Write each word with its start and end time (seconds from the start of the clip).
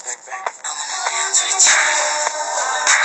thing, 0.00 0.16
baby. 0.24 0.52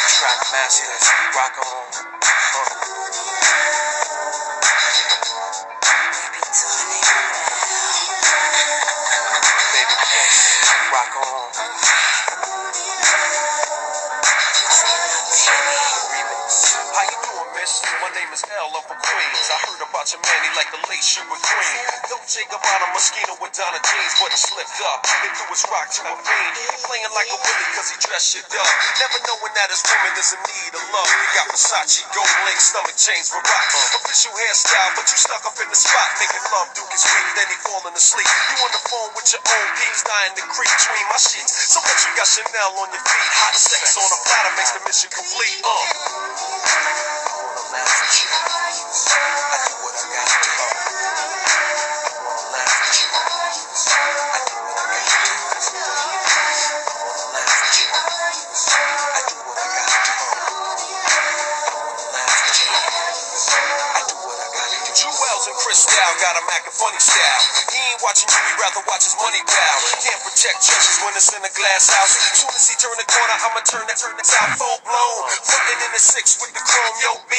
Track 0.08 0.40
masters, 0.56 1.06
rock 1.36 1.56
on. 1.60 1.88
Uh. 2.24 3.27
I 20.08 20.16
heard 20.16 20.24
about 20.24 20.24
your 20.24 20.40
man, 20.40 20.40
he 20.40 20.52
like 20.56 20.72
the 20.72 20.80
you 20.88 21.24
with 21.28 21.44
cream. 21.44 21.80
Dolce 22.08 22.40
Gabbana 22.48 22.88
Moschino 22.96 23.36
with 23.44 23.52
Donna 23.60 23.76
jeans, 23.76 24.14
but 24.24 24.32
he 24.32 24.40
slipped 24.40 24.80
up. 24.88 25.04
He 25.04 25.28
threw 25.36 25.52
his 25.52 25.68
rock 25.68 25.92
to 26.00 26.02
a 26.08 26.16
fiend. 26.16 26.54
Playing 26.88 27.12
like 27.12 27.28
a 27.28 27.36
willie 27.36 27.72
cause 27.76 27.92
he 27.92 28.00
dressed 28.00 28.32
shit 28.32 28.48
up. 28.56 28.72
Never 29.04 29.20
knowing 29.28 29.52
that 29.60 29.68
his 29.68 29.84
woman 29.84 30.16
is 30.16 30.32
in 30.32 30.40
need 30.48 30.72
of 30.80 30.84
love. 30.96 31.12
He 31.12 31.28
got 31.36 31.52
Versace, 31.52 32.08
gold 32.16 32.40
link, 32.48 32.56
stomach 32.56 32.96
chains 32.96 33.36
rocks. 33.36 33.76
Official 34.00 34.32
hairstyle, 34.32 34.96
but 34.96 35.12
you 35.12 35.18
stuck 35.20 35.44
up 35.44 35.60
in 35.60 35.68
the 35.68 35.76
spot. 35.76 36.08
Making 36.24 36.46
love, 36.56 36.72
Duke 36.72 36.94
is 36.96 37.04
weak, 37.04 37.28
then 37.36 37.52
he 37.52 37.60
falling 37.68 37.92
asleep. 37.92 38.32
You 38.32 38.64
on 38.64 38.72
the 38.72 38.84
phone 38.88 39.12
with 39.12 39.28
your 39.36 39.44
own 39.44 39.68
peas, 39.76 40.08
dying 40.08 40.32
to 40.40 40.44
creep 40.56 40.72
between 40.72 41.04
my 41.12 41.20
sheets. 41.20 41.52
So 41.68 41.84
what 41.84 42.00
you 42.00 42.16
got 42.16 42.32
Chanel 42.32 42.80
on 42.80 42.96
your 42.96 43.04
feet? 43.04 43.32
Hot 43.44 43.60
sex 43.60 44.00
on 44.00 44.08
a 44.08 44.20
platter 44.24 44.56
makes 44.56 44.72
the 44.72 44.80
mission 44.88 45.12
complete. 45.12 45.60
Uh. 45.68 45.84
Do. 65.48 65.54
Jewels 65.56 65.56
and 65.56 65.64
Cristal 65.64 66.12
got 66.20 66.36
him 66.36 66.48
acting 66.52 66.76
funny 66.76 67.00
style. 67.00 67.44
He 67.72 67.80
ain't 67.80 68.02
watching 68.04 68.28
you, 68.28 68.36
he 68.36 68.54
rather 68.60 68.84
watch 68.84 69.04
his 69.08 69.16
money 69.16 69.40
pal. 69.48 69.78
Can't 70.04 70.22
protect 70.28 70.60
churches 70.60 70.98
when 71.04 71.16
it's 71.16 71.32
in 71.32 71.40
a 71.40 71.54
glass 71.56 71.88
house. 71.88 72.14
Soon 72.36 72.52
as 72.52 72.68
he 72.68 72.76
turn 72.76 72.96
the 73.00 73.08
corner, 73.08 73.36
I'ma 73.48 73.62
turn 73.64 73.86
that 73.88 73.96
turn 73.96 74.16
that 74.20 74.28
full 74.60 74.80
blown. 74.84 75.24
Frontin' 75.48 75.80
in 75.88 75.92
the 75.96 76.02
six 76.04 76.36
with 76.44 76.52
the 76.52 76.64
chrome, 76.64 76.96
yo 77.00 77.12
B. 77.32 77.36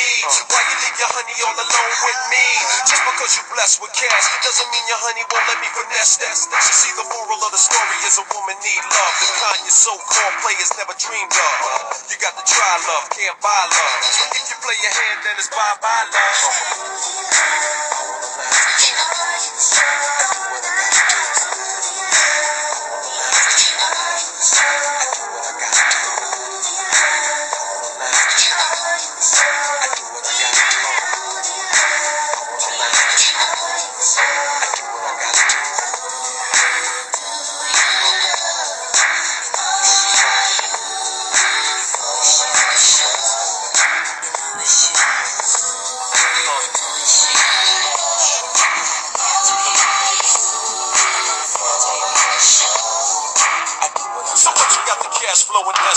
Why 0.48 0.60
you 0.64 0.76
leave 0.88 0.96
your 0.96 1.10
honey 1.12 1.36
all 1.44 1.58
alone 1.58 1.94
with 2.00 2.20
me? 2.32 2.46
Just 2.88 3.02
because 3.04 3.32
you 3.36 3.44
blessed 3.52 3.76
with 3.84 3.92
cash 3.92 4.26
doesn't 4.40 4.68
mean 4.72 4.84
your 4.88 5.00
honey 5.04 5.24
won't 5.28 5.46
let 5.52 5.58
me 5.60 5.68
finesse 5.68 6.16
that. 6.24 6.32
You 6.32 6.74
see, 6.74 6.92
the 6.96 7.06
moral 7.12 7.40
of 7.44 7.52
the 7.52 7.60
story 7.60 7.98
is 8.08 8.16
a 8.16 8.24
woman 8.24 8.56
need 8.64 8.84
love. 8.88 9.14
The 9.20 9.28
kind 9.36 9.62
your 9.68 9.76
so-called 9.76 10.36
players 10.40 10.72
never 10.80 10.96
dreamed 10.96 11.34
of. 11.36 11.56
You 12.08 12.16
got 12.24 12.32
to 12.40 12.44
try 12.48 12.72
love, 12.88 13.04
can't 13.12 13.36
buy 13.44 13.62
love. 13.68 14.00
If 14.32 14.44
you 14.48 14.56
play 14.64 14.78
your 14.80 14.94
hand, 14.96 15.18
then 15.28 15.34
it's 15.36 15.50
bye-bye 15.52 16.06
love. 16.08 17.97
are 19.00 19.38
you 19.38 19.54
shining 19.60 20.14
thru 20.20 20.58
the 20.62 20.70
only 20.70 20.90
thing 20.98 21.20
that's 21.22 21.44
been 21.46 21.60
on 21.62 21.82
you. 24.62 24.67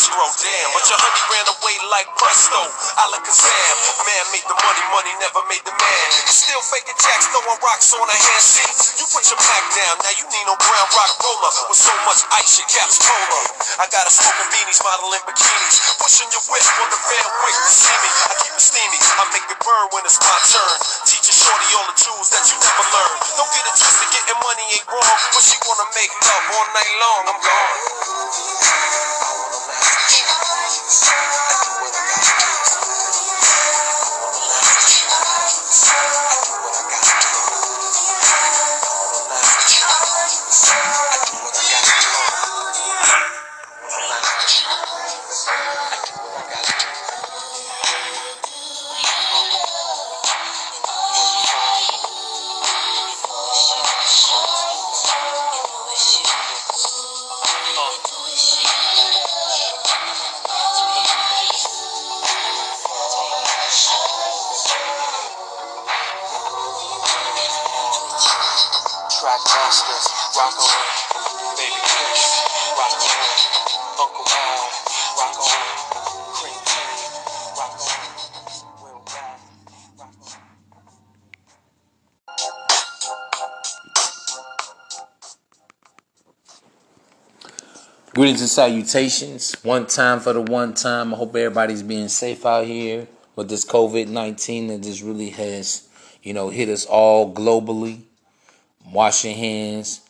Escrow, 0.01 0.25
damn. 0.41 0.69
But 0.73 0.89
your 0.89 0.97
honey 0.97 1.23
ran 1.29 1.45
away 1.45 1.75
like 1.93 2.09
presto. 2.17 2.57
Alakazam, 3.05 3.75
man 4.01 4.25
made 4.33 4.47
the 4.49 4.57
money, 4.57 4.83
money 4.89 5.13
never 5.21 5.45
made 5.45 5.61
the 5.61 5.75
man. 5.77 6.05
You 6.25 6.33
still 6.33 6.63
faking 6.73 6.97
jacks, 6.97 7.29
throwing 7.29 7.61
rocks 7.61 7.93
on 7.93 8.09
a 8.09 8.17
hand 8.17 8.41
seat. 8.41 8.73
You 8.97 9.05
put 9.13 9.29
your 9.29 9.37
pack 9.37 9.65
down, 9.77 10.01
now 10.01 10.13
you 10.17 10.25
need 10.25 10.45
no 10.49 10.57
brown 10.57 10.87
rock 10.97 11.11
roller. 11.21 11.53
With 11.69 11.77
so 11.77 11.93
much 12.09 12.25
ice, 12.33 12.57
your 12.57 12.65
cap's 12.65 12.97
polar. 12.97 13.43
I 13.77 13.85
got 13.93 14.09
a 14.09 14.11
smoking 14.11 14.49
beanies, 14.49 14.81
modeling 14.81 15.21
bikinis. 15.29 15.77
Pushing 16.01 16.29
your 16.33 16.41
whip 16.49 16.65
on 16.81 16.89
the 16.89 16.97
van 17.05 17.27
quick 17.45 17.57
to 17.61 17.69
see 17.69 17.97
me. 18.01 18.09
I 18.25 18.33
keep 18.41 18.53
it 18.57 18.63
steamy, 18.65 18.97
I 18.97 19.23
make 19.37 19.45
it 19.53 19.59
burn 19.61 19.85
when 19.93 20.01
it's 20.09 20.17
my 20.17 20.37
turn. 20.49 20.77
Teaching 21.05 21.37
shorty 21.37 21.69
all 21.77 21.85
the 21.93 21.97
tools 22.01 22.33
that 22.33 22.41
you 22.49 22.57
never 22.57 22.85
learned. 22.89 23.21
Don't 23.37 23.51
get 23.53 23.69
it 23.69 23.75
twisted, 23.77 24.09
getting 24.17 24.39
money 24.41 24.65
ain't 24.65 24.87
wrong. 24.89 25.17
But 25.29 25.45
she 25.45 25.61
wanna 25.61 25.85
make 25.93 26.09
love 26.25 26.45
all 26.57 26.67
night 26.73 26.93
long, 26.97 27.21
I'm 27.29 27.39
gone. 27.45 29.30
Laugh 30.11 31.95
you. 31.95 32.00
Greetings 88.13 88.41
and 88.41 88.49
salutations. 88.49 89.53
One 89.63 89.87
time 89.87 90.19
for 90.19 90.33
the 90.33 90.41
one 90.41 90.73
time. 90.73 91.13
I 91.13 91.17
hope 91.17 91.33
everybody's 91.33 91.81
being 91.81 92.09
safe 92.09 92.45
out 92.45 92.65
here 92.65 93.07
with 93.37 93.47
this 93.47 93.63
COVID 93.63 94.09
19 94.09 94.67
that 94.67 94.83
just 94.83 95.01
really 95.01 95.29
has, 95.29 95.87
you 96.21 96.33
know, 96.33 96.49
hit 96.49 96.67
us 96.67 96.85
all 96.85 97.33
globally. 97.33 98.01
Wash 98.91 99.23
your 99.23 99.33
hands, 99.33 100.01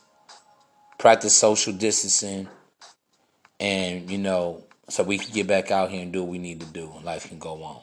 practice 0.98 1.36
social 1.36 1.72
distancing, 1.74 2.48
and, 3.60 4.10
you 4.10 4.18
know, 4.18 4.64
so 4.88 5.04
we 5.04 5.16
can 5.18 5.32
get 5.32 5.46
back 5.46 5.70
out 5.70 5.88
here 5.88 6.02
and 6.02 6.12
do 6.12 6.24
what 6.24 6.32
we 6.32 6.38
need 6.38 6.58
to 6.58 6.66
do 6.66 6.90
and 6.96 7.04
life 7.04 7.28
can 7.28 7.38
go 7.38 7.62
on. 7.62 7.82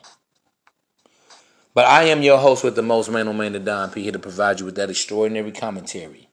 But 1.73 1.85
I 1.85 2.03
am 2.03 2.23
your 2.23 2.39
host 2.39 2.65
with 2.65 2.75
the 2.75 2.81
most 2.81 3.07
on 3.07 3.37
man, 3.37 3.53
the 3.53 3.59
Don 3.59 3.89
P, 3.89 4.03
here 4.03 4.11
to 4.11 4.19
provide 4.19 4.59
you 4.59 4.65
with 4.65 4.75
that 4.75 4.89
extraordinary 4.89 5.53
commentary 5.53 6.28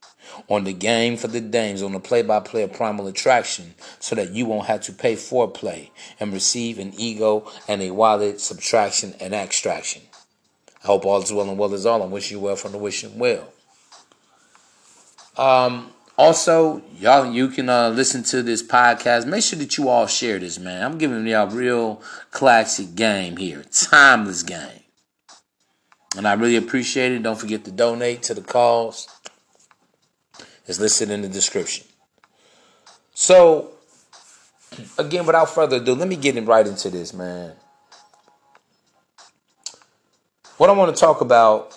on 0.49 0.65
the 0.65 0.73
game 0.73 1.17
for 1.17 1.29
the 1.29 1.41
dames, 1.41 1.83
on 1.83 1.93
the 1.93 2.01
play 2.01 2.23
by 2.23 2.41
play 2.41 2.63
of 2.63 2.73
primal 2.73 3.07
attraction, 3.07 3.75
so 3.99 4.15
that 4.15 4.31
you 4.33 4.47
won't 4.47 4.67
have 4.67 4.83
to 4.83 4.93
pay 4.93 5.17
for 5.17 5.49
play 5.49 5.91
and 6.21 6.33
receive 6.33 6.78
an 6.78 6.93
ego 6.97 7.51
and 7.69 7.83
a 7.83 7.91
wallet 7.91 8.41
subtraction 8.41 9.15
and 9.21 9.34
extraction. 9.34 10.03
I 10.83 10.87
hope 10.87 11.05
all 11.05 11.23
is 11.23 11.33
well 11.33 11.49
and 11.49 11.59
well 11.59 11.75
is 11.75 11.87
all. 11.87 12.03
I'm 12.03 12.11
wishing 12.11 12.39
you 12.39 12.45
well 12.45 12.57
from 12.57 12.73
the 12.73 12.78
wishing 12.78 13.19
well. 13.19 13.53
Um, 15.37 15.91
also, 16.19 16.83
y'all, 16.99 17.31
you 17.31 17.49
can 17.49 17.69
uh, 17.69 17.91
listen 17.91 18.22
to 18.25 18.43
this 18.43 18.63
podcast. 18.63 19.27
Make 19.27 19.43
sure 19.43 19.59
that 19.59 19.77
you 19.77 19.89
all 19.89 20.07
share 20.07 20.39
this, 20.39 20.59
man. 20.59 20.83
I'm 20.83 20.97
giving 20.97 21.27
y'all 21.27 21.49
real 21.49 22.03
classic 22.31 22.95
game 22.95 23.37
here, 23.37 23.65
timeless 23.71 24.43
game. 24.43 24.81
And 26.17 26.27
I 26.27 26.33
really 26.33 26.57
appreciate 26.57 27.13
it. 27.13 27.22
Don't 27.22 27.39
forget 27.39 27.65
to 27.67 27.71
donate 27.71 28.22
to 28.25 28.34
the 28.34 28.41
cause. 28.41 29.09
It's 30.66 30.80
listed 30.80 31.10
in 31.10 31.22
the 31.22 31.28
description. 31.28 31.86
So, 33.15 33.71
again, 34.98 35.24
without 35.27 35.51
further 35.51 35.77
ado, 35.77 35.95
let 35.95 36.09
me 36.09 36.16
get 36.16 36.36
right 36.45 36.66
into 36.66 36.91
this, 36.91 37.15
man. 37.15 37.53
What 40.57 40.71
I 40.71 40.72
want 40.72 40.95
to 40.95 41.01
talk 41.01 41.21
about 41.21 41.77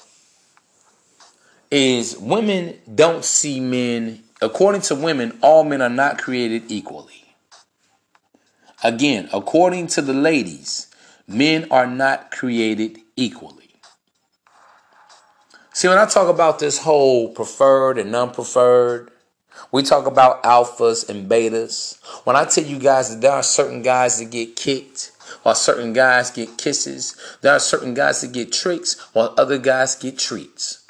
is 1.69 2.17
women 2.17 2.79
don't 2.93 3.23
see 3.23 3.59
men, 3.59 4.23
according 4.41 4.81
to 4.81 4.95
women, 4.95 5.37
all 5.41 5.63
men 5.63 5.81
are 5.81 5.89
not 5.89 6.17
created 6.17 6.63
equally. 6.71 7.25
Again, 8.83 9.29
according 9.33 9.87
to 9.87 10.01
the 10.01 10.13
ladies, 10.13 10.87
men 11.27 11.67
are 11.69 11.85
not 11.85 12.31
created 12.31 12.99
equally. 13.17 13.58
See, 15.79 15.87
when 15.87 15.97
I 15.97 16.07
talk 16.07 16.27
about 16.27 16.59
this 16.59 16.79
whole 16.79 17.29
preferred 17.29 17.97
and 17.97 18.11
non 18.11 18.31
preferred, 18.31 19.11
we 19.71 19.81
talk 19.81 20.07
about 20.07 20.43
alphas 20.43 21.07
and 21.07 21.31
betas. 21.31 22.01
When 22.25 22.35
I 22.35 22.43
tell 22.43 22.65
you 22.65 22.77
guys 22.77 23.09
that 23.09 23.21
there 23.21 23.31
are 23.31 23.41
certain 23.41 23.81
guys 23.81 24.19
that 24.19 24.29
get 24.29 24.57
kicked, 24.57 25.13
while 25.43 25.55
certain 25.55 25.93
guys 25.93 26.31
get 26.31 26.57
kisses, 26.57 27.15
there 27.39 27.53
are 27.53 27.61
certain 27.61 27.93
guys 27.93 28.19
that 28.19 28.33
get 28.33 28.51
tricks, 28.51 28.99
while 29.13 29.33
other 29.37 29.57
guys 29.57 29.95
get 29.95 30.19
treats. 30.19 30.85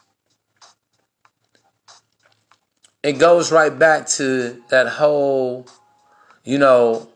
It 3.04 3.20
goes 3.20 3.52
right 3.52 3.78
back 3.78 4.08
to 4.18 4.64
that 4.70 4.88
whole, 4.88 5.68
you 6.44 6.58
know, 6.58 7.10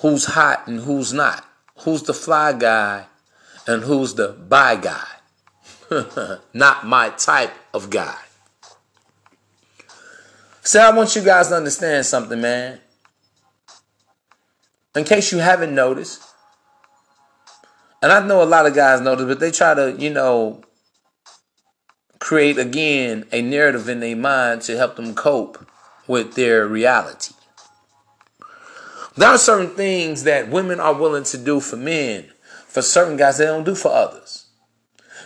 who's 0.00 0.24
hot 0.24 0.66
and 0.66 0.80
who's 0.80 1.12
not, 1.12 1.44
who's 1.80 2.04
the 2.04 2.14
fly 2.14 2.54
guy 2.54 3.04
and 3.66 3.82
who's 3.82 4.14
the 4.14 4.28
bi 4.28 4.76
guy. 4.76 5.17
not 6.54 6.86
my 6.86 7.10
type 7.10 7.54
of 7.72 7.90
guy. 7.90 8.16
So 10.62 10.80
I 10.80 10.94
want 10.94 11.16
you 11.16 11.22
guys 11.22 11.48
to 11.48 11.54
understand 11.56 12.04
something, 12.04 12.40
man. 12.40 12.80
In 14.94 15.04
case 15.04 15.32
you 15.32 15.38
haven't 15.38 15.74
noticed, 15.74 16.22
and 18.02 18.12
I 18.12 18.24
know 18.26 18.42
a 18.42 18.44
lot 18.44 18.66
of 18.66 18.74
guys 18.74 19.00
notice, 19.00 19.26
but 19.26 19.40
they 19.40 19.50
try 19.50 19.74
to, 19.74 19.96
you 19.98 20.10
know, 20.10 20.62
create 22.18 22.58
again 22.58 23.24
a 23.32 23.40
narrative 23.40 23.88
in 23.88 24.00
their 24.00 24.16
mind 24.16 24.62
to 24.62 24.76
help 24.76 24.96
them 24.96 25.14
cope 25.14 25.66
with 26.06 26.34
their 26.34 26.66
reality. 26.66 27.34
There 29.16 29.28
are 29.28 29.38
certain 29.38 29.70
things 29.70 30.24
that 30.24 30.48
women 30.48 30.80
are 30.80 30.94
willing 30.94 31.24
to 31.24 31.38
do 31.38 31.60
for 31.60 31.76
men, 31.76 32.30
for 32.66 32.82
certain 32.82 33.16
guys 33.16 33.38
they 33.38 33.46
don't 33.46 33.64
do 33.64 33.74
for 33.74 33.92
others. 33.92 34.47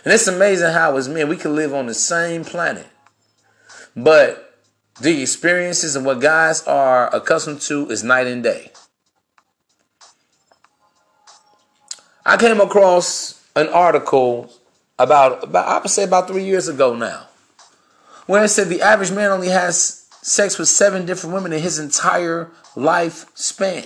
And 0.03 0.13
it's 0.13 0.27
amazing 0.27 0.73
how 0.73 0.97
as 0.97 1.07
men 1.07 1.29
we 1.29 1.37
can 1.37 1.55
live 1.55 1.73
on 1.73 1.85
the 1.85 1.93
same 1.93 2.43
planet, 2.43 2.87
but 3.95 4.59
the 5.01 5.21
experiences 5.21 5.95
and 5.95 6.05
what 6.05 6.19
guys 6.19 6.63
are 6.67 7.13
accustomed 7.15 7.61
to 7.61 7.89
is 7.89 8.03
night 8.03 8.27
and 8.27 8.43
day. 8.43 8.71
I 12.25 12.37
came 12.37 12.61
across 12.61 13.45
an 13.55 13.67
article 13.69 14.51
about, 14.99 15.43
about 15.43 15.67
I 15.67 15.79
would 15.79 15.89
say 15.89 16.03
about 16.03 16.27
three 16.27 16.43
years 16.43 16.67
ago 16.67 16.95
now, 16.95 17.27
where 18.27 18.43
it 18.43 18.49
said 18.49 18.67
the 18.69 18.81
average 18.81 19.11
man 19.11 19.31
only 19.31 19.49
has 19.49 20.07
sex 20.21 20.57
with 20.57 20.69
seven 20.69 21.05
different 21.05 21.33
women 21.33 21.53
in 21.53 21.61
his 21.61 21.79
entire 21.79 22.51
life 22.75 23.25
span. 23.35 23.85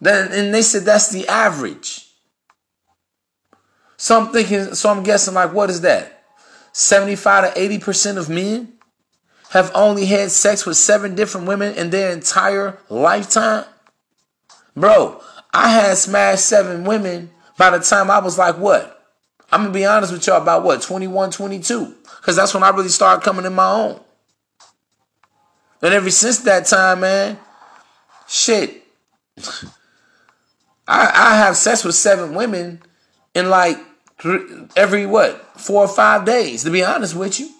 Then 0.00 0.32
and 0.32 0.54
they 0.54 0.62
said 0.62 0.84
that's 0.84 1.10
the 1.10 1.28
average. 1.28 2.09
So 4.00 4.18
I'm 4.18 4.32
thinking, 4.32 4.74
so 4.74 4.88
I'm 4.88 5.02
guessing 5.02 5.34
like 5.34 5.52
what 5.52 5.68
is 5.68 5.82
that? 5.82 6.24
75 6.72 7.52
to 7.52 7.60
80% 7.60 8.16
of 8.16 8.30
men 8.30 8.72
have 9.50 9.70
only 9.74 10.06
had 10.06 10.30
sex 10.30 10.64
with 10.64 10.78
seven 10.78 11.14
different 11.14 11.46
women 11.46 11.74
in 11.74 11.90
their 11.90 12.10
entire 12.10 12.78
lifetime? 12.88 13.66
Bro, 14.74 15.20
I 15.52 15.68
had 15.68 15.98
smashed 15.98 16.46
seven 16.46 16.84
women 16.84 17.30
by 17.58 17.76
the 17.76 17.80
time 17.80 18.10
I 18.10 18.20
was 18.20 18.38
like, 18.38 18.56
what? 18.56 19.06
I'm 19.52 19.64
gonna 19.64 19.74
be 19.74 19.84
honest 19.84 20.14
with 20.14 20.26
y'all 20.26 20.40
about 20.40 20.64
what, 20.64 20.80
21, 20.80 21.32
22. 21.32 21.94
Because 22.20 22.36
that's 22.36 22.54
when 22.54 22.62
I 22.62 22.70
really 22.70 22.88
started 22.88 23.22
coming 23.22 23.44
in 23.44 23.52
my 23.52 23.70
own. 23.70 24.00
And 25.82 25.92
ever 25.92 26.10
since 26.10 26.38
that 26.44 26.64
time, 26.64 27.00
man, 27.00 27.38
shit. 28.26 28.82
I, 30.88 31.10
I 31.14 31.36
have 31.36 31.58
sex 31.58 31.84
with 31.84 31.94
seven 31.94 32.34
women 32.34 32.80
in 33.34 33.50
like 33.50 33.76
every 34.76 35.06
what, 35.06 35.58
four 35.60 35.84
or 35.84 35.88
five 35.88 36.24
days, 36.24 36.64
to 36.64 36.70
be 36.70 36.84
honest 36.84 37.14
with 37.14 37.40
you. 37.40 37.50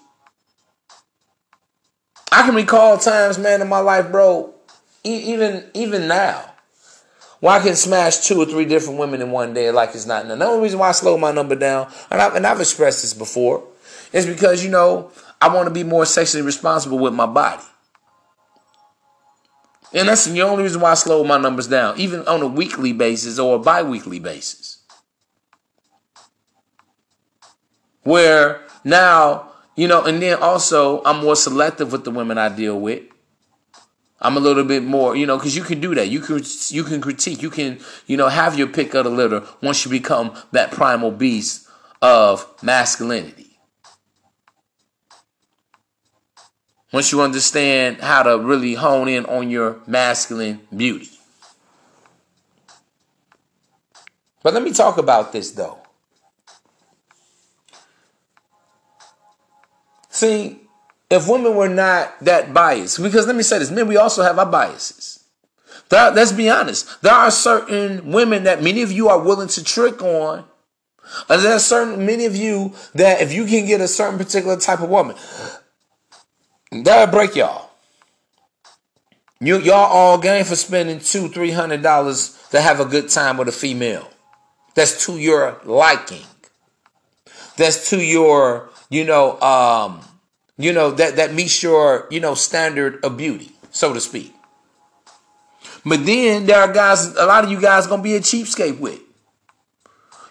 I 2.32 2.42
can 2.42 2.54
recall 2.54 2.96
times, 2.98 3.38
man, 3.38 3.60
in 3.60 3.68
my 3.68 3.80
life, 3.80 4.10
bro, 4.10 4.54
even 5.04 5.64
even 5.74 6.06
now, 6.06 6.52
why 7.40 7.58
I 7.58 7.60
can 7.60 7.74
smash 7.74 8.18
two 8.18 8.40
or 8.40 8.46
three 8.46 8.66
different 8.66 8.98
women 8.98 9.20
in 9.20 9.30
one 9.30 9.54
day 9.54 9.70
like 9.70 9.90
it's 9.94 10.06
not 10.06 10.26
none. 10.26 10.38
The 10.38 10.46
only 10.46 10.62
reason 10.62 10.78
why 10.78 10.90
I 10.90 10.92
slow 10.92 11.18
my 11.18 11.32
number 11.32 11.56
down, 11.56 11.90
and, 12.10 12.20
I, 12.20 12.36
and 12.36 12.46
I've 12.46 12.60
expressed 12.60 13.02
this 13.02 13.14
before, 13.14 13.66
is 14.12 14.26
because, 14.26 14.62
you 14.62 14.70
know, 14.70 15.10
I 15.40 15.54
want 15.54 15.66
to 15.68 15.74
be 15.74 15.84
more 15.84 16.04
sexually 16.04 16.44
responsible 16.44 16.98
with 16.98 17.14
my 17.14 17.26
body. 17.26 17.64
And 19.92 20.08
that's 20.08 20.26
the 20.26 20.42
only 20.42 20.62
reason 20.62 20.80
why 20.80 20.92
I 20.92 20.94
slow 20.94 21.24
my 21.24 21.38
numbers 21.38 21.66
down, 21.66 21.98
even 21.98 22.26
on 22.28 22.42
a 22.42 22.46
weekly 22.46 22.92
basis 22.92 23.38
or 23.38 23.56
a 23.56 23.58
bi 23.58 23.82
weekly 23.82 24.20
basis. 24.20 24.69
Where 28.02 28.62
now 28.84 29.50
you 29.80 29.88
know, 29.88 30.04
and 30.04 30.20
then 30.20 30.38
also 30.42 31.02
I'm 31.04 31.22
more 31.24 31.36
selective 31.36 31.92
with 31.92 32.04
the 32.04 32.10
women 32.10 32.36
I 32.36 32.48
deal 32.50 32.78
with. 32.78 33.02
I'm 34.20 34.36
a 34.36 34.40
little 34.40 34.64
bit 34.64 34.84
more, 34.84 35.16
you 35.16 35.24
know, 35.24 35.38
because 35.38 35.56
you 35.56 35.62
can 35.62 35.80
do 35.80 35.94
that. 35.94 36.08
You 36.08 36.20
can 36.20 36.42
you 36.68 36.84
can 36.84 37.00
critique. 37.00 37.40
You 37.40 37.48
can, 37.48 37.80
you 38.06 38.18
know, 38.18 38.28
have 38.28 38.58
your 38.58 38.66
pick 38.66 38.92
of 38.94 39.04
the 39.04 39.10
litter 39.10 39.42
once 39.62 39.84
you 39.84 39.90
become 39.90 40.34
that 40.52 40.70
primal 40.70 41.10
beast 41.10 41.66
of 42.02 42.46
masculinity. 42.62 43.58
Once 46.92 47.12
you 47.12 47.22
understand 47.22 48.02
how 48.02 48.22
to 48.22 48.38
really 48.38 48.74
hone 48.74 49.08
in 49.08 49.24
on 49.26 49.48
your 49.48 49.80
masculine 49.86 50.60
beauty. 50.76 51.08
But 54.42 54.52
let 54.52 54.62
me 54.62 54.72
talk 54.72 54.98
about 54.98 55.32
this 55.32 55.52
though. 55.52 55.79
See, 60.20 60.60
if 61.08 61.26
women 61.26 61.54
were 61.54 61.70
not 61.70 62.12
that 62.20 62.52
biased, 62.52 63.02
because 63.02 63.26
let 63.26 63.34
me 63.34 63.42
say 63.42 63.58
this, 63.58 63.70
men, 63.70 63.88
we 63.88 63.96
also 63.96 64.22
have 64.22 64.38
our 64.38 64.44
biases. 64.44 65.24
Let's 65.90 66.32
be 66.32 66.50
honest. 66.50 67.00
There 67.00 67.14
are 67.14 67.30
certain 67.30 68.12
women 68.12 68.44
that 68.44 68.62
many 68.62 68.82
of 68.82 68.92
you 68.92 69.08
are 69.08 69.18
willing 69.18 69.48
to 69.48 69.64
trick 69.64 70.02
on. 70.02 70.44
And 71.30 71.42
there 71.42 71.54
are 71.54 71.58
certain 71.58 72.04
many 72.04 72.26
of 72.26 72.36
you 72.36 72.74
that 72.94 73.22
if 73.22 73.32
you 73.32 73.46
can 73.46 73.64
get 73.64 73.80
a 73.80 73.88
certain 73.88 74.18
particular 74.18 74.58
type 74.58 74.80
of 74.80 74.90
woman, 74.90 75.16
that'll 76.70 77.10
break 77.10 77.34
y'all. 77.34 77.70
You 79.40 79.58
y'all 79.58 79.90
all 79.90 80.18
game 80.18 80.44
for 80.44 80.54
spending 80.54 81.00
two, 81.00 81.28
three 81.28 81.50
hundred 81.50 81.82
dollars 81.82 82.38
to 82.50 82.60
have 82.60 82.78
a 82.78 82.84
good 82.84 83.08
time 83.08 83.38
with 83.38 83.48
a 83.48 83.52
female. 83.52 84.06
That's 84.74 85.06
to 85.06 85.18
your 85.18 85.58
liking. 85.64 86.26
That's 87.56 87.88
to 87.88 88.00
your, 88.00 88.68
you 88.90 89.04
know, 89.04 89.40
um, 89.40 90.02
you 90.62 90.72
know, 90.72 90.90
that, 90.92 91.16
that 91.16 91.34
meets 91.34 91.62
your, 91.62 92.06
you 92.10 92.20
know, 92.20 92.34
standard 92.34 93.04
of 93.04 93.16
beauty, 93.16 93.52
so 93.70 93.92
to 93.92 94.00
speak. 94.00 94.34
But 95.84 96.04
then 96.04 96.46
there 96.46 96.58
are 96.60 96.72
guys, 96.72 97.14
a 97.16 97.26
lot 97.26 97.44
of 97.44 97.50
you 97.50 97.60
guys 97.60 97.86
gonna 97.86 98.02
be 98.02 98.14
a 98.14 98.20
cheapskate 98.20 98.78
with. 98.78 99.00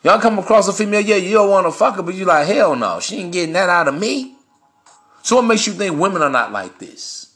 Y'all 0.03 0.19
come 0.19 0.39
across 0.39 0.67
a 0.67 0.74
female, 0.74 1.01
yeah, 1.01 1.15
you 1.15 1.33
don't 1.33 1.50
want 1.50 1.67
to 1.67 1.71
fuck 1.71 1.95
her, 1.95 2.03
but 2.03 2.15
you 2.15 2.25
like, 2.25 2.48
hell 2.48 2.75
no, 2.75 3.00
she 3.00 3.17
ain't 3.17 3.33
getting 3.33 3.53
that 3.53 3.69
out 3.69 3.88
of 3.88 3.95
me. 4.00 4.36
So 5.24 5.38
what 5.38 5.45
makes 5.45 5.67
you 5.67 5.74
think 5.74 6.00
women 6.00 6.21
are 6.21 6.29
not 6.29 6.51
like 6.51 6.79
this? 6.79 7.36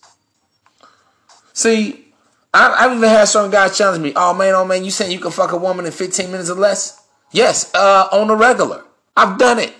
See, 1.53 2.13
I, 2.53 2.83
have 2.83 2.97
even 2.97 3.09
had 3.09 3.25
some 3.25 3.51
guys 3.51 3.77
challenge 3.77 4.01
me, 4.01 4.13
oh 4.15 4.33
man, 4.33 4.53
oh 4.53 4.65
man, 4.65 4.85
you 4.85 4.91
saying 4.91 5.11
you 5.11 5.19
can 5.19 5.31
fuck 5.31 5.51
a 5.51 5.57
woman 5.57 5.85
in 5.85 5.91
15 5.91 6.31
minutes 6.31 6.49
or 6.49 6.55
less? 6.55 7.01
Yes, 7.31 7.73
uh, 7.73 8.07
on 8.11 8.27
the 8.27 8.35
regular. 8.35 8.83
I've 9.17 9.37
done 9.37 9.59
it. 9.59 9.73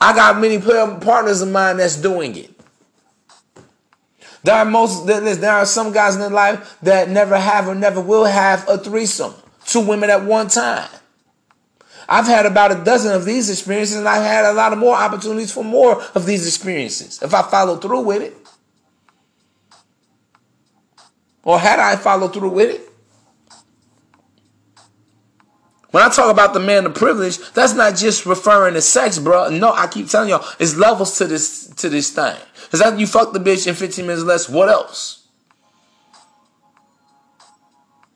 I 0.00 0.14
got 0.14 0.40
many 0.40 0.58
partners 0.58 1.42
of 1.42 1.50
mine 1.50 1.76
that's 1.76 1.96
doing 1.96 2.36
it. 2.36 2.50
There 4.42 4.54
are 4.54 4.64
most 4.64 5.06
there 5.06 5.52
are 5.52 5.66
some 5.66 5.92
guys 5.92 6.14
in 6.14 6.20
their 6.20 6.30
life 6.30 6.78
that 6.82 7.10
never 7.10 7.38
have 7.38 7.68
or 7.68 7.74
never 7.74 8.00
will 8.00 8.24
have 8.24 8.66
a 8.68 8.78
threesome, 8.78 9.34
two 9.66 9.80
women 9.80 10.08
at 10.08 10.24
one 10.24 10.48
time. 10.48 10.88
I've 12.08 12.26
had 12.26 12.46
about 12.46 12.72
a 12.72 12.82
dozen 12.82 13.12
of 13.12 13.24
these 13.24 13.50
experiences, 13.50 13.96
and 13.96 14.08
I 14.08 14.16
had 14.16 14.44
a 14.44 14.52
lot 14.52 14.72
of 14.72 14.78
more 14.78 14.96
opportunities 14.96 15.52
for 15.52 15.62
more 15.62 16.02
of 16.14 16.26
these 16.26 16.46
experiences 16.46 17.22
if 17.22 17.34
I 17.34 17.42
follow 17.42 17.76
through 17.76 18.00
with 18.00 18.22
it. 18.22 18.36
Or 21.44 21.58
had 21.58 21.78
I 21.78 21.96
followed 21.96 22.32
through 22.32 22.50
with 22.50 22.70
it. 22.70 22.89
When 25.90 26.02
I 26.04 26.08
talk 26.08 26.30
about 26.30 26.54
the 26.54 26.60
man 26.60 26.86
of 26.86 26.94
privilege, 26.94 27.38
that's 27.52 27.74
not 27.74 27.96
just 27.96 28.24
referring 28.24 28.74
to 28.74 28.82
sex, 28.82 29.18
bro. 29.18 29.50
No, 29.50 29.72
I 29.72 29.88
keep 29.88 30.08
telling 30.08 30.28
y'all, 30.28 30.44
it's 30.60 30.76
levels 30.76 31.18
to 31.18 31.26
this 31.26 31.66
to 31.66 31.88
this 31.88 32.10
thing. 32.10 32.36
Cause 32.70 32.80
after 32.80 33.00
you 33.00 33.06
fuck 33.06 33.32
the 33.32 33.40
bitch 33.40 33.66
in 33.66 33.74
15 33.74 34.06
minutes 34.06 34.22
less, 34.24 34.48
what 34.48 34.68
else? 34.68 35.26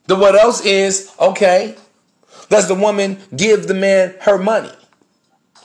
The 0.07 0.15
what 0.15 0.37
else 0.37 0.65
is 0.65 1.13
okay. 1.19 1.77
Does 2.49 2.69
the 2.69 2.75
woman 2.75 3.19
give 3.35 3.67
the 3.67 3.75
man 3.75 4.15
her 4.21 4.39
money? 4.39 4.71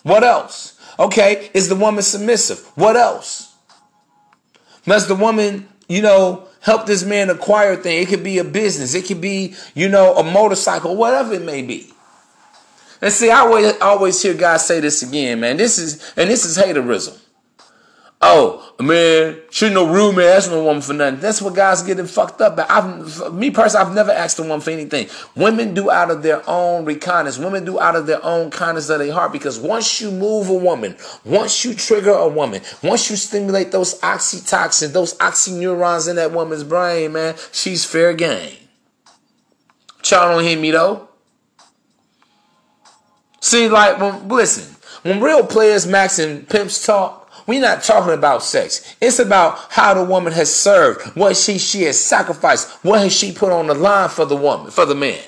What 0.04 0.24
else? 0.24 0.80
Okay, 0.98 1.50
is 1.54 1.70
the 1.70 1.76
woman 1.76 2.02
submissive? 2.02 2.60
What 2.76 2.96
else? 2.96 3.54
Does 4.86 5.08
the 5.08 5.16
woman, 5.16 5.68
you 5.88 6.02
know, 6.02 6.48
help 6.62 6.86
this 6.86 7.04
man 7.04 7.30
acquire 7.30 7.76
things. 7.76 8.08
It 8.08 8.10
could 8.10 8.24
be 8.24 8.38
a 8.40 8.44
business. 8.44 8.94
It 8.94 9.06
could 9.06 9.22
be, 9.22 9.56
you 9.76 9.90
know, 9.90 10.16
a 10.16 10.24
motorcycle, 10.24 10.96
whatever 10.96 11.34
it 11.34 11.44
may 11.44 11.62
be. 11.62 11.92
And 13.02 13.14
see, 13.14 13.30
I 13.30 13.40
always, 13.40 13.74
always 13.80 14.22
hear 14.22 14.34
guys 14.34 14.66
say 14.66 14.80
this 14.80 15.02
again, 15.04 15.40
man. 15.40 15.58
This 15.58 15.78
is, 15.78 16.14
and 16.18 16.30
this 16.30 16.46
is 16.46 16.58
haterism. 16.58 17.18
Oh 18.22 18.76
man, 18.82 19.40
shouldn't 19.50 19.76
no 19.76 19.90
real 19.90 20.12
man 20.12 20.36
ask 20.36 20.52
no 20.52 20.62
woman 20.62 20.82
for 20.82 20.92
nothing. 20.92 21.22
That's 21.22 21.42
what 21.42 21.56
guys 21.56 21.82
getting 21.84 22.06
fucked 22.06 22.42
up. 22.42 22.54
About. 22.54 22.70
I've, 22.70 23.34
me 23.34 23.50
personally, 23.50 23.86
I've 23.86 23.96
never 23.96 24.12
asked 24.12 24.40
a 24.40 24.42
woman 24.42 24.60
for 24.60 24.72
anything. 24.72 25.08
Women 25.36 25.74
do 25.74 25.90
out 25.90 26.12
of 26.12 26.22
their 26.22 26.44
own 26.50 26.86
kindness. 27.00 27.38
Women 27.38 27.64
do 27.64 27.80
out 27.80 27.96
of 27.96 28.08
their 28.08 28.24
own 28.26 28.52
kindness 28.52 28.90
of 28.90 29.00
their 29.00 29.14
heart. 29.14 29.32
Because 29.32 29.58
once 29.58 30.02
you 30.02 30.12
move 30.12 30.50
a 30.50 30.54
woman, 30.54 30.98
once 31.24 31.64
you 31.64 31.74
trigger 31.74 32.12
a 32.12 32.28
woman, 32.28 32.62
once 32.84 33.10
you 33.10 33.16
stimulate 33.16 33.72
those 33.72 33.98
oxytocin, 34.02 34.92
those 34.92 35.14
oxyneurons 35.20 36.10
in 36.10 36.18
that 36.18 36.34
woman's 36.34 36.66
brain, 36.66 37.14
man, 37.14 37.36
she's 37.54 37.86
fair 37.86 38.14
game. 38.14 38.58
Y'all 40.10 40.34
don't 40.34 40.44
hear 40.44 40.60
me 40.60 40.72
though. 40.72 41.09
See, 43.40 43.70
like, 43.70 44.00
when, 44.00 44.28
listen, 44.28 44.76
when 45.04 45.22
real 45.22 45.46
players, 45.46 45.88
Max 45.88 46.20
and 46.20 46.48
pimps 46.48 46.86
talk, 46.86 47.20
we're 47.48 47.62
not 47.62 47.82
talking 47.84 48.14
about 48.14 48.44
sex. 48.44 48.96
It's 49.02 49.18
about 49.18 49.58
how 49.70 49.94
the 49.94 50.04
woman 50.04 50.34
has 50.34 50.54
served, 50.54 51.16
what 51.16 51.36
she 51.36 51.58
she 51.58 51.84
has 51.84 52.00
sacrificed, 52.00 52.70
what 52.84 53.00
has 53.00 53.16
she 53.16 53.32
put 53.32 53.52
on 53.52 53.68
the 53.68 53.74
line 53.74 54.10
for 54.10 54.26
the 54.26 54.36
woman, 54.36 54.70
for 54.72 54.86
the 54.86 54.94
man. 54.94 55.24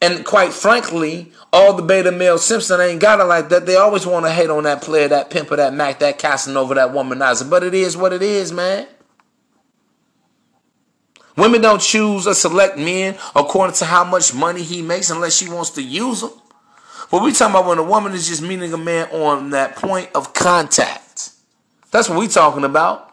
And 0.00 0.24
quite 0.24 0.54
frankly, 0.54 1.32
all 1.52 1.74
the 1.74 1.82
beta 1.82 2.10
male 2.10 2.38
Simpson 2.38 2.80
ain't 2.80 3.00
got 3.00 3.20
it 3.20 3.24
like 3.24 3.50
that. 3.50 3.66
They 3.66 3.76
always 3.76 4.06
want 4.06 4.24
to 4.24 4.32
hate 4.32 4.48
on 4.48 4.62
that 4.62 4.80
player, 4.80 5.08
that 5.08 5.30
pimper, 5.30 5.56
that 5.56 5.74
Mac, 5.74 5.98
that 5.98 6.18
Casanova, 6.18 6.74
that 6.74 6.92
womanizer. 6.92 7.50
But 7.50 7.62
it 7.62 7.74
is 7.74 7.98
what 7.98 8.14
it 8.14 8.22
is, 8.22 8.52
man. 8.52 8.86
Women 11.36 11.60
don't 11.60 11.80
choose 11.80 12.26
or 12.26 12.34
select 12.34 12.76
men 12.76 13.16
according 13.34 13.76
to 13.76 13.84
how 13.84 14.04
much 14.04 14.34
money 14.34 14.62
he 14.62 14.82
makes 14.82 15.10
unless 15.10 15.36
she 15.36 15.48
wants 15.48 15.70
to 15.70 15.82
use 15.82 16.20
them. 16.20 16.32
But 17.10 17.22
we 17.22 17.32
talking 17.32 17.54
about 17.54 17.66
when 17.66 17.78
a 17.78 17.82
woman 17.82 18.12
is 18.12 18.28
just 18.28 18.42
meeting 18.42 18.72
a 18.72 18.78
man 18.78 19.08
on 19.10 19.50
that 19.50 19.76
point 19.76 20.10
of 20.14 20.32
contact. 20.32 21.30
That's 21.90 22.08
what 22.08 22.18
we 22.18 22.28
talking 22.28 22.64
about. 22.64 23.08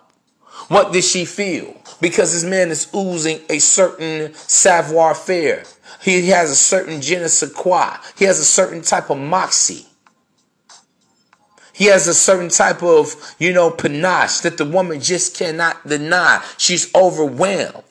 What 0.68 0.92
did 0.92 1.04
she 1.04 1.26
feel? 1.26 1.76
Because 2.02 2.34
this 2.34 2.44
man 2.44 2.70
is 2.70 2.94
oozing 2.94 3.40
a 3.50 3.60
certain 3.60 4.34
savoir 4.34 5.16
faire. 5.16 5.64
He 6.02 6.30
has 6.30 6.52
a 6.52 6.56
certain 6.56 7.02
je 7.02 7.16
ne 7.18 7.28
sais 7.28 7.52
quoi. 7.52 7.98
He 8.18 8.26
has 8.26 8.40
a 8.40 8.46
certain 8.46 8.82
type 8.82 9.10
of 9.10 9.18
moxie. 9.18 9.88
He 11.74 11.86
has 11.86 12.08
a 12.08 12.14
certain 12.14 12.50
type 12.50 12.82
of, 12.82 13.36
you 13.38 13.54
know, 13.54 13.70
panache 13.70 14.40
that 14.40 14.58
the 14.58 14.66
woman 14.66 15.00
just 15.00 15.38
cannot 15.38 15.88
deny. 15.88 16.44
She's 16.58 16.94
overwhelmed. 16.96 17.84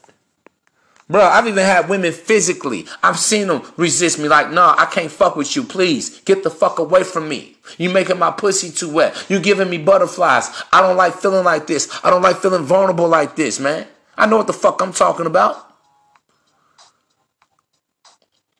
Bro, 1.08 1.22
I've 1.22 1.46
even 1.46 1.64
had 1.64 1.88
women 1.88 2.12
physically. 2.12 2.86
I've 3.00 3.18
seen 3.18 3.46
them 3.46 3.62
resist 3.76 4.18
me 4.18 4.28
like, 4.28 4.50
nah, 4.50 4.74
I 4.76 4.86
can't 4.86 5.10
fuck 5.10 5.36
with 5.36 5.54
you. 5.54 5.62
Please 5.62 6.20
get 6.22 6.42
the 6.42 6.50
fuck 6.50 6.80
away 6.80 7.04
from 7.04 7.28
me. 7.28 7.56
You 7.78 7.90
making 7.90 8.18
my 8.18 8.32
pussy 8.32 8.70
too 8.70 8.92
wet. 8.92 9.26
You 9.28 9.38
giving 9.38 9.70
me 9.70 9.78
butterflies. 9.78 10.50
I 10.72 10.82
don't 10.82 10.96
like 10.96 11.14
feeling 11.14 11.44
like 11.44 11.68
this. 11.68 11.88
I 12.02 12.10
don't 12.10 12.22
like 12.22 12.38
feeling 12.38 12.64
vulnerable 12.64 13.06
like 13.06 13.36
this, 13.36 13.60
man. 13.60 13.86
I 14.18 14.26
know 14.26 14.38
what 14.38 14.48
the 14.48 14.52
fuck 14.52 14.80
I'm 14.82 14.92
talking 14.92 15.26
about. 15.26 15.62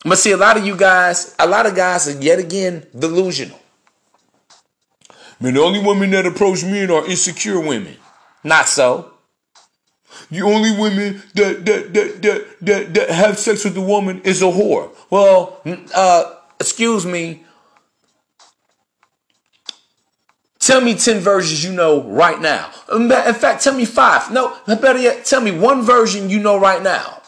But 0.04 0.18
see, 0.18 0.30
a 0.30 0.36
lot 0.36 0.56
of 0.56 0.64
you 0.64 0.76
guys, 0.76 1.34
a 1.40 1.48
lot 1.48 1.66
of 1.66 1.74
guys 1.74 2.06
are 2.06 2.20
yet 2.22 2.38
again 2.38 2.86
delusional. 2.96 3.58
Man, 5.40 5.54
the 5.54 5.60
only 5.60 5.84
women 5.84 6.10
that 6.12 6.26
approach 6.26 6.62
men 6.62 6.92
are 6.92 7.04
insecure 7.06 7.58
women. 7.58 7.96
Not 8.44 8.68
so. 8.68 9.15
The 10.30 10.42
only 10.42 10.72
women 10.72 11.22
that 11.34 11.64
that 11.64 11.94
that 11.94 12.22
that 12.22 12.46
that, 12.62 12.94
that 12.94 13.10
have 13.10 13.38
sex 13.38 13.64
with 13.64 13.74
the 13.74 13.80
woman 13.80 14.22
is 14.22 14.42
a 14.42 14.46
whore. 14.46 14.90
Well, 15.10 15.60
uh, 15.94 16.34
excuse 16.58 17.06
me. 17.06 17.44
Tell 20.58 20.80
me 20.80 20.96
10 20.96 21.20
versions 21.20 21.62
you 21.62 21.72
know 21.72 22.02
right 22.02 22.40
now. 22.40 22.72
In 22.92 23.08
fact, 23.08 23.62
tell 23.62 23.72
me 23.72 23.84
five. 23.84 24.32
No, 24.32 24.58
better 24.66 24.98
yet, 24.98 25.24
tell 25.24 25.40
me 25.40 25.52
one 25.52 25.82
version 25.82 26.28
you 26.28 26.40
know 26.40 26.58
right 26.58 26.82
now. 26.82 27.22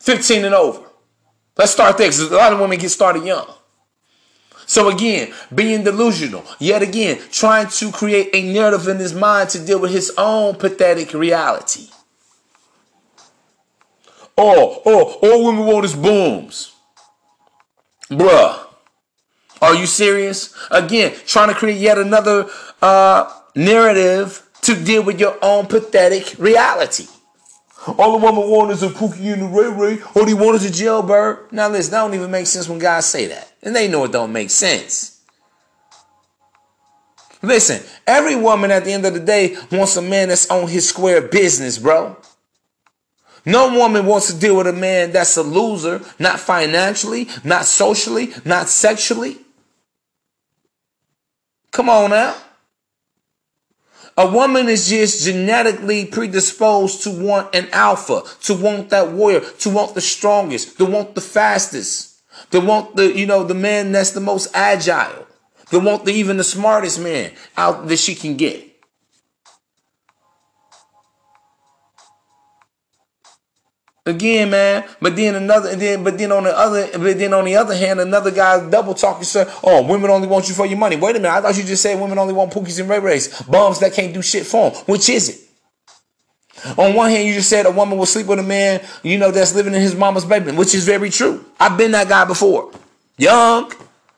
15 0.00 0.44
and 0.44 0.54
over. 0.56 0.88
Let's 1.56 1.70
start 1.70 1.98
there 1.98 2.08
because 2.08 2.20
a 2.20 2.34
lot 2.34 2.52
of 2.52 2.58
women 2.58 2.78
get 2.78 2.88
started 2.88 3.24
young. 3.24 3.46
So 4.68 4.90
again, 4.90 5.32
being 5.52 5.82
delusional, 5.82 6.44
yet 6.58 6.82
again, 6.82 7.18
trying 7.32 7.68
to 7.68 7.90
create 7.90 8.28
a 8.34 8.52
narrative 8.52 8.86
in 8.86 8.98
his 8.98 9.14
mind 9.14 9.48
to 9.50 9.64
deal 9.64 9.80
with 9.80 9.90
his 9.90 10.12
own 10.18 10.56
pathetic 10.56 11.14
reality. 11.14 11.88
Oh, 14.36 14.82
oh, 14.84 15.18
all 15.22 15.46
women 15.46 15.64
want 15.64 15.86
is 15.86 15.96
booms. 15.96 16.74
Bruh. 18.10 18.58
Are 19.62 19.74
you 19.74 19.86
serious? 19.86 20.54
Again, 20.70 21.14
trying 21.26 21.48
to 21.48 21.54
create 21.54 21.78
yet 21.78 21.96
another 21.96 22.46
uh, 22.82 23.32
narrative 23.56 24.46
to 24.62 24.74
deal 24.76 25.02
with 25.02 25.18
your 25.18 25.38
own 25.40 25.66
pathetic 25.66 26.38
reality. 26.38 27.06
All 27.96 28.18
the 28.18 28.24
woman 28.24 28.50
want 28.50 28.70
is 28.70 28.82
a 28.82 28.88
Pookie 28.88 29.32
and 29.32 29.42
a 29.42 29.46
Ray 29.46 29.68
Ray. 29.68 30.02
All 30.14 30.26
he 30.26 30.34
want 30.34 30.56
is 30.56 30.64
a 30.64 30.70
jailbird. 30.70 31.52
Now 31.52 31.68
listen, 31.68 31.92
that 31.92 32.00
don't 32.00 32.14
even 32.14 32.30
make 32.30 32.46
sense 32.46 32.68
when 32.68 32.78
guys 32.78 33.06
say 33.06 33.26
that. 33.26 33.52
And 33.62 33.74
they 33.74 33.88
know 33.88 34.04
it 34.04 34.12
don't 34.12 34.32
make 34.32 34.50
sense. 34.50 35.20
Listen, 37.42 37.80
every 38.06 38.34
woman 38.34 38.70
at 38.70 38.84
the 38.84 38.92
end 38.92 39.06
of 39.06 39.14
the 39.14 39.20
day 39.20 39.56
wants 39.70 39.96
a 39.96 40.02
man 40.02 40.28
that's 40.28 40.50
on 40.50 40.68
his 40.68 40.88
square 40.88 41.22
business, 41.22 41.78
bro. 41.78 42.16
No 43.44 43.72
woman 43.78 44.04
wants 44.04 44.32
to 44.32 44.38
deal 44.38 44.56
with 44.56 44.66
a 44.66 44.72
man 44.72 45.12
that's 45.12 45.36
a 45.36 45.42
loser, 45.42 46.02
not 46.18 46.40
financially, 46.40 47.28
not 47.44 47.64
socially, 47.64 48.30
not 48.44 48.68
sexually. 48.68 49.38
Come 51.70 51.88
on 51.88 52.10
now. 52.10 52.36
A 54.18 54.26
woman 54.26 54.68
is 54.68 54.88
just 54.88 55.24
genetically 55.24 56.04
predisposed 56.04 57.04
to 57.04 57.10
want 57.10 57.54
an 57.54 57.68
alpha, 57.70 58.24
to 58.42 58.54
want 58.54 58.90
that 58.90 59.12
warrior, 59.12 59.40
to 59.60 59.70
want 59.70 59.94
the 59.94 60.00
strongest, 60.00 60.76
to 60.78 60.86
want 60.86 61.14
the 61.14 61.20
fastest, 61.20 62.18
to 62.50 62.58
want 62.58 62.96
the, 62.96 63.16
you 63.16 63.26
know, 63.26 63.44
the 63.44 63.54
man 63.54 63.92
that's 63.92 64.10
the 64.10 64.20
most 64.20 64.50
agile, 64.54 65.24
to 65.70 65.78
want 65.78 66.04
the 66.04 66.10
even 66.10 66.36
the 66.36 66.42
smartest 66.42 66.98
man 66.98 67.30
out 67.56 67.86
that 67.86 67.98
she 67.98 68.16
can 68.16 68.36
get. 68.36 68.67
Again, 74.08 74.48
man. 74.50 74.84
But 75.02 75.16
then 75.16 75.34
another, 75.34 75.68
and 75.68 75.82
then 75.82 76.02
but 76.02 76.16
then 76.16 76.32
on 76.32 76.44
the 76.44 76.56
other, 76.56 76.88
but 76.92 77.18
then 77.18 77.34
on 77.34 77.44
the 77.44 77.56
other 77.56 77.76
hand, 77.76 78.00
another 78.00 78.30
guy 78.30 78.68
double 78.70 78.94
talking, 78.94 79.24
sir. 79.24 79.46
Oh, 79.62 79.82
women 79.82 80.10
only 80.10 80.26
want 80.26 80.48
you 80.48 80.54
for 80.54 80.64
your 80.64 80.78
money. 80.78 80.96
Wait 80.96 81.14
a 81.14 81.18
minute, 81.18 81.30
I 81.30 81.42
thought 81.42 81.58
you 81.58 81.62
just 81.62 81.82
said 81.82 82.00
women 82.00 82.16
only 82.16 82.32
want 82.32 82.50
pookies 82.50 82.80
and 82.80 82.88
ray 82.88 83.00
rays, 83.00 83.42
bums 83.42 83.80
that 83.80 83.92
can't 83.92 84.14
do 84.14 84.22
shit 84.22 84.46
for 84.46 84.70
them. 84.70 84.80
Which 84.86 85.10
is 85.10 85.28
it? 85.28 85.40
On 86.78 86.94
one 86.94 87.10
hand, 87.10 87.28
you 87.28 87.34
just 87.34 87.50
said 87.50 87.66
a 87.66 87.70
woman 87.70 87.98
will 87.98 88.06
sleep 88.06 88.26
with 88.26 88.38
a 88.38 88.42
man, 88.42 88.82
you 89.02 89.18
know, 89.18 89.30
that's 89.30 89.54
living 89.54 89.74
in 89.74 89.82
his 89.82 89.94
mama's 89.94 90.24
basement, 90.24 90.56
which 90.56 90.74
is 90.74 90.86
very 90.86 91.10
true. 91.10 91.44
I've 91.60 91.76
been 91.76 91.90
that 91.90 92.08
guy 92.08 92.24
before. 92.24 92.72
Young. 93.18 93.70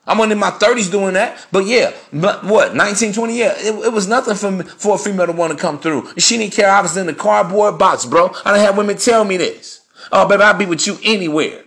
I'm 0.06 0.30
in 0.30 0.38
my 0.38 0.50
30s 0.50 0.90
doing 0.90 1.14
that. 1.14 1.46
But 1.52 1.66
yeah, 1.66 1.92
but 2.12 2.44
what, 2.44 2.74
19, 2.74 3.12
20 3.12 3.36
years? 3.36 3.64
It, 3.64 3.74
it, 3.86 3.92
was 3.92 4.08
nothing 4.08 4.34
for, 4.34 4.50
me, 4.50 4.64
for 4.64 4.94
a 4.94 4.98
female 4.98 5.26
to 5.26 5.32
want 5.32 5.52
to 5.52 5.58
come 5.58 5.78
through. 5.78 6.08
She 6.18 6.38
didn't 6.38 6.52
care 6.52 6.70
I 6.70 6.80
was 6.80 6.96
in 6.96 7.06
the 7.06 7.14
cardboard 7.14 7.78
box, 7.78 8.06
bro. 8.06 8.30
I 8.44 8.52
done 8.52 8.60
had 8.60 8.76
women 8.76 8.96
tell 8.96 9.24
me 9.24 9.36
this. 9.36 9.79
Oh, 10.12 10.28
baby, 10.28 10.42
I'll 10.42 10.54
be 10.54 10.66
with 10.66 10.86
you 10.86 10.98
anywhere. 11.04 11.64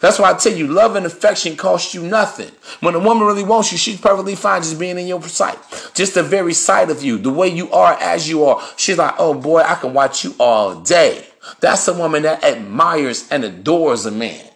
That's 0.00 0.18
why 0.18 0.30
I 0.30 0.34
tell 0.34 0.54
you, 0.54 0.66
love 0.66 0.96
and 0.96 1.04
affection 1.04 1.56
cost 1.56 1.92
you 1.92 2.02
nothing. 2.02 2.50
When 2.80 2.94
a 2.94 2.98
woman 2.98 3.26
really 3.26 3.44
wants 3.44 3.70
you, 3.70 3.76
she's 3.76 4.00
perfectly 4.00 4.34
fine 4.34 4.62
just 4.62 4.78
being 4.78 4.98
in 4.98 5.06
your 5.06 5.22
sight. 5.22 5.58
Just 5.94 6.14
the 6.14 6.22
very 6.22 6.54
sight 6.54 6.90
of 6.90 7.02
you, 7.02 7.18
the 7.18 7.30
way 7.30 7.48
you 7.48 7.70
are 7.70 7.92
as 8.00 8.26
you 8.28 8.44
are. 8.44 8.66
She's 8.76 8.96
like, 8.96 9.14
oh 9.18 9.34
boy, 9.34 9.60
I 9.60 9.74
can 9.74 9.92
watch 9.92 10.24
you 10.24 10.34
all 10.40 10.80
day. 10.80 11.26
That's 11.60 11.86
a 11.86 11.92
woman 11.92 12.22
that 12.22 12.42
admires 12.42 13.28
and 13.30 13.44
adores 13.44 14.06
a 14.06 14.10
man. 14.10 14.46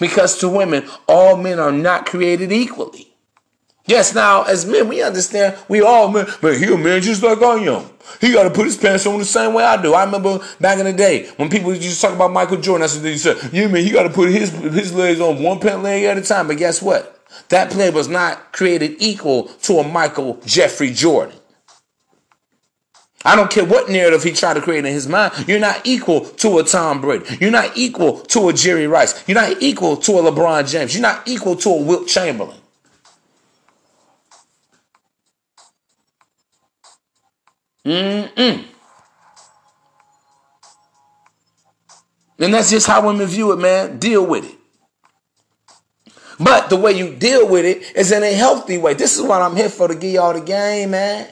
Because 0.00 0.38
to 0.38 0.48
women, 0.48 0.88
all 1.06 1.36
men 1.36 1.58
are 1.58 1.72
not 1.72 2.06
created 2.06 2.50
equally. 2.50 3.07
Yes, 3.88 4.14
now 4.14 4.42
as 4.42 4.66
men, 4.66 4.86
we 4.86 5.02
understand 5.02 5.56
we 5.66 5.80
all 5.80 6.08
men, 6.08 6.26
but 6.42 6.58
he 6.58 6.66
a 6.70 6.76
man 6.76 7.00
just 7.00 7.22
like 7.22 7.40
I 7.40 7.54
am. 7.54 7.86
He 8.20 8.32
got 8.32 8.42
to 8.42 8.50
put 8.50 8.66
his 8.66 8.76
pants 8.76 9.06
on 9.06 9.18
the 9.18 9.24
same 9.24 9.54
way 9.54 9.64
I 9.64 9.80
do. 9.80 9.94
I 9.94 10.04
remember 10.04 10.40
back 10.60 10.78
in 10.78 10.84
the 10.84 10.92
day 10.92 11.30
when 11.36 11.48
people 11.48 11.74
used 11.74 11.98
to 11.98 12.06
talk 12.06 12.14
about 12.14 12.30
Michael 12.30 12.58
Jordan. 12.58 12.82
That's 12.82 12.96
what 12.96 13.02
they 13.02 13.16
said. 13.16 13.38
Yeah, 13.50 13.66
man, 13.68 13.82
he 13.82 13.90
got 13.90 14.02
to 14.02 14.10
put 14.10 14.28
his 14.30 14.50
his 14.50 14.92
legs 14.94 15.20
on 15.20 15.42
one 15.42 15.58
pant 15.58 15.82
leg 15.82 16.04
at 16.04 16.18
a 16.18 16.20
time. 16.20 16.48
But 16.48 16.58
guess 16.58 16.82
what? 16.82 17.18
That 17.48 17.70
player 17.70 17.90
was 17.90 18.08
not 18.08 18.52
created 18.52 18.96
equal 18.98 19.44
to 19.62 19.78
a 19.78 19.88
Michael 19.88 20.38
Jeffrey 20.44 20.90
Jordan. 20.92 21.34
I 23.24 23.36
don't 23.36 23.50
care 23.50 23.64
what 23.64 23.88
narrative 23.88 24.22
he 24.22 24.32
tried 24.32 24.54
to 24.54 24.60
create 24.60 24.84
in 24.84 24.92
his 24.92 25.08
mind. 25.08 25.32
You're 25.48 25.58
not 25.58 25.80
equal 25.84 26.20
to 26.26 26.58
a 26.58 26.62
Tom 26.64 27.00
Brady. 27.00 27.38
You're 27.40 27.50
not 27.50 27.74
equal 27.74 28.20
to 28.20 28.50
a 28.50 28.52
Jerry 28.52 28.86
Rice. 28.86 29.26
You're 29.26 29.34
not 29.34 29.62
equal 29.62 29.96
to 29.96 30.12
a 30.18 30.30
LeBron 30.30 30.70
James. 30.70 30.94
You're 30.94 31.02
not 31.02 31.26
equal 31.26 31.56
to 31.56 31.70
a 31.70 31.82
Wilt 31.82 32.06
Chamberlain. 32.06 32.57
Mm-mm. 37.88 38.64
And 42.38 42.54
that's 42.54 42.70
just 42.70 42.86
how 42.86 43.06
women 43.06 43.26
view 43.26 43.52
it, 43.52 43.56
man. 43.56 43.98
Deal 43.98 44.24
with 44.26 44.44
it. 44.44 44.54
But 46.38 46.68
the 46.68 46.76
way 46.76 46.92
you 46.92 47.16
deal 47.16 47.48
with 47.48 47.64
it 47.64 47.96
is 47.96 48.12
in 48.12 48.22
a 48.22 48.32
healthy 48.32 48.78
way. 48.78 48.94
This 48.94 49.16
is 49.16 49.22
what 49.22 49.40
I'm 49.40 49.56
here 49.56 49.70
for 49.70 49.88
to 49.88 49.94
give 49.94 50.12
y'all 50.12 50.34
the 50.34 50.40
game, 50.40 50.90
man. 50.90 51.28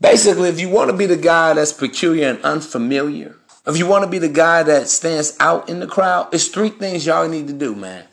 Basically, 0.00 0.48
if 0.48 0.58
you 0.58 0.68
want 0.68 0.90
to 0.90 0.96
be 0.96 1.06
the 1.06 1.16
guy 1.16 1.52
that's 1.52 1.72
peculiar 1.72 2.30
and 2.30 2.42
unfamiliar, 2.42 3.36
if 3.66 3.76
you 3.76 3.86
want 3.86 4.02
to 4.02 4.10
be 4.10 4.18
the 4.18 4.28
guy 4.28 4.64
that 4.64 4.88
stands 4.88 5.36
out 5.38 5.68
in 5.68 5.78
the 5.78 5.86
crowd, 5.86 6.32
it's 6.32 6.48
three 6.48 6.70
things 6.70 7.06
y'all 7.06 7.28
need 7.28 7.46
to 7.46 7.52
do, 7.52 7.76
man. 7.76 8.04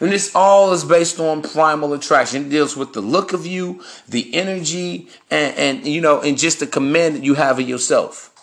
And 0.00 0.10
this 0.10 0.34
all 0.34 0.72
is 0.72 0.82
based 0.82 1.20
on 1.20 1.42
primal 1.42 1.92
attraction. 1.92 2.46
It 2.46 2.48
deals 2.48 2.74
with 2.74 2.94
the 2.94 3.02
look 3.02 3.34
of 3.34 3.46
you, 3.46 3.84
the 4.08 4.34
energy, 4.34 5.08
and, 5.30 5.56
and 5.56 5.86
you 5.86 6.00
know, 6.00 6.20
and 6.22 6.38
just 6.38 6.60
the 6.60 6.66
command 6.66 7.16
that 7.16 7.22
you 7.22 7.34
have 7.34 7.58
of 7.58 7.68
yourself. 7.68 8.34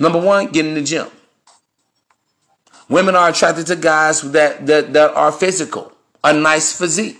Number 0.00 0.20
one, 0.20 0.48
get 0.48 0.66
in 0.66 0.74
the 0.74 0.82
gym. 0.82 1.06
Women 2.88 3.14
are 3.14 3.28
attracted 3.28 3.66
to 3.68 3.76
guys 3.76 4.22
that, 4.32 4.66
that, 4.66 4.92
that 4.94 5.14
are 5.14 5.30
physical, 5.30 5.92
a 6.24 6.32
nice 6.32 6.76
physique, 6.76 7.18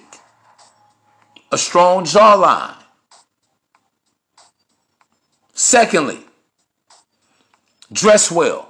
a 1.53 1.59
strong 1.59 2.05
jawline. 2.05 2.75
Secondly, 5.53 6.21
dress 7.93 8.31
well, 8.31 8.68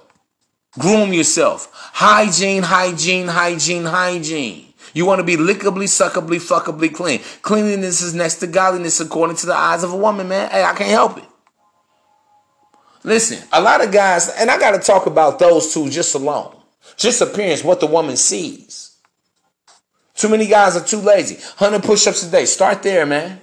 groom 0.79 1.13
yourself. 1.13 1.71
Hygiene, 1.93 2.63
hygiene, 2.63 3.29
hygiene, 3.29 3.85
hygiene. 3.85 4.73
You 4.95 5.05
want 5.05 5.19
to 5.19 5.25
be 5.25 5.37
lickably, 5.37 5.85
suckably, 5.85 6.41
fuckably 6.41 6.93
clean. 6.93 7.21
Cleanliness 7.43 8.01
is 8.01 8.15
next 8.15 8.37
to 8.37 8.47
godliness 8.47 9.01
according 9.01 9.37
to 9.37 9.47
the 9.47 9.55
eyes 9.55 9.85
of 9.85 9.93
a 9.93 9.97
woman, 9.97 10.29
man. 10.29 10.51
Hey, 10.51 10.65
I 10.65 10.75
can't 10.75 10.91
help 10.91 11.19
it. 11.19 11.25
Listen, 13.05 13.47
a 13.53 13.61
lot 13.61 13.85
of 13.85 13.93
guys, 13.93 14.29
and 14.29 14.51
I 14.51 14.59
got 14.59 14.73
to 14.73 14.81
talk 14.81 15.07
about 15.07 15.39
those 15.39 15.73
two 15.73 15.89
just 15.89 16.15
alone. 16.15 16.57
Just 16.97 17.21
appearance, 17.21 17.63
what 17.63 17.81
the 17.81 17.87
woman 17.87 18.17
sees. 18.17 18.97
Too 20.15 20.29
many 20.29 20.47
guys 20.47 20.77
are 20.77 20.85
too 20.85 20.99
lazy. 20.99 21.37
100 21.37 21.83
push 21.83 22.07
ups 22.07 22.25
a 22.25 22.31
day. 22.31 22.45
Start 22.45 22.83
there, 22.83 23.07
man. 23.07 23.41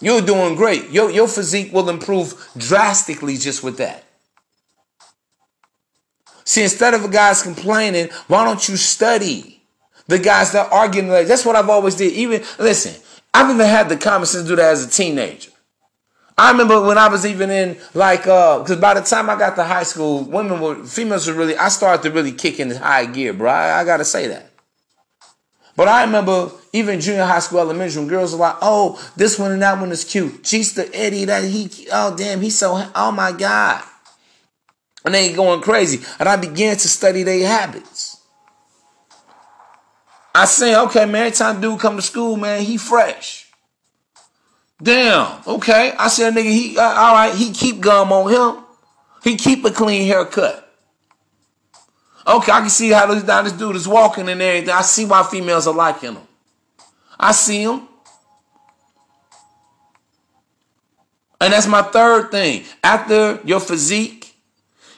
You're 0.00 0.20
doing 0.20 0.54
great. 0.54 0.90
Your, 0.90 1.10
your 1.10 1.28
physique 1.28 1.72
will 1.72 1.88
improve 1.88 2.34
drastically 2.56 3.36
just 3.36 3.62
with 3.62 3.78
that. 3.78 4.04
See, 6.50 6.64
instead 6.64 6.94
of 6.94 7.08
guy's 7.12 7.42
complaining, 7.44 8.08
why 8.26 8.42
don't 8.44 8.68
you 8.68 8.76
study 8.76 9.62
the 10.08 10.18
guys 10.18 10.50
that 10.50 10.72
are 10.72 10.88
getting 10.88 11.08
lazy? 11.08 11.28
That's 11.28 11.44
what 11.44 11.54
I've 11.54 11.70
always 11.70 11.94
did. 11.94 12.12
Even 12.14 12.42
listen, 12.58 13.00
I've 13.32 13.54
even 13.54 13.64
had 13.64 13.88
the 13.88 13.96
common 13.96 14.26
sense 14.26 14.42
to 14.42 14.48
do 14.48 14.56
that 14.56 14.72
as 14.72 14.84
a 14.84 14.90
teenager. 14.90 15.52
I 16.36 16.50
remember 16.50 16.80
when 16.80 16.98
I 16.98 17.06
was 17.06 17.24
even 17.24 17.50
in 17.50 17.78
like 17.94 18.26
uh 18.26 18.58
because 18.58 18.78
by 18.78 18.94
the 18.94 19.02
time 19.02 19.30
I 19.30 19.38
got 19.38 19.54
to 19.54 19.62
high 19.62 19.84
school, 19.84 20.24
women 20.24 20.60
were 20.60 20.84
females 20.84 21.28
were 21.28 21.34
really 21.34 21.56
I 21.56 21.68
started 21.68 22.02
to 22.02 22.10
really 22.10 22.32
kick 22.32 22.58
in 22.58 22.68
high 22.72 23.06
gear, 23.06 23.32
bro. 23.32 23.48
I, 23.48 23.82
I 23.82 23.84
gotta 23.84 24.04
say 24.04 24.26
that. 24.26 24.50
But 25.76 25.86
I 25.86 26.02
remember 26.02 26.50
even 26.72 27.00
junior 27.00 27.26
high 27.26 27.38
school, 27.38 27.60
elementary, 27.60 28.00
when 28.00 28.08
girls 28.08 28.32
were 28.32 28.40
like, 28.40 28.56
"Oh, 28.60 29.00
this 29.14 29.38
one 29.38 29.52
and 29.52 29.62
that 29.62 29.78
one 29.78 29.92
is 29.92 30.02
cute." 30.02 30.44
She's 30.44 30.74
the 30.74 30.92
Eddie 30.92 31.26
that 31.26 31.44
he, 31.44 31.86
oh 31.92 32.16
damn, 32.16 32.40
he's 32.40 32.58
so, 32.58 32.90
oh 32.92 33.12
my 33.12 33.30
god, 33.30 33.84
and 35.04 35.14
they 35.14 35.32
going 35.32 35.60
crazy. 35.60 36.04
And 36.18 36.28
I 36.28 36.36
began 36.36 36.76
to 36.76 36.88
study 36.88 37.22
their 37.22 37.46
habits. 37.46 38.18
I 40.34 40.44
say, 40.44 40.76
okay, 40.76 41.06
man, 41.06 41.26
every 41.26 41.32
time 41.32 41.60
dude 41.60 41.80
come 41.80 41.96
to 41.96 42.02
school, 42.02 42.36
man, 42.36 42.62
he 42.62 42.76
fresh. 42.76 43.48
Damn. 44.82 45.42
Okay. 45.46 45.92
I 45.98 46.08
said, 46.08 46.34
nigga, 46.34 46.50
he 46.50 46.78
uh, 46.78 46.82
all 46.82 47.14
right. 47.14 47.34
He 47.34 47.52
keep 47.52 47.80
gum 47.80 48.12
on 48.12 48.30
him. 48.30 48.64
He 49.22 49.36
keep 49.36 49.64
a 49.64 49.70
clean 49.70 50.06
haircut. 50.06 50.66
Okay, 52.26 52.52
I 52.52 52.60
can 52.60 52.70
see 52.70 52.90
how 52.90 53.12
this, 53.12 53.24
how 53.24 53.42
this 53.42 53.52
dude 53.52 53.76
is 53.76 53.88
walking 53.88 54.28
and 54.28 54.40
everything. 54.40 54.70
I 54.70 54.82
see 54.82 55.04
why 55.04 55.22
females 55.24 55.66
are 55.66 55.74
liking 55.74 56.14
him. 56.14 56.22
I 57.18 57.32
see 57.32 57.62
him. 57.62 57.88
And 61.40 61.52
that's 61.52 61.66
my 61.66 61.82
third 61.82 62.30
thing. 62.30 62.64
After 62.84 63.40
your 63.44 63.60
physique, 63.60 64.19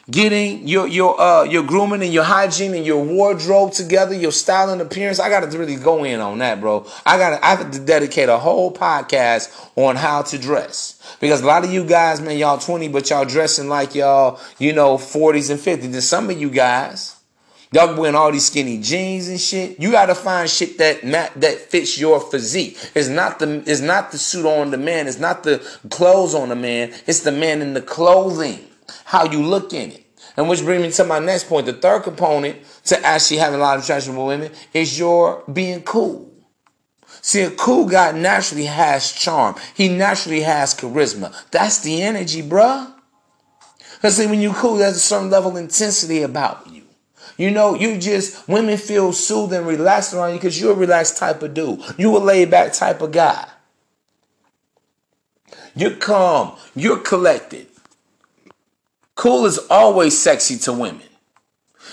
getting 0.09 0.67
your 0.67 0.87
your 0.87 1.19
uh 1.19 1.43
your 1.43 1.63
grooming 1.63 2.01
and 2.01 2.13
your 2.13 2.23
hygiene 2.23 2.73
and 2.73 2.85
your 2.85 3.03
wardrobe 3.03 3.71
together, 3.71 4.13
your 4.13 4.31
style 4.31 4.69
and 4.69 4.81
appearance. 4.81 5.19
I 5.19 5.29
got 5.29 5.49
to 5.49 5.57
really 5.57 5.75
go 5.75 6.03
in 6.03 6.19
on 6.19 6.39
that, 6.39 6.59
bro. 6.59 6.85
I 7.05 7.17
gotta 7.17 7.45
I 7.45 7.55
have 7.55 7.71
to 7.71 7.79
dedicate 7.79 8.29
a 8.29 8.37
whole 8.37 8.73
podcast 8.73 9.69
on 9.75 9.95
how 9.95 10.21
to 10.23 10.37
dress 10.37 11.01
because 11.19 11.41
a 11.41 11.45
lot 11.45 11.63
of 11.63 11.71
you 11.71 11.85
guys, 11.85 12.21
man, 12.21 12.37
y'all 12.37 12.57
twenty, 12.57 12.87
but 12.87 13.09
y'all 13.09 13.25
dressing 13.25 13.69
like 13.69 13.95
y'all, 13.95 14.39
you 14.59 14.73
know, 14.73 14.97
forties 14.97 15.49
and 15.49 15.59
fifties. 15.59 15.93
And 15.93 16.03
some 16.03 16.29
of 16.29 16.39
you 16.39 16.49
guys. 16.49 17.17
Y'all 17.71 17.99
wearing 17.99 18.13
all 18.13 18.31
these 18.31 18.45
skinny 18.45 18.79
jeans 18.79 19.27
and 19.29 19.41
shit. 19.41 19.79
You 19.79 19.89
gotta 19.89 20.13
find 20.13 20.47
shit 20.47 20.77
that 20.77 21.01
that 21.01 21.57
fits 21.57 21.97
your 21.97 22.19
physique. 22.19 22.77
It's 22.93 23.07
not 23.07 23.39
the 23.39 23.63
it's 23.65 23.81
not 23.81 24.11
the 24.11 24.19
suit 24.19 24.45
on 24.45 24.69
the 24.69 24.77
man. 24.77 25.07
It's 25.07 25.17
not 25.17 25.41
the 25.41 25.57
clothes 25.89 26.35
on 26.35 26.49
the 26.49 26.55
man. 26.55 26.93
It's 27.07 27.21
the 27.21 27.31
man 27.31 27.63
in 27.63 27.73
the 27.73 27.81
clothing 27.81 28.59
how 29.05 29.25
you 29.25 29.41
look 29.43 29.73
in 29.73 29.91
it. 29.91 30.05
And 30.35 30.49
which 30.49 30.63
brings 30.63 30.81
me 30.81 30.91
to 30.91 31.03
my 31.03 31.19
next 31.19 31.47
point. 31.47 31.65
The 31.65 31.73
third 31.73 32.03
component 32.03 32.57
to 32.85 32.99
actually 33.05 33.37
having 33.37 33.59
a 33.59 33.63
lot 33.63 33.77
of 33.77 33.83
attraction 33.83 34.15
with 34.15 34.27
women 34.27 34.51
is 34.73 34.97
your 34.97 35.43
being 35.51 35.83
cool. 35.83 36.31
See, 37.21 37.41
a 37.41 37.51
cool 37.51 37.87
guy 37.87 38.11
naturally 38.11 38.65
has 38.65 39.11
charm. 39.11 39.55
He 39.75 39.87
naturally 39.87 40.41
has 40.41 40.73
charisma. 40.75 41.33
That's 41.51 41.79
the 41.79 42.01
energy, 42.01 42.41
bruh. 42.41 42.91
Because 43.95 44.17
see, 44.17 44.25
when 44.25 44.41
you 44.41 44.51
cool, 44.53 44.75
there's 44.75 44.97
a 44.97 44.99
certain 44.99 45.29
level 45.29 45.51
of 45.51 45.57
intensity 45.57 46.23
about 46.23 46.67
you. 46.69 46.83
You 47.37 47.51
know, 47.51 47.75
you 47.75 47.97
just, 47.97 48.47
women 48.47 48.77
feel 48.77 49.13
soothed 49.13 49.53
and 49.53 49.65
relaxed 49.65 50.13
around 50.13 50.31
you 50.31 50.35
because 50.35 50.59
you're 50.59 50.73
a 50.73 50.75
relaxed 50.75 51.17
type 51.17 51.41
of 51.41 51.53
dude. 51.53 51.79
You 51.97 52.15
a 52.15 52.19
laid 52.19 52.51
back 52.51 52.73
type 52.73 53.01
of 53.01 53.11
guy. 53.11 53.47
You're 55.75 55.95
calm. 55.95 56.57
You're 56.75 56.99
collected. 56.99 57.67
Cool 59.15 59.45
is 59.45 59.59
always 59.69 60.17
sexy 60.17 60.57
to 60.59 60.73
women. 60.73 61.07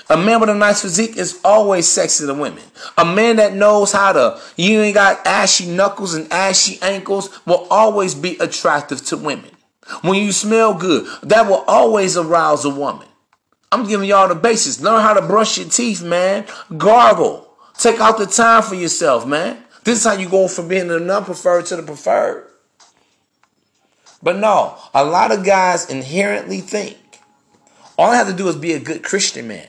A 0.09 0.17
man 0.17 0.41
with 0.41 0.49
a 0.49 0.55
nice 0.55 0.83
physique 0.83 1.17
is 1.17 1.41
always 1.45 1.87
sexy 1.87 2.27
to 2.27 2.35
women. 2.35 2.65
A 2.97 3.05
man 3.05 3.37
that 3.37 3.55
knows 3.55 3.93
how 3.93 4.13
to, 4.13 4.41
you 4.57 4.81
ain't 4.81 4.95
got 4.95 5.25
ashy 5.27 5.67
knuckles 5.67 6.15
and 6.15 6.33
ashy 6.33 6.79
ankles, 6.83 7.39
will 7.47 7.67
always 7.71 8.15
be 8.15 8.37
attractive 8.39 9.05
to 9.07 9.17
women. 9.17 9.51
When 10.03 10.23
you 10.23 10.33
smell 10.33 10.75
good, 10.75 11.07
that 11.23 11.47
will 11.47 11.65
always 11.67 12.17
arouse 12.17 12.65
a 12.65 12.71
woman. 12.71 13.07
I'm 13.73 13.87
giving 13.87 14.09
y'all 14.09 14.29
the 14.29 14.35
basics. 14.35 14.81
Learn 14.81 15.01
how 15.01 15.15
to 15.15 15.23
brush 15.23 15.59
your 15.59 15.69
teeth, 15.69 16.03
man. 16.03 16.47
Gargle. 16.77 17.49
Take 17.79 18.01
out 18.01 18.19
the 18.19 18.27
time 18.27 18.63
for 18.63 18.75
yourself, 18.75 19.27
man. 19.27 19.63
This 19.85 19.99
is 19.99 20.05
how 20.05 20.13
you 20.13 20.29
go 20.29 20.49
from 20.49 20.69
being 20.69 20.89
the 20.89 20.99
non-preferred 21.01 21.67
to 21.67 21.77
the 21.77 21.83
preferred. 21.83 22.47
But 24.23 24.37
no, 24.37 24.77
a 24.93 25.05
lot 25.05 25.31
of 25.33 25.45
guys 25.45 25.89
inherently 25.89 26.61
think 26.61 26.99
all 28.01 28.13
I 28.13 28.17
have 28.17 28.29
to 28.29 28.33
do 28.33 28.49
is 28.49 28.57
be 28.57 28.73
a 28.73 28.81
good 28.81 29.03
Christian 29.03 29.47
man, 29.47 29.69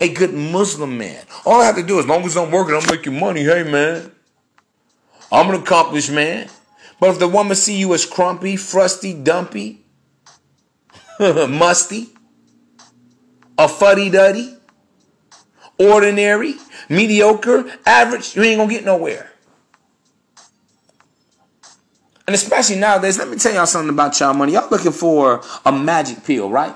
a 0.00 0.12
good 0.12 0.34
Muslim 0.34 0.98
man. 0.98 1.24
All 1.46 1.60
I 1.60 1.66
have 1.66 1.76
to 1.76 1.82
do, 1.84 2.00
is 2.00 2.06
as 2.06 2.08
long 2.08 2.24
as 2.24 2.36
I'm 2.36 2.50
working, 2.50 2.74
I'm 2.74 2.84
making 2.90 3.16
money. 3.16 3.44
Hey, 3.44 3.62
man, 3.62 4.10
I'm 5.30 5.48
an 5.48 5.60
accomplished 5.62 6.10
man. 6.10 6.48
But 6.98 7.10
if 7.10 7.20
the 7.20 7.28
woman 7.28 7.54
see 7.54 7.78
you 7.78 7.94
as 7.94 8.04
crumpy, 8.04 8.58
frusty, 8.58 9.14
dumpy, 9.14 9.84
musty, 11.20 12.08
a 13.56 13.68
fuddy 13.68 14.10
duddy, 14.10 14.56
ordinary, 15.78 16.54
mediocre, 16.88 17.64
average, 17.86 18.34
you 18.34 18.42
ain't 18.42 18.58
gonna 18.58 18.72
get 18.72 18.84
nowhere. 18.84 19.30
And 22.26 22.34
especially 22.34 22.80
nowadays, 22.80 23.18
let 23.18 23.28
me 23.28 23.36
tell 23.36 23.54
y'all 23.54 23.66
something 23.66 23.90
about 23.90 24.18
y'all 24.18 24.34
money. 24.34 24.54
Y'all 24.54 24.68
looking 24.68 24.90
for 24.90 25.42
a 25.64 25.70
magic 25.70 26.24
pill, 26.24 26.50
right? 26.50 26.74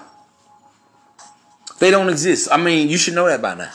They 1.82 1.90
don't 1.90 2.08
exist. 2.08 2.48
I 2.52 2.58
mean, 2.58 2.88
you 2.88 2.96
should 2.96 3.14
know 3.14 3.26
that 3.26 3.42
by 3.42 3.56
now. 3.56 3.72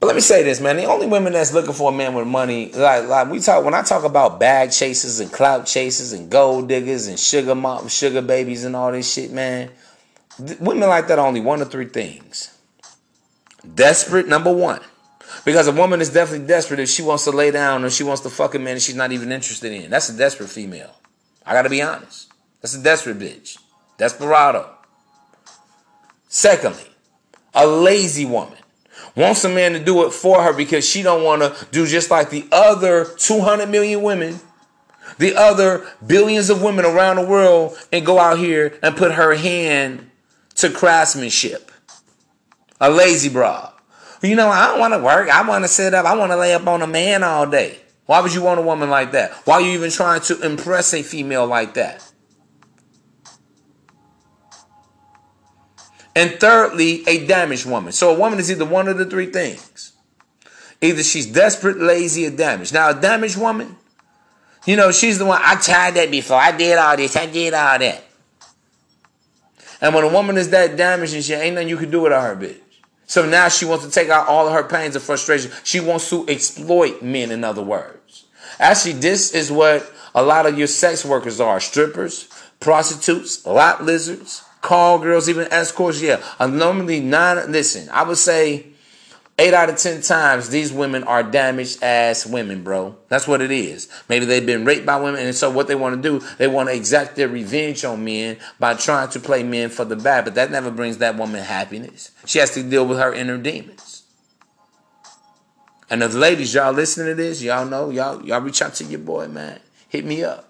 But 0.00 0.08
let 0.08 0.16
me 0.16 0.20
say 0.20 0.42
this, 0.42 0.60
man. 0.60 0.76
The 0.76 0.86
only 0.86 1.06
women 1.06 1.34
that's 1.34 1.54
looking 1.54 1.72
for 1.72 1.92
a 1.92 1.94
man 1.94 2.14
with 2.14 2.26
money, 2.26 2.72
like 2.72 3.06
like 3.06 3.30
we 3.30 3.38
talk 3.38 3.64
when 3.64 3.74
I 3.74 3.82
talk 3.82 4.02
about 4.02 4.40
bag 4.40 4.72
chasers 4.72 5.20
and 5.20 5.30
clout 5.30 5.66
chasers 5.66 6.12
and 6.12 6.28
gold 6.28 6.68
diggers 6.68 7.06
and 7.06 7.16
sugar 7.16 7.54
mom, 7.54 7.86
sugar 7.86 8.20
babies 8.20 8.64
and 8.64 8.74
all 8.74 8.90
this 8.90 9.12
shit, 9.12 9.30
man. 9.30 9.70
Women 10.58 10.88
like 10.88 11.06
that 11.06 11.20
only 11.20 11.40
one 11.40 11.62
of 11.62 11.70
three 11.70 11.86
things. 11.86 12.58
Desperate, 13.76 14.26
number 14.26 14.52
one. 14.52 14.80
Because 15.44 15.68
a 15.68 15.72
woman 15.72 16.00
is 16.00 16.10
definitely 16.10 16.48
desperate 16.48 16.80
if 16.80 16.88
she 16.88 17.02
wants 17.02 17.22
to 17.22 17.30
lay 17.30 17.52
down 17.52 17.84
or 17.84 17.90
she 17.90 18.02
wants 18.02 18.22
to 18.22 18.30
fuck 18.30 18.56
a 18.56 18.58
man 18.58 18.80
she's 18.80 18.96
not 18.96 19.12
even 19.12 19.30
interested 19.30 19.70
in. 19.70 19.90
That's 19.90 20.08
a 20.08 20.16
desperate 20.16 20.48
female. 20.48 20.96
I 21.46 21.52
gotta 21.52 21.70
be 21.70 21.82
honest. 21.82 22.32
That's 22.62 22.74
a 22.74 22.82
desperate 22.82 23.20
bitch. 23.20 23.58
Desperado. 23.96 24.74
Secondly, 26.28 26.84
a 27.54 27.66
lazy 27.66 28.24
woman 28.24 28.58
wants 29.16 29.44
a 29.44 29.48
man 29.48 29.72
to 29.72 29.80
do 29.80 30.06
it 30.06 30.12
for 30.12 30.42
her 30.42 30.52
because 30.52 30.88
she 30.88 31.02
don't 31.02 31.24
want 31.24 31.42
to 31.42 31.66
do 31.72 31.86
just 31.86 32.10
like 32.10 32.30
the 32.30 32.46
other 32.52 33.04
200 33.16 33.68
million 33.68 34.02
women 34.02 34.38
the 35.16 35.34
other 35.34 35.86
billions 36.06 36.50
of 36.50 36.62
women 36.62 36.84
around 36.84 37.16
the 37.16 37.26
world 37.26 37.76
and 37.92 38.04
go 38.04 38.18
out 38.18 38.38
here 38.38 38.78
and 38.82 38.96
put 38.96 39.12
her 39.12 39.34
hand 39.34 40.10
to 40.56 40.70
craftsmanship. 40.70 41.70
A 42.80 42.90
lazy 42.90 43.28
broad. 43.28 43.72
You 44.22 44.36
know, 44.36 44.48
I 44.48 44.66
don't 44.66 44.80
want 44.80 44.94
to 44.94 44.98
work. 44.98 45.28
I 45.28 45.46
want 45.48 45.64
to 45.64 45.68
sit 45.68 45.94
up. 45.94 46.04
I 46.04 46.16
want 46.16 46.32
to 46.32 46.36
lay 46.36 46.54
up 46.54 46.66
on 46.66 46.82
a 46.82 46.86
man 46.86 47.22
all 47.22 47.48
day. 47.48 47.78
Why 48.06 48.20
would 48.20 48.34
you 48.34 48.42
want 48.42 48.58
a 48.58 48.62
woman 48.62 48.90
like 48.90 49.12
that? 49.12 49.32
Why 49.44 49.54
are 49.54 49.60
you 49.60 49.72
even 49.72 49.90
trying 49.90 50.20
to 50.22 50.40
impress 50.40 50.92
a 50.94 51.02
female 51.02 51.46
like 51.46 51.74
that? 51.74 52.07
And 56.14 56.32
thirdly, 56.32 57.04
a 57.06 57.26
damaged 57.26 57.66
woman. 57.66 57.92
So 57.92 58.14
a 58.14 58.18
woman 58.18 58.38
is 58.38 58.50
either 58.50 58.64
one 58.64 58.88
of 58.88 58.98
the 58.98 59.04
three 59.04 59.26
things. 59.26 59.92
Either 60.80 61.02
she's 61.02 61.26
desperate, 61.26 61.78
lazy, 61.78 62.26
or 62.26 62.30
damaged. 62.30 62.72
Now, 62.72 62.90
a 62.90 62.94
damaged 62.94 63.36
woman, 63.36 63.76
you 64.66 64.76
know, 64.76 64.92
she's 64.92 65.18
the 65.18 65.24
one, 65.24 65.40
I 65.42 65.56
tried 65.56 65.94
that 65.94 66.10
before. 66.10 66.36
I 66.36 66.52
did 66.56 66.78
all 66.78 66.96
this. 66.96 67.16
I 67.16 67.26
did 67.26 67.54
all 67.54 67.78
that. 67.78 68.04
And 69.80 69.94
when 69.94 70.04
a 70.04 70.08
woman 70.08 70.36
is 70.36 70.50
that 70.50 70.76
damaged 70.76 71.14
and 71.14 71.22
she 71.22 71.34
ain't 71.34 71.54
nothing 71.54 71.68
you 71.68 71.76
can 71.76 71.90
do 71.90 72.02
with 72.02 72.12
her, 72.12 72.36
bitch. 72.36 72.58
So 73.06 73.24
now 73.24 73.48
she 73.48 73.64
wants 73.64 73.84
to 73.86 73.90
take 73.90 74.08
out 74.10 74.26
all 74.28 74.46
of 74.46 74.52
her 74.52 74.64
pains 74.64 74.94
and 74.94 75.02
frustration. 75.02 75.50
She 75.64 75.80
wants 75.80 76.10
to 76.10 76.28
exploit 76.28 77.00
men, 77.00 77.30
in 77.30 77.44
other 77.44 77.62
words. 77.62 78.26
Actually, 78.58 78.94
this 78.94 79.32
is 79.32 79.50
what 79.50 79.90
a 80.14 80.22
lot 80.22 80.46
of 80.46 80.58
your 80.58 80.66
sex 80.66 81.04
workers 81.04 81.40
are 81.40 81.60
strippers, 81.60 82.28
prostitutes, 82.60 83.46
lot 83.46 83.84
lizards, 83.84 84.44
call 84.60 84.98
girls, 84.98 85.28
even 85.28 85.46
escorts. 85.52 86.00
Yeah, 86.00 86.22
normally 86.40 87.00
nine. 87.00 87.50
Listen, 87.50 87.88
I 87.90 88.02
would 88.02 88.18
say 88.18 88.66
eight 89.38 89.54
out 89.54 89.70
of 89.70 89.76
ten 89.76 90.02
times 90.02 90.48
these 90.48 90.72
women 90.72 91.04
are 91.04 91.22
damaged 91.22 91.82
ass 91.82 92.26
women, 92.26 92.62
bro. 92.64 92.96
That's 93.08 93.28
what 93.28 93.40
it 93.40 93.50
is. 93.50 93.88
Maybe 94.08 94.24
they've 94.24 94.44
been 94.44 94.64
raped 94.64 94.84
by 94.84 95.00
women, 95.00 95.24
and 95.24 95.34
so 95.34 95.50
what 95.50 95.68
they 95.68 95.74
want 95.74 96.02
to 96.02 96.02
do, 96.02 96.24
they 96.38 96.48
want 96.48 96.68
to 96.68 96.74
exact 96.74 97.16
their 97.16 97.28
revenge 97.28 97.84
on 97.84 98.04
men 98.04 98.38
by 98.58 98.74
trying 98.74 99.08
to 99.10 99.20
play 99.20 99.42
men 99.42 99.70
for 99.70 99.84
the 99.84 99.96
bad. 99.96 100.24
But 100.24 100.34
that 100.34 100.50
never 100.50 100.70
brings 100.70 100.98
that 100.98 101.16
woman 101.16 101.42
happiness. 101.42 102.10
She 102.26 102.38
has 102.40 102.50
to 102.52 102.62
deal 102.62 102.86
with 102.86 102.98
her 102.98 103.14
inner 103.14 103.38
demons. 103.38 104.02
And 105.90 106.02
the 106.02 106.08
ladies, 106.08 106.52
y'all 106.52 106.72
listening 106.72 107.06
to 107.06 107.14
this, 107.14 107.42
y'all 107.42 107.64
know, 107.64 107.88
y'all, 107.88 108.22
y'all 108.24 108.42
reach 108.42 108.60
out 108.60 108.74
to 108.74 108.84
your 108.84 109.00
boy, 109.00 109.28
man. 109.28 109.58
Hit 109.88 110.04
me 110.04 110.22
up. 110.22 110.47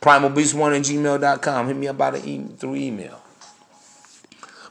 PrimalBeast1 0.00 0.76
at 0.76 0.82
gmail.com. 0.82 1.66
Hit 1.66 1.76
me 1.76 1.88
up 1.88 1.98
by 1.98 2.10
the 2.12 2.28
e- 2.28 2.46
through 2.56 2.76
email. 2.76 3.20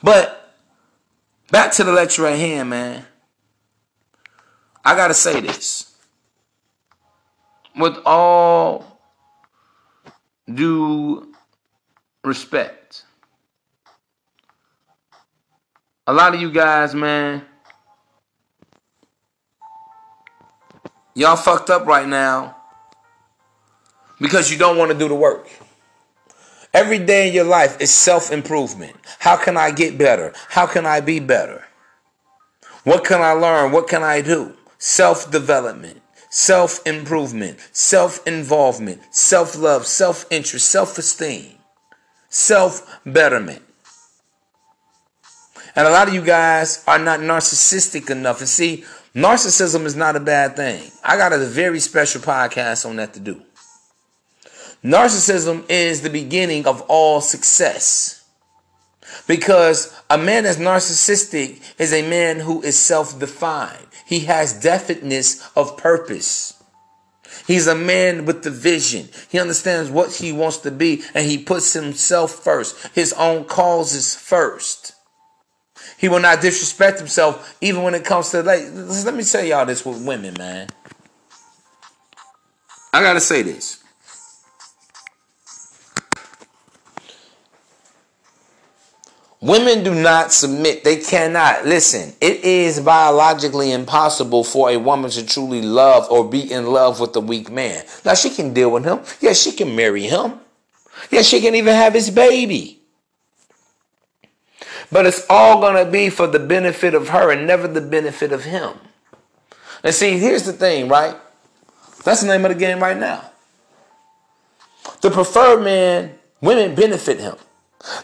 But 0.02 0.54
back 1.52 1.72
to 1.74 1.84
the 1.84 1.92
lecture 1.92 2.26
at 2.28 2.38
hand, 2.38 2.70
man. 2.70 3.06
I 4.86 4.96
gotta 4.96 5.14
say 5.14 5.42
this. 5.42 5.96
With 7.76 7.98
all 8.06 9.02
due 10.52 11.34
respect. 12.24 13.04
A 16.08 16.14
lot 16.14 16.34
of 16.34 16.42
you 16.42 16.50
guys, 16.52 16.96
man, 16.96 17.44
y'all 21.14 21.36
fucked 21.36 21.70
up 21.70 21.86
right 21.86 22.08
now 22.08 22.57
because 24.20 24.52
you 24.52 24.58
don't 24.58 24.78
want 24.78 24.92
to 24.92 24.98
do 24.98 25.08
the 25.08 25.16
work. 25.16 25.50
Every 26.74 27.00
day 27.00 27.30
in 27.30 27.34
your 27.34 27.46
life 27.46 27.80
is 27.82 27.92
self 27.92 28.32
improvement. 28.32 28.96
How 29.20 29.38
can 29.38 29.58
I 29.58 29.72
get 29.72 29.98
better? 29.98 30.34
How 30.50 30.68
can 30.68 30.86
I 30.86 31.02
be 31.02 31.20
better? 31.20 31.66
What 32.84 33.04
can 33.04 33.22
I 33.22 33.32
learn? 33.32 33.72
What 33.72 33.88
can 33.88 34.04
I 34.04 34.22
do? 34.22 34.54
Self 34.78 35.32
development, 35.32 36.02
self 36.30 36.86
improvement, 36.86 37.60
self 37.72 38.26
involvement, 38.28 39.02
self 39.14 39.58
love, 39.58 39.86
self 39.86 40.26
interest, 40.30 40.70
self 40.70 40.98
esteem, 40.98 41.58
self 42.30 43.00
betterment. 43.06 43.64
And 45.76 45.88
a 45.88 45.92
lot 45.92 46.08
of 46.08 46.14
you 46.14 46.24
guys 46.24 46.84
are 46.88 46.98
not 46.98 47.20
narcissistic 47.20 48.10
enough. 48.10 48.40
And 48.40 48.50
see, 48.50 48.84
narcissism 49.14 49.86
is 49.86 49.96
not 49.96 50.16
a 50.16 50.20
bad 50.20 50.56
thing. 50.56 50.92
I 51.04 51.18
got 51.18 51.34
a 51.34 51.38
very 51.38 51.80
special 51.80 52.20
podcast 52.22 52.88
on 52.88 52.96
that 52.96 53.14
to 53.14 53.20
do. 53.20 53.42
Narcissism 54.84 55.66
is 55.70 56.02
the 56.02 56.10
beginning 56.10 56.68
of 56.68 56.82
all 56.88 57.22
success. 57.22 58.24
Because 59.28 59.94
a 60.10 60.18
man 60.18 60.44
that's 60.44 60.58
narcissistic 60.58 61.62
is 61.80 61.94
a 61.94 62.08
man 62.08 62.40
who 62.40 62.62
is 62.62 62.78
self 62.78 63.20
defined. 63.20 63.88
He 64.06 64.22
has 64.22 64.62
definiteness 64.62 65.50
of 65.56 65.78
purpose. 65.78 66.54
He's 67.46 67.68
a 67.68 67.76
man 67.76 68.26
with 68.26 68.44
the 68.44 68.52
vision. 68.52 69.10
He 69.30 69.40
understands 69.40 69.90
what 69.90 70.16
he 70.16 70.32
wants 70.32 70.58
to 70.60 70.72
be 70.72 71.04
and 71.14 71.26
he 71.26 71.38
puts 71.38 71.74
himself 71.74 72.32
first, 72.32 72.76
his 72.94 73.14
own 73.14 73.46
causes 73.46 74.16
first. 74.16 74.94
He 75.98 76.10
will 76.10 76.20
not 76.20 76.42
disrespect 76.42 77.00
himself 77.00 77.58
even 77.62 77.84
when 77.84 77.96
it 77.96 78.06
comes 78.06 78.30
to 78.32 78.44
like 78.44 78.64
let 78.72 79.16
me 79.16 79.24
tell 79.24 79.44
y'all 79.44 79.66
this 79.66 79.86
with 79.86 80.06
women, 80.06 80.36
man. 80.38 80.70
I 82.94 83.02
gotta 83.02 83.22
say 83.22 83.42
this. 83.42 83.84
Women 89.48 89.82
do 89.82 89.96
not 89.96 90.34
submit. 90.34 90.84
They 90.84 90.98
cannot. 90.98 91.66
Listen, 91.66 92.14
it 92.20 92.44
is 92.44 92.82
biologically 92.82 93.72
impossible 93.72 94.44
for 94.44 94.70
a 94.70 94.76
woman 94.76 95.10
to 95.12 95.26
truly 95.26 95.62
love 95.62 96.12
or 96.12 96.30
be 96.30 96.52
in 96.52 96.66
love 96.66 97.00
with 97.00 97.16
a 97.16 97.22
weak 97.22 97.50
man. 97.50 97.86
Now, 98.04 98.14
she 98.14 98.30
can 98.30 98.54
deal 98.54 98.70
with 98.70 98.84
him. 98.84 99.00
Yeah, 99.22 99.32
she 99.32 99.54
can 99.54 99.74
marry 99.74 100.04
him. 100.04 100.34
Yeah, 101.10 101.22
she 101.22 101.40
can 101.40 101.56
even 101.56 101.76
have 101.76 101.94
his 101.94 102.10
baby. 102.10 102.82
But 104.92 105.06
it's 105.06 105.26
all 105.30 105.62
going 105.62 105.82
to 105.82 105.90
be 105.90 106.10
for 106.10 106.28
the 106.28 106.40
benefit 106.40 106.94
of 106.94 107.08
her 107.08 107.32
and 107.32 107.48
never 107.48 107.70
the 107.70 107.80
benefit 107.80 108.34
of 108.34 108.44
him. 108.44 108.74
And 109.82 109.96
see, 109.96 110.18
here's 110.18 110.44
the 110.44 110.52
thing, 110.52 110.90
right? 110.90 111.16
That's 112.04 112.20
the 112.20 112.28
name 112.28 112.44
of 112.44 112.52
the 112.52 112.60
game 112.60 112.82
right 112.82 112.98
now. 112.98 113.32
The 115.00 115.10
preferred 115.10 115.64
man, 115.64 116.20
women 116.42 116.76
benefit 116.76 117.22
him. 117.22 117.38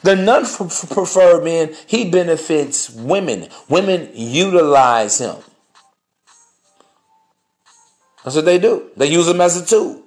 The 0.04 0.16
non 0.16 0.46
preferred 0.46 1.44
man, 1.44 1.76
he 1.88 2.10
benefits 2.10 2.90
women. 2.90 3.50
Women 3.70 4.10
utilize 4.14 5.20
him. 5.20 5.36
That's 8.24 8.36
what 8.36 8.46
they 8.46 8.60
do. 8.60 8.92
They 8.96 9.08
use 9.08 9.28
him 9.28 9.42
as 9.42 9.62
a 9.62 9.66
tool. 9.66 10.02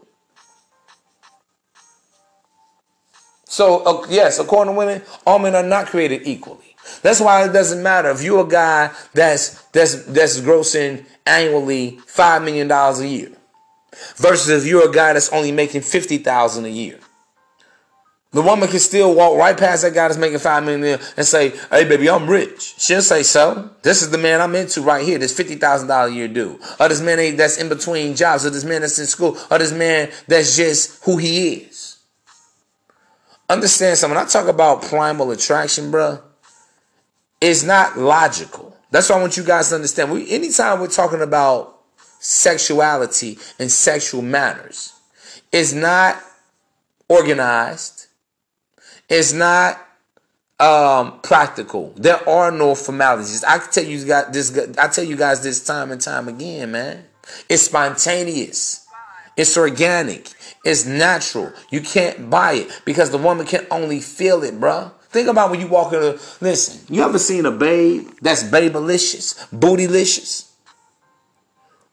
So, 3.45 3.83
uh, 3.85 4.07
yes, 4.09 4.39
according 4.39 4.75
to 4.75 4.79
women, 4.79 5.03
all 5.27 5.39
men 5.39 5.55
are 5.55 5.63
not 5.63 5.87
created 5.87 6.27
equally. 6.27 6.77
That's 7.03 7.21
why 7.21 7.45
it 7.45 7.53
doesn't 7.53 7.83
matter 7.83 8.11
if 8.11 8.23
you're 8.23 8.45
a 8.45 8.49
guy 8.49 8.93
that's 9.13 9.63
that's 9.69 10.05
that's 10.05 10.41
grossing 10.41 11.05
annually 11.27 11.99
five 12.07 12.43
million 12.43 12.69
dollars 12.69 13.01
a 13.01 13.09
year, 13.09 13.33
versus 14.17 14.63
if 14.63 14.69
you're 14.69 14.89
a 14.89 14.93
guy 14.93 15.13
that's 15.13 15.33
only 15.33 15.53
making 15.53 15.81
fifty 15.81 16.19
thousand 16.19 16.67
a 16.67 16.71
year. 16.71 17.01
The 18.33 18.43
woman 18.43 18.69
can 18.69 18.81
still 18.81 19.15
walk 19.15 19.39
right 19.39 19.57
past 19.57 19.83
that 19.83 19.95
guy 19.95 20.09
that's 20.09 20.19
making 20.19 20.41
five 20.41 20.65
million 20.65 21.01
and 21.17 21.27
say, 21.27 21.55
"Hey, 21.71 21.85
baby, 21.85 22.11
I'm 22.11 22.29
rich." 22.29 22.75
She'll 22.77 23.01
say, 23.01 23.23
"So 23.23 23.71
this 23.83 24.03
is 24.03 24.11
the 24.11 24.19
man 24.19 24.41
I'm 24.41 24.55
into 24.55 24.83
right 24.83 25.05
here. 25.05 25.19
This 25.19 25.33
fifty 25.33 25.55
thousand 25.55 25.89
dollar 25.89 26.09
a 26.09 26.13
year 26.13 26.29
dude, 26.29 26.61
or 26.79 26.89
this 26.89 27.01
man 27.01 27.37
that's 27.37 27.57
in 27.57 27.69
between 27.69 28.15
jobs, 28.15 28.45
or 28.45 28.51
this 28.51 28.65
man 28.65 28.83
that's 28.83 28.99
in 28.99 29.07
school, 29.07 29.39
or 29.51 29.59
this 29.59 29.73
man 29.73 30.11
that's 30.27 30.57
just 30.57 31.03
who 31.05 31.17
he 31.17 31.55
is." 31.55 31.97
Understand 33.49 33.97
something? 33.97 34.17
When 34.17 34.27
I 34.27 34.29
talk 34.29 34.49
about 34.49 34.83
primal 34.83 35.31
attraction, 35.31 35.93
bruh, 35.93 36.21
it's 37.41 37.63
not 37.63 37.97
logical. 37.97 38.77
That's 38.91 39.09
why 39.09 39.17
I 39.17 39.21
want 39.21 39.37
you 39.37 39.45
guys 39.45 39.69
to 39.69 39.77
understand. 39.77 40.11
We 40.11 40.29
anytime 40.31 40.81
we're 40.81 40.89
talking 40.89 41.23
about 41.23 41.79
sexuality 42.19 43.39
and 43.59 43.71
sexual 43.71 44.21
matters, 44.21 44.93
it's 45.53 45.73
not 45.73 46.21
organized 47.09 48.06
it's 49.09 49.33
not 49.33 49.79
um, 50.59 51.21
practical. 51.21 51.93
There 51.97 52.27
are 52.29 52.51
no 52.51 52.75
formalities. 52.75 53.45
I 53.45 53.59
tell 53.59 53.85
you 53.85 54.05
guys 54.05 54.27
this. 54.33 54.77
I 54.79 54.89
tell 54.89 55.05
you 55.05 55.17
guys 55.17 55.43
this 55.43 55.65
time 55.65 55.91
and 55.91 56.01
time 56.01 56.29
again, 56.29 56.73
man. 56.73 57.05
It's 57.49 57.65
spontaneous. 57.65 58.87
It's 59.37 59.57
organic. 59.57 60.31
It's 60.65 60.87
natural. 60.87 61.53
You 61.71 61.81
can't 61.81 62.31
buy 62.31 62.55
it 62.55 62.83
because 62.85 63.11
the 63.11 63.19
woman 63.19 63.47
can 63.47 63.67
only 63.71 64.01
feel 64.01 64.43
it, 64.43 64.59
bruh. 64.59 64.93
Think 65.11 65.29
about 65.29 65.51
when 65.51 65.61
you 65.61 65.69
walk 65.69 65.93
in 65.93 66.03
a 66.03 66.17
listen. 66.41 66.95
You 66.95 67.03
ever 67.03 67.19
seen 67.19 67.47
a 67.47 67.51
babe 67.51 68.09
that's 68.23 68.43
babylicious, 68.43 69.49
bootylicious? 69.51 70.51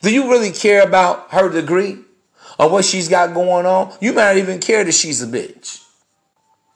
Do 0.02 0.14
you 0.14 0.30
really 0.30 0.52
care 0.52 0.84
about 0.84 1.32
her 1.32 1.50
degree 1.50 1.98
or 2.60 2.70
what 2.70 2.86
she's 2.86 3.08
got 3.08 3.34
going 3.34 3.66
on? 3.66 3.94
You 4.02 4.14
might 4.14 4.34
not 4.34 4.38
even 4.38 4.60
care 4.60 4.84
that 4.84 4.92
she's 4.94 5.22
a 5.22 5.28
bitch. 5.28 5.83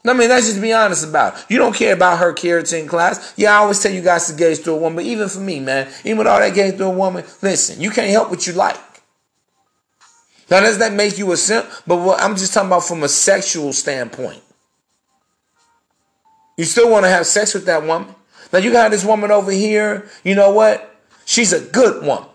I 0.10 0.13
mean, 0.13 0.30
let's 0.30 0.48
just 0.48 0.62
be 0.62 0.74
honest 0.74 1.08
about 1.08 1.36
it. 1.36 1.46
You 1.50 1.58
don't 1.58 1.76
care 1.76 1.93
about 1.93 2.20
her 2.20 2.34
keratin 2.34 2.88
class. 2.88 3.34
Yeah, 3.36 3.54
I 3.54 3.58
always 3.58 3.82
tell 3.82 3.91
you 3.91 4.02
guys 4.02 4.28
to 4.28 4.34
gaze 4.34 4.60
through 4.60 4.76
a 4.76 4.78
woman, 4.78 4.98
but 4.98 5.06
even 5.06 5.28
for 5.30 5.39
me, 5.39 5.60
man, 5.60 5.89
even 6.04 6.17
with 6.20 6.28
all 6.28 6.39
that 6.39 6.54
gaze 6.54 6.74
through 6.74 6.88
a 6.88 6.91
woman, 6.91 7.26
listen, 7.41 7.82
you 7.82 7.89
can't 7.89 8.10
help 8.10 8.30
what 8.30 8.46
you 8.46 8.54
like. 8.54 8.78
Now, 10.50 10.62
does 10.62 10.78
that 10.78 10.93
make 10.93 11.17
you 11.17 11.32
a 11.32 11.38
simp? 11.38 11.67
But 11.86 11.98
what 11.98 12.22
I'm 12.22 12.36
just 12.36 12.54
talking 12.54 12.70
about 12.70 12.86
from 12.86 13.04
a 13.04 13.10
sexual 13.10 13.74
standpoint. 13.74 14.41
You 16.58 16.63
still 16.63 16.89
want 16.89 17.06
to 17.06 17.10
have 17.10 17.26
sex 17.26 17.54
with 17.54 17.65
that 17.65 17.84
woman. 17.84 18.15
Now, 18.52 18.60
you 18.60 18.72
got 18.72 18.91
this 18.91 19.06
woman 19.06 19.30
over 19.30 19.52
here. 19.52 20.10
You 20.24 20.36
know 20.36 20.52
what? 20.52 20.96
She's 21.26 21.52
a 21.52 21.60
good 21.60 22.04
woman. 22.04 22.30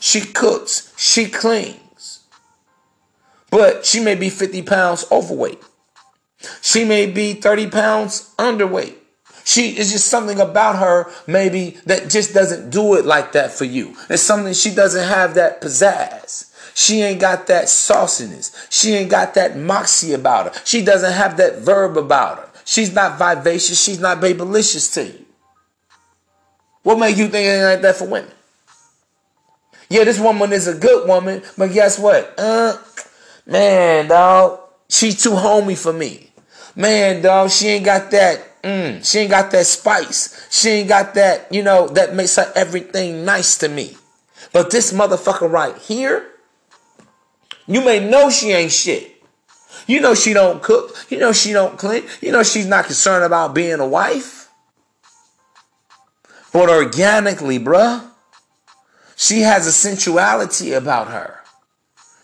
She 0.00 0.20
cooks. 0.22 0.92
She 0.96 1.28
cleans. 1.28 2.24
But 3.50 3.84
she 3.84 4.00
may 4.00 4.14
be 4.14 4.30
50 4.30 4.62
pounds 4.62 5.04
overweight. 5.12 5.62
She 6.60 6.84
may 6.84 7.06
be 7.06 7.34
30 7.34 7.68
pounds 7.68 8.34
underweight. 8.38 8.96
She 9.44 9.76
is 9.76 9.90
just 9.90 10.06
something 10.06 10.40
about 10.40 10.78
her 10.78 11.10
maybe 11.26 11.78
that 11.86 12.08
just 12.08 12.32
doesn't 12.32 12.70
do 12.70 12.94
it 12.94 13.04
like 13.04 13.32
that 13.32 13.50
for 13.50 13.64
you. 13.64 13.96
It's 14.08 14.22
something 14.22 14.52
she 14.54 14.74
doesn't 14.74 15.08
have 15.08 15.34
that 15.34 15.60
pizzazz. 15.60 16.50
She 16.74 17.02
ain't 17.02 17.20
got 17.20 17.48
that 17.48 17.64
sauciness. 17.64 18.54
She 18.70 18.94
ain't 18.94 19.10
got 19.10 19.34
that 19.34 19.56
moxie 19.56 20.14
about 20.14 20.54
her. 20.54 20.62
She 20.64 20.84
doesn't 20.84 21.12
have 21.12 21.36
that 21.36 21.58
verb 21.58 21.96
about 21.96 22.38
her. 22.38 22.48
She's 22.64 22.94
not 22.94 23.18
vivacious. 23.18 23.82
She's 23.82 24.00
not 24.00 24.20
babylicious 24.20 24.92
to 24.94 25.04
you. 25.04 25.26
What 26.82 26.98
make 26.98 27.16
you 27.16 27.28
think 27.28 27.46
anything 27.46 27.64
like 27.64 27.82
that 27.82 27.96
for 27.96 28.06
women? 28.06 28.32
Yeah, 29.88 30.04
this 30.04 30.18
woman 30.18 30.52
is 30.52 30.66
a 30.66 30.74
good 30.74 31.06
woman, 31.06 31.42
but 31.58 31.72
guess 31.72 31.98
what? 31.98 32.34
Uh, 32.38 32.78
man, 33.44 34.08
dog, 34.08 34.60
she's 34.88 35.22
too 35.22 35.36
homey 35.36 35.74
for 35.74 35.92
me. 35.92 36.31
Man, 36.74 37.22
dog, 37.22 37.50
she 37.50 37.68
ain't 37.68 37.84
got 37.84 38.10
that. 38.10 38.62
Mm, 38.62 39.04
she 39.04 39.20
ain't 39.20 39.30
got 39.30 39.50
that 39.50 39.66
spice. 39.66 40.46
She 40.50 40.68
ain't 40.68 40.88
got 40.88 41.14
that. 41.14 41.52
You 41.52 41.62
know 41.62 41.88
that 41.88 42.14
makes 42.14 42.36
her 42.36 42.50
everything 42.54 43.24
nice 43.24 43.58
to 43.58 43.68
me. 43.68 43.96
But 44.52 44.70
this 44.70 44.92
motherfucker 44.92 45.50
right 45.50 45.76
here, 45.76 46.26
you 47.66 47.84
may 47.84 47.98
know 48.08 48.30
she 48.30 48.52
ain't 48.52 48.72
shit. 48.72 49.10
You 49.86 50.00
know 50.00 50.14
she 50.14 50.32
don't 50.32 50.62
cook. 50.62 51.06
You 51.10 51.18
know 51.18 51.32
she 51.32 51.52
don't 51.52 51.78
clean. 51.78 52.04
You 52.20 52.32
know 52.32 52.42
she's 52.42 52.66
not 52.66 52.86
concerned 52.86 53.24
about 53.24 53.54
being 53.54 53.80
a 53.80 53.86
wife. 53.86 54.48
But 56.52 56.68
organically, 56.68 57.58
bruh, 57.58 58.06
she 59.16 59.40
has 59.40 59.66
a 59.66 59.72
sensuality 59.72 60.72
about 60.72 61.08
her. 61.08 61.41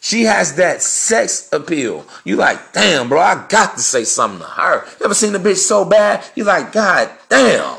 She 0.09 0.23
has 0.23 0.55
that 0.55 0.81
sex 0.81 1.51
appeal. 1.53 2.07
You 2.25 2.37
like, 2.37 2.73
damn, 2.73 3.11
bro, 3.11 3.21
I 3.21 3.45
got 3.47 3.77
to 3.77 3.83
say 3.83 4.05
something 4.05 4.39
to 4.41 4.47
her. 4.47 4.87
You 4.99 5.05
ever 5.05 5.13
seen 5.13 5.35
a 5.35 5.39
bitch 5.39 5.59
so 5.59 5.85
bad? 5.85 6.25
You 6.35 6.45
like, 6.45 6.73
God 6.73 7.11
damn. 7.29 7.79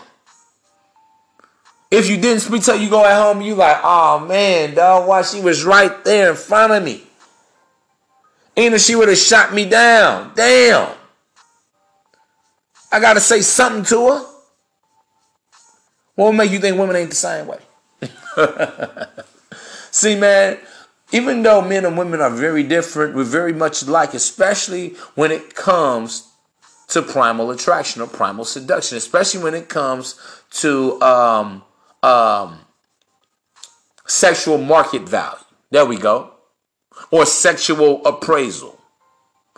If 1.90 2.08
you 2.08 2.18
didn't 2.18 2.42
speak 2.42 2.62
to 2.66 2.74
her, 2.74 2.78
you 2.78 2.88
go 2.88 3.04
at 3.04 3.20
home, 3.20 3.42
you 3.42 3.56
like, 3.56 3.80
oh 3.84 4.20
man, 4.20 4.76
dog, 4.76 5.08
why 5.08 5.24
she 5.24 5.42
was 5.42 5.64
right 5.64 6.06
there 6.06 6.30
in 6.30 6.36
front 6.36 6.72
of 6.72 6.84
me. 6.84 7.02
Even 8.56 8.74
if 8.76 8.82
she 8.82 8.96
would 8.96 9.10
have 9.10 9.18
shot 9.18 9.52
me 9.52 9.66
down. 9.68 10.32
Damn. 10.36 10.96
I 12.92 13.00
gotta 13.00 13.22
say 13.22 13.42
something 13.42 13.86
to 13.86 14.08
her. 14.08 14.26
What 16.14 16.34
make 16.34 16.52
you 16.52 16.60
think 16.60 16.78
women 16.78 16.96
ain't 16.96 17.10
the 17.10 17.16
same 17.16 17.48
way? 17.48 17.58
See, 19.90 20.16
man, 20.16 20.60
even 21.12 21.42
though 21.44 21.62
men 21.62 21.86
and 21.86 21.98
women 21.98 22.22
are 22.22 22.30
very 22.30 22.64
different, 22.64 23.16
we're 23.16 23.24
very 23.24 23.54
much 23.54 23.84
alike, 23.84 24.14
especially 24.14 24.90
when 25.16 25.32
it 25.32 25.56
comes 25.56 26.28
to 26.90 27.02
primal 27.02 27.52
attraction 27.52 28.02
or 28.02 28.08
primal 28.08 28.46
seduction, 28.46 28.98
especially 28.98 29.44
when 29.44 29.54
it 29.54 29.70
comes 29.70 30.20
to 30.52 31.00
um, 31.02 31.64
um, 32.04 32.60
sexual 34.08 34.58
market 34.58 35.04
value. 35.04 35.38
There 35.72 35.86
we 35.86 35.98
go 35.98 36.34
or 37.12 37.26
sexual 37.26 38.06
appraisal 38.06 38.80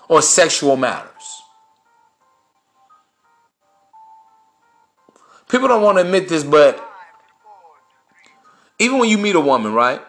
or 0.08 0.22
sexual 0.22 0.76
matters. 0.76 1.10
People 5.50 5.68
don't 5.68 5.84
want 5.84 5.98
to 5.98 6.04
admit 6.04 6.30
this, 6.30 6.44
but 6.44 6.82
even 8.80 9.00
when 9.00 9.10
you 9.10 9.18
meet 9.18 9.36
a 9.36 9.40
woman, 9.40 9.74
right? 9.74 10.02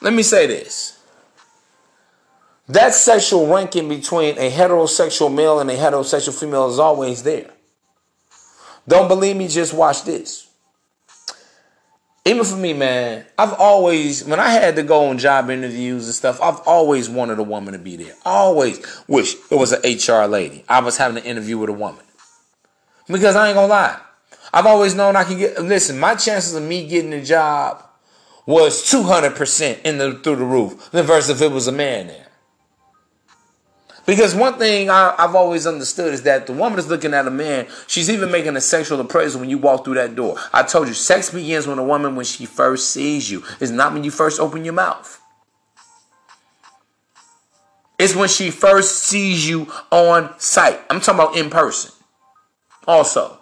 Let 0.00 0.12
me 0.12 0.22
say 0.22 0.46
this. 0.46 0.98
That 2.68 2.94
sexual 2.94 3.46
ranking 3.46 3.88
between 3.88 4.36
a 4.38 4.50
heterosexual 4.50 5.32
male 5.32 5.60
and 5.60 5.70
a 5.70 5.76
heterosexual 5.76 6.38
female 6.38 6.68
is 6.68 6.78
always 6.78 7.22
there. 7.22 7.50
Don't 8.88 9.08
believe 9.08 9.36
me? 9.36 9.48
Just 9.48 9.72
watch 9.72 10.04
this 10.04 10.46
even 12.26 12.44
for 12.44 12.56
me, 12.56 12.72
man, 12.72 13.24
I've 13.38 13.52
always, 13.52 14.24
when 14.24 14.40
I 14.40 14.50
had 14.50 14.74
to 14.76 14.82
go 14.82 15.06
on 15.06 15.16
job 15.16 15.48
interviews 15.48 16.06
and 16.06 16.14
stuff, 16.14 16.42
I've 16.42 16.58
always 16.66 17.08
wanted 17.08 17.38
a 17.38 17.44
woman 17.44 17.72
to 17.72 17.78
be 17.78 17.96
there. 17.96 18.14
always 18.24 18.84
wish 19.06 19.36
it 19.48 19.54
was 19.54 19.70
an 19.70 19.82
HR 19.82 20.26
lady. 20.26 20.64
I 20.68 20.80
was 20.80 20.96
having 20.96 21.18
an 21.18 21.22
interview 21.22 21.56
with 21.56 21.70
a 21.70 21.72
woman. 21.72 22.04
Because 23.06 23.36
I 23.36 23.46
ain't 23.46 23.54
gonna 23.54 23.68
lie. 23.68 24.00
I've 24.52 24.66
always 24.66 24.96
known 24.96 25.14
I 25.14 25.22
can 25.22 25.38
get, 25.38 25.62
listen, 25.62 26.00
my 26.00 26.16
chances 26.16 26.54
of 26.54 26.64
me 26.64 26.88
getting 26.88 27.12
a 27.12 27.24
job 27.24 27.85
was 28.46 28.82
200% 28.84 29.82
in 29.82 29.98
the, 29.98 30.14
through 30.14 30.36
the 30.36 30.44
roof 30.44 30.90
than 30.92 31.04
versus 31.04 31.40
if 31.40 31.42
it 31.42 31.52
was 31.52 31.66
a 31.66 31.72
man 31.72 32.06
there. 32.06 32.26
Because 34.06 34.36
one 34.36 34.56
thing 34.56 34.88
I, 34.88 35.14
have 35.18 35.34
always 35.34 35.66
understood 35.66 36.14
is 36.14 36.22
that 36.22 36.46
the 36.46 36.52
woman 36.52 36.78
is 36.78 36.86
looking 36.86 37.12
at 37.12 37.26
a 37.26 37.30
man, 37.30 37.66
she's 37.88 38.08
even 38.08 38.30
making 38.30 38.54
a 38.54 38.60
sexual 38.60 39.00
appraisal 39.00 39.40
when 39.40 39.50
you 39.50 39.58
walk 39.58 39.84
through 39.84 39.94
that 39.94 40.14
door. 40.14 40.36
I 40.52 40.62
told 40.62 40.86
you, 40.86 40.94
sex 40.94 41.30
begins 41.30 41.66
when 41.66 41.78
a 41.78 41.84
woman, 41.84 42.14
when 42.14 42.24
she 42.24 42.46
first 42.46 42.92
sees 42.92 43.28
you. 43.28 43.42
It's 43.60 43.72
not 43.72 43.92
when 43.92 44.04
you 44.04 44.12
first 44.12 44.38
open 44.38 44.64
your 44.64 44.74
mouth. 44.74 45.20
It's 47.98 48.14
when 48.14 48.28
she 48.28 48.50
first 48.52 49.02
sees 49.02 49.48
you 49.48 49.72
on 49.90 50.38
site. 50.38 50.78
I'm 50.88 51.00
talking 51.00 51.20
about 51.20 51.36
in 51.36 51.50
person. 51.50 51.90
Also. 52.86 53.35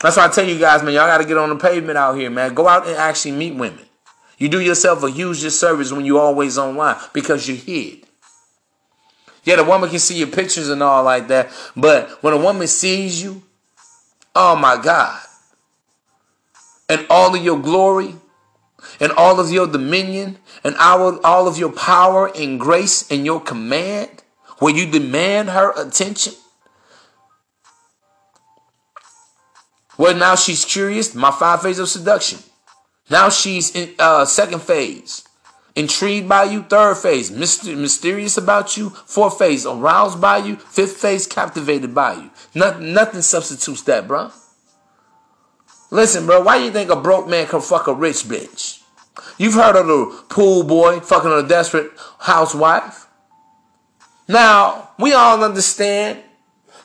That's 0.00 0.16
why 0.16 0.26
I 0.26 0.28
tell 0.28 0.46
you 0.46 0.58
guys, 0.58 0.82
man, 0.82 0.94
y'all 0.94 1.06
got 1.06 1.18
to 1.18 1.24
get 1.24 1.36
on 1.36 1.48
the 1.48 1.56
pavement 1.56 1.98
out 1.98 2.14
here, 2.14 2.30
man. 2.30 2.54
Go 2.54 2.68
out 2.68 2.86
and 2.86 2.96
actually 2.96 3.32
meet 3.32 3.54
women. 3.54 3.84
You 4.38 4.48
do 4.48 4.60
yourself 4.60 5.02
a 5.02 5.10
huge 5.10 5.40
disservice 5.40 5.92
when 5.92 6.04
you're 6.04 6.20
always 6.20 6.56
online 6.56 6.96
because 7.12 7.48
you're 7.48 7.56
hid. 7.56 8.06
Yeah, 9.44 9.56
the 9.56 9.64
woman 9.64 9.90
can 9.90 9.98
see 9.98 10.16
your 10.18 10.28
pictures 10.28 10.68
and 10.68 10.82
all 10.82 11.02
like 11.02 11.28
that. 11.28 11.48
But 11.74 12.22
when 12.22 12.34
a 12.34 12.38
woman 12.38 12.66
sees 12.68 13.22
you, 13.22 13.42
oh 14.34 14.54
my 14.54 14.80
God, 14.80 15.20
and 16.88 17.06
all 17.10 17.34
of 17.34 17.42
your 17.42 17.58
glory, 17.58 18.14
and 19.00 19.12
all 19.12 19.40
of 19.40 19.50
your 19.50 19.66
dominion, 19.66 20.38
and 20.64 20.76
all, 20.76 21.48
of 21.48 21.58
your 21.58 21.72
power 21.72 22.30
and 22.36 22.58
grace 22.60 23.10
and 23.10 23.24
your 23.24 23.40
command, 23.40 24.22
where 24.58 24.74
you 24.74 24.90
demand 24.90 25.50
her 25.50 25.72
attention. 25.80 26.34
Well, 29.98 30.16
now 30.16 30.36
she's 30.36 30.64
curious. 30.64 31.14
My 31.14 31.32
five 31.32 31.60
phase 31.60 31.78
of 31.80 31.88
seduction. 31.88 32.38
Now 33.10 33.28
she's 33.28 33.74
in 33.74 33.94
uh, 33.98 34.24
second 34.24 34.62
phase. 34.62 35.24
Intrigued 35.74 36.28
by 36.28 36.44
you, 36.44 36.62
third 36.62 36.96
phase. 36.96 37.30
Mysterious 37.30 38.36
about 38.36 38.76
you, 38.76 38.90
fourth 38.90 39.38
phase. 39.38 39.66
Aroused 39.66 40.20
by 40.20 40.38
you, 40.38 40.56
fifth 40.56 40.96
phase. 40.96 41.26
Captivated 41.26 41.94
by 41.94 42.14
you. 42.14 42.30
Nothing, 42.54 42.92
nothing 42.92 43.22
substitutes 43.22 43.82
that, 43.82 44.08
bro. 44.08 44.30
Listen, 45.90 46.26
bro, 46.26 46.42
why 46.42 46.56
you 46.56 46.70
think 46.70 46.90
a 46.90 46.96
broke 46.96 47.28
man 47.28 47.46
can 47.46 47.60
fuck 47.60 47.86
a 47.86 47.94
rich 47.94 48.24
bitch? 48.24 48.82
You've 49.38 49.54
heard 49.54 49.76
of 49.76 49.86
the 49.86 50.24
pool 50.28 50.64
boy 50.64 51.00
fucking 51.00 51.30
a 51.30 51.46
desperate 51.46 51.92
housewife. 52.18 53.06
Now, 54.28 54.90
we 54.98 55.12
all 55.12 55.42
understand 55.42 56.22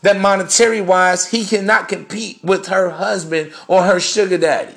that 0.03 0.19
monetary 0.19 0.81
wise, 0.81 1.29
he 1.29 1.45
cannot 1.45 1.87
compete 1.87 2.39
with 2.43 2.67
her 2.67 2.91
husband 2.91 3.53
or 3.67 3.83
her 3.83 3.99
sugar 3.99 4.37
daddy. 4.37 4.75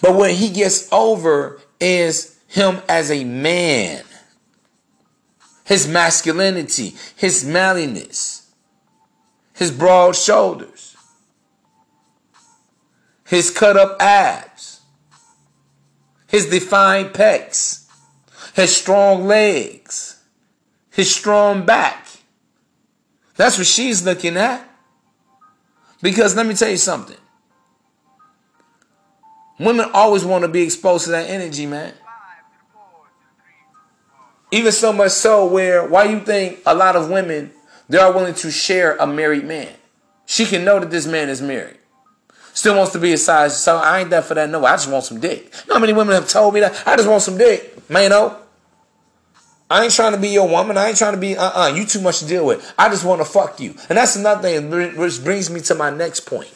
But 0.00 0.16
when 0.16 0.34
he 0.34 0.48
gets 0.48 0.90
over 0.92 1.60
is 1.78 2.38
him 2.46 2.80
as 2.88 3.10
a 3.10 3.24
man. 3.24 4.04
His 5.64 5.86
masculinity, 5.88 6.94
his 7.16 7.44
manliness, 7.44 8.50
his 9.52 9.70
broad 9.70 10.16
shoulders, 10.16 10.96
his 13.26 13.50
cut 13.50 13.76
up 13.76 14.00
abs, 14.00 14.80
his 16.26 16.46
defined 16.46 17.10
pecs, 17.10 17.86
his 18.54 18.74
strong 18.76 19.26
legs, 19.26 20.20
his 20.90 21.14
strong 21.14 21.64
back. 21.64 22.01
That's 23.36 23.58
what 23.58 23.66
she's 23.66 24.04
looking 24.04 24.36
at. 24.36 24.68
Because 26.00 26.34
let 26.36 26.46
me 26.46 26.54
tell 26.54 26.70
you 26.70 26.76
something. 26.76 27.16
Women 29.58 29.90
always 29.94 30.24
want 30.24 30.42
to 30.42 30.48
be 30.48 30.62
exposed 30.62 31.04
to 31.04 31.10
that 31.12 31.30
energy, 31.30 31.66
man. 31.66 31.94
Even 34.50 34.72
so 34.72 34.92
much 34.92 35.12
so 35.12 35.46
where 35.46 35.86
why 35.86 36.04
you 36.04 36.20
think 36.20 36.60
a 36.66 36.74
lot 36.74 36.96
of 36.96 37.08
women 37.08 37.52
they 37.88 37.98
are 37.98 38.12
willing 38.12 38.34
to 38.34 38.50
share 38.50 38.96
a 38.96 39.06
married 39.06 39.44
man. 39.44 39.68
She 40.26 40.44
can 40.44 40.64
know 40.64 40.80
that 40.80 40.90
this 40.90 41.06
man 41.06 41.28
is 41.28 41.40
married. 41.40 41.78
Still 42.54 42.76
wants 42.76 42.92
to 42.92 42.98
be 42.98 43.12
a 43.12 43.18
size. 43.18 43.56
So 43.62 43.78
I 43.78 44.00
ain't 44.00 44.10
that 44.10 44.24
for 44.24 44.34
that. 44.34 44.48
No, 44.50 44.64
I 44.64 44.72
just 44.72 44.90
want 44.90 45.04
some 45.04 45.20
dick. 45.20 45.44
You 45.44 45.68
know 45.68 45.74
how 45.74 45.80
many 45.80 45.92
women 45.92 46.14
have 46.14 46.28
told 46.28 46.54
me 46.54 46.60
that? 46.60 46.86
I 46.86 46.96
just 46.96 47.08
want 47.08 47.22
some 47.22 47.38
dick, 47.38 47.88
man. 47.88 48.10
No. 48.10 48.41
I 49.72 49.84
ain't 49.84 49.94
trying 49.94 50.12
to 50.12 50.18
be 50.18 50.28
your 50.28 50.46
woman. 50.46 50.76
I 50.76 50.88
ain't 50.88 50.98
trying 50.98 51.14
to 51.14 51.20
be, 51.20 51.34
uh 51.34 51.64
uh 51.64 51.74
you 51.74 51.86
too 51.86 52.02
much 52.02 52.18
to 52.18 52.26
deal 52.26 52.44
with. 52.44 52.74
I 52.78 52.90
just 52.90 53.06
want 53.06 53.22
to 53.22 53.24
fuck 53.24 53.58
you. 53.58 53.74
And 53.88 53.96
that's 53.96 54.16
another 54.16 54.42
thing, 54.42 54.98
which 54.98 55.24
brings 55.24 55.48
me 55.48 55.60
to 55.62 55.74
my 55.74 55.88
next 55.88 56.20
point. 56.20 56.52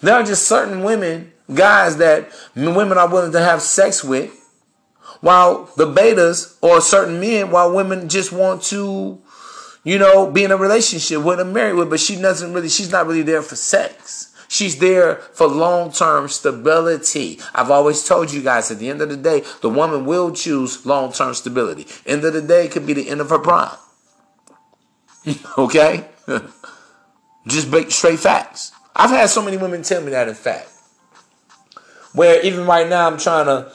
There 0.00 0.14
are 0.14 0.22
just 0.22 0.48
certain 0.48 0.82
women, 0.82 1.32
guys 1.52 1.98
that 1.98 2.30
women 2.54 2.96
are 2.96 3.08
willing 3.08 3.32
to 3.32 3.40
have 3.40 3.60
sex 3.60 4.02
with, 4.02 4.32
while 5.20 5.70
the 5.76 5.86
betas 5.86 6.56
or 6.62 6.80
certain 6.80 7.20
men, 7.20 7.50
while 7.50 7.74
women 7.74 8.08
just 8.08 8.32
want 8.32 8.62
to, 8.64 9.20
you 9.84 9.98
know, 9.98 10.30
be 10.30 10.44
in 10.44 10.50
a 10.50 10.56
relationship 10.56 11.22
with 11.22 11.38
and 11.38 11.52
married 11.52 11.74
with, 11.74 11.90
but 11.90 12.00
she 12.00 12.16
doesn't 12.16 12.54
really, 12.54 12.70
she's 12.70 12.90
not 12.90 13.06
really 13.06 13.22
there 13.22 13.42
for 13.42 13.56
sex. 13.56 14.34
She's 14.56 14.78
there 14.78 15.16
for 15.16 15.46
long 15.46 15.92
term 15.92 16.28
stability. 16.28 17.38
I've 17.54 17.70
always 17.70 18.02
told 18.08 18.32
you 18.32 18.42
guys 18.42 18.70
at 18.70 18.78
the 18.78 18.88
end 18.88 19.02
of 19.02 19.10
the 19.10 19.16
day, 19.16 19.44
the 19.60 19.68
woman 19.68 20.06
will 20.06 20.32
choose 20.32 20.86
long 20.86 21.12
term 21.12 21.34
stability. 21.34 21.86
End 22.06 22.24
of 22.24 22.32
the 22.32 22.40
day 22.40 22.66
could 22.66 22.86
be 22.86 22.94
the 22.94 23.10
end 23.10 23.20
of 23.20 23.28
her 23.28 23.38
prime. 23.38 23.76
okay? 25.58 26.08
Just 27.46 27.68
straight 27.92 28.18
facts. 28.18 28.72
I've 28.94 29.10
had 29.10 29.28
so 29.28 29.42
many 29.42 29.58
women 29.58 29.82
tell 29.82 30.02
me 30.02 30.10
that, 30.12 30.26
in 30.26 30.34
fact. 30.34 30.70
Where 32.14 32.40
even 32.42 32.66
right 32.66 32.88
now, 32.88 33.06
I'm 33.06 33.18
trying 33.18 33.44
to, 33.44 33.70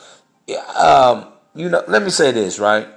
um, 0.84 1.28
you 1.54 1.70
know, 1.70 1.84
let 1.88 2.02
me 2.02 2.10
say 2.10 2.32
this, 2.32 2.58
right? 2.58 2.88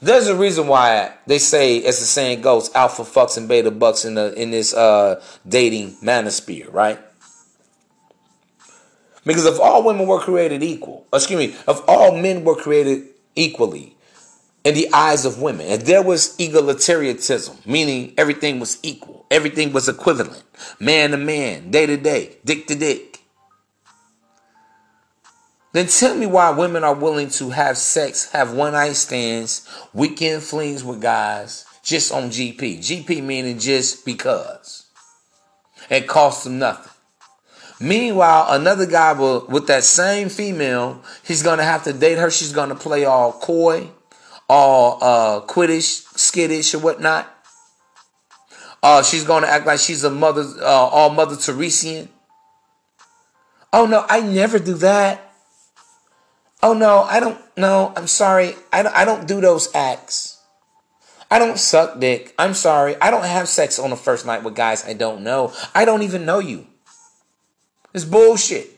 There's 0.00 0.28
a 0.28 0.36
reason 0.36 0.68
why 0.68 1.12
they 1.26 1.38
say, 1.38 1.82
as 1.84 1.98
the 1.98 2.06
saying 2.06 2.40
goes, 2.40 2.72
alpha 2.74 3.02
fucks 3.02 3.36
and 3.36 3.48
beta 3.48 3.70
bucks 3.70 4.04
in 4.04 4.14
the 4.14 4.32
in 4.40 4.52
this 4.52 4.72
uh, 4.72 5.22
dating 5.48 5.96
manosphere, 5.96 6.72
right? 6.72 7.00
Because 9.26 9.44
if 9.44 9.60
all 9.60 9.82
women 9.82 10.06
were 10.06 10.20
created 10.20 10.62
equal, 10.62 11.06
excuse 11.12 11.38
me, 11.38 11.56
if 11.66 11.80
all 11.88 12.16
men 12.16 12.44
were 12.44 12.54
created 12.54 13.08
equally 13.34 13.96
in 14.64 14.74
the 14.74 14.88
eyes 14.92 15.24
of 15.24 15.42
women, 15.42 15.66
if 15.66 15.84
there 15.84 16.02
was 16.02 16.36
egalitarianism, 16.38 17.66
meaning 17.66 18.14
everything 18.16 18.60
was 18.60 18.78
equal, 18.82 19.26
everything 19.30 19.72
was 19.72 19.88
equivalent, 19.88 20.42
man 20.78 21.10
to 21.10 21.16
man, 21.16 21.70
day 21.70 21.86
to 21.86 21.96
day, 21.96 22.36
dick 22.44 22.68
to 22.68 22.74
dick, 22.74 23.17
then 25.78 25.86
tell 25.86 26.16
me 26.16 26.26
why 26.26 26.50
women 26.50 26.82
are 26.82 26.94
willing 26.94 27.30
to 27.30 27.50
have 27.50 27.78
sex, 27.78 28.32
have 28.32 28.52
one 28.52 28.72
night 28.72 28.96
stands, 28.96 29.68
weekend 29.94 30.42
flings 30.42 30.82
with 30.82 31.00
guys 31.00 31.66
just 31.84 32.12
on 32.12 32.30
GP. 32.30 32.78
GP 32.78 33.22
meaning 33.22 33.60
just 33.60 34.04
because. 34.04 34.86
It 35.88 36.08
costs 36.08 36.42
them 36.42 36.58
nothing. 36.58 36.90
Meanwhile, 37.80 38.46
another 38.48 38.86
guy 38.86 39.12
will, 39.12 39.46
with 39.48 39.68
that 39.68 39.84
same 39.84 40.28
female, 40.28 41.00
he's 41.22 41.44
gonna 41.44 41.62
have 41.62 41.84
to 41.84 41.92
date 41.92 42.18
her. 42.18 42.28
She's 42.28 42.52
gonna 42.52 42.74
play 42.74 43.04
all 43.04 43.32
coy, 43.32 43.88
all 44.48 44.98
uh, 45.00 45.40
quiddish, 45.42 46.02
skittish, 46.16 46.74
or 46.74 46.80
whatnot. 46.80 47.32
Uh, 48.82 49.04
she's 49.04 49.22
gonna 49.22 49.46
act 49.46 49.64
like 49.64 49.78
she's 49.78 50.02
a 50.02 50.10
mother, 50.10 50.44
uh, 50.60 50.64
all 50.64 51.10
Mother 51.10 51.36
Teresian. 51.36 52.08
Oh 53.72 53.86
no, 53.86 54.04
I 54.08 54.22
never 54.22 54.58
do 54.58 54.74
that. 54.74 55.27
Oh 56.62 56.72
no, 56.72 57.02
I 57.02 57.20
don't 57.20 57.40
no, 57.56 57.92
I'm 57.96 58.06
sorry. 58.06 58.54
I 58.72 58.82
don't 58.82 58.94
I 58.94 59.04
don't 59.04 59.28
do 59.28 59.40
those 59.40 59.74
acts. 59.74 60.42
I 61.30 61.38
don't 61.38 61.58
suck 61.58 62.00
dick. 62.00 62.34
I'm 62.38 62.54
sorry. 62.54 62.96
I 63.00 63.10
don't 63.10 63.24
have 63.24 63.48
sex 63.48 63.78
on 63.78 63.90
the 63.90 63.96
first 63.96 64.26
night 64.26 64.42
with 64.42 64.56
guys 64.56 64.84
I 64.84 64.94
don't 64.94 65.22
know. 65.22 65.52
I 65.74 65.84
don't 65.84 66.02
even 66.02 66.24
know 66.24 66.38
you. 66.38 66.66
It's 67.94 68.04
bullshit. 68.04 68.70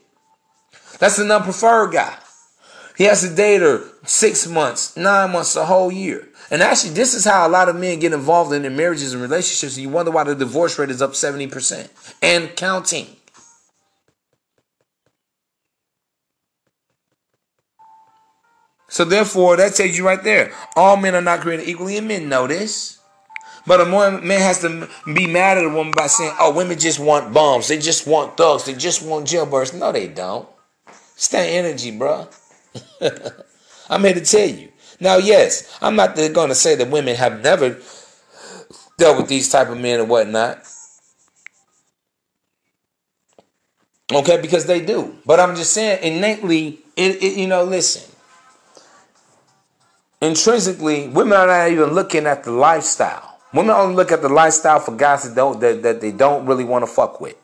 That's 0.99 1.17
the 1.17 1.25
non-preferred 1.25 1.93
guy. 1.93 2.17
He 2.97 3.05
has 3.05 3.23
to 3.23 3.35
date 3.35 3.63
her 3.63 3.83
six 4.05 4.47
months, 4.47 4.95
nine 4.95 5.33
months, 5.33 5.57
a 5.57 5.65
whole 5.65 5.91
year. 5.91 6.29
And 6.51 6.63
actually, 6.63 6.93
this 6.93 7.15
is 7.15 7.25
how 7.25 7.47
a 7.47 7.49
lot 7.49 7.71
of 7.71 7.77
men 7.77 7.99
get 7.99 8.13
involved 8.13 8.53
in 8.53 8.63
their 8.63 8.71
marriages 8.71 9.15
and 9.15 9.23
relationships. 9.23 9.77
And 9.77 9.83
you 9.85 9.89
wonder 9.89 10.11
why 10.11 10.25
the 10.25 10.35
divorce 10.35 10.79
rate 10.79 10.91
is 10.91 11.01
up 11.01 11.13
70% 11.13 11.89
and 12.21 12.55
counting. 12.57 13.07
So 18.91 19.05
therefore, 19.05 19.57
that 19.57 19.77
tells 19.77 19.97
you 19.97 20.05
right 20.05 20.23
there, 20.23 20.53
all 20.75 20.97
men 20.97 21.15
are 21.15 21.23
not 21.23 21.41
created 21.41 21.69
equally, 21.69 21.97
and 21.97 22.09
men 22.09 22.29
know 22.29 22.49
this. 22.49 22.99
But 23.65 23.81
a 23.81 23.87
man 23.87 24.23
has 24.27 24.61
to 24.63 24.89
be 25.15 25.29
mad 25.29 25.59
at 25.59 25.65
a 25.65 25.69
woman 25.69 25.93
by 25.97 26.09
saying, 26.09 26.35
"Oh, 26.41 26.53
women 26.53 26.77
just 26.77 26.99
want 26.99 27.33
bums. 27.33 27.69
They 27.69 27.79
just 27.79 28.07
want 28.07 28.37
thugs. 28.37 28.65
They 28.65 28.75
just 28.75 29.03
want 29.03 29.29
jailbirds." 29.29 29.75
No, 29.75 29.93
they 29.93 30.09
don't. 30.09 30.49
It's 31.15 31.29
that 31.29 31.45
energy, 31.45 31.93
bro. 31.93 32.27
I'm 33.89 34.03
here 34.03 34.15
to 34.15 34.25
tell 34.25 34.49
you. 34.49 34.73
Now, 34.99 35.19
yes, 35.19 35.79
I'm 35.81 35.95
not 35.95 36.17
going 36.17 36.49
to 36.49 36.55
say 36.55 36.75
that 36.75 36.91
women 36.91 37.15
have 37.15 37.43
never 37.43 37.79
dealt 38.99 39.19
with 39.19 39.29
these 39.29 39.49
type 39.49 39.69
of 39.69 39.79
men 39.79 40.01
and 40.01 40.09
whatnot. 40.09 40.65
Okay, 44.13 44.41
because 44.41 44.67
they 44.67 44.85
do. 44.85 45.17
But 45.25 45.39
I'm 45.39 45.55
just 45.55 45.73
saying, 45.73 46.03
innately, 46.03 46.81
it, 46.97 47.23
it 47.23 47.37
you 47.37 47.47
know, 47.47 47.63
listen 47.63 48.10
intrinsically, 50.21 51.09
women 51.09 51.39
are 51.39 51.47
not 51.47 51.71
even 51.71 51.93
looking 51.95 52.27
at 52.27 52.45
the 52.45 52.51
lifestyle. 52.51 53.39
Women 53.53 53.75
only 53.75 53.95
look 53.97 54.13
at 54.13 54.23
the 54.23 54.29
lifestyle 54.29 54.81
for 54.81 54.95
guys 54.95 55.25
that 55.25 55.35
don't 55.35 55.61
that, 55.61 55.83
that 55.83 56.01
they 56.01 56.13
don't 56.13 56.47
really 56.47 56.65
want 56.65 56.85
to 56.85 56.91
fuck 56.91 57.21
with. 57.21 57.37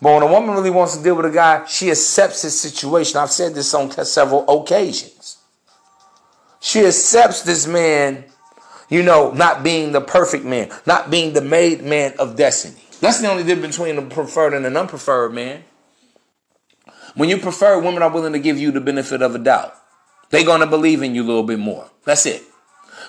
But 0.00 0.14
when 0.14 0.22
a 0.22 0.32
woman 0.32 0.54
really 0.54 0.70
wants 0.70 0.96
to 0.96 1.02
deal 1.02 1.16
with 1.16 1.26
a 1.26 1.30
guy, 1.30 1.66
she 1.66 1.90
accepts 1.90 2.42
his 2.42 2.58
situation. 2.58 3.18
I've 3.18 3.32
said 3.32 3.54
this 3.54 3.74
on 3.74 3.90
several 3.90 4.48
occasions. 4.48 5.38
She 6.60 6.84
accepts 6.84 7.42
this 7.42 7.66
man, 7.66 8.24
you 8.88 9.02
know, 9.02 9.32
not 9.32 9.64
being 9.64 9.92
the 9.92 10.00
perfect 10.00 10.44
man, 10.44 10.70
not 10.86 11.10
being 11.10 11.32
the 11.32 11.40
made 11.40 11.82
man 11.82 12.14
of 12.18 12.36
destiny. 12.36 12.80
That's 13.00 13.20
the 13.20 13.28
only 13.28 13.44
difference 13.44 13.76
between 13.76 13.96
the 13.96 14.02
preferred 14.02 14.54
and 14.54 14.66
an 14.66 14.74
unpreferred 14.74 15.32
man. 15.32 15.64
When 17.14 17.28
you 17.28 17.38
prefer, 17.38 17.80
women 17.80 18.02
are 18.02 18.10
willing 18.10 18.32
to 18.32 18.38
give 18.38 18.58
you 18.58 18.70
the 18.70 18.80
benefit 18.80 19.22
of 19.22 19.34
a 19.34 19.38
doubt. 19.38 19.74
They're 20.30 20.44
going 20.44 20.60
to 20.60 20.66
believe 20.66 21.02
in 21.02 21.14
you 21.14 21.22
a 21.22 21.26
little 21.26 21.42
bit 21.42 21.58
more. 21.58 21.88
That's 22.04 22.26
it. 22.26 22.42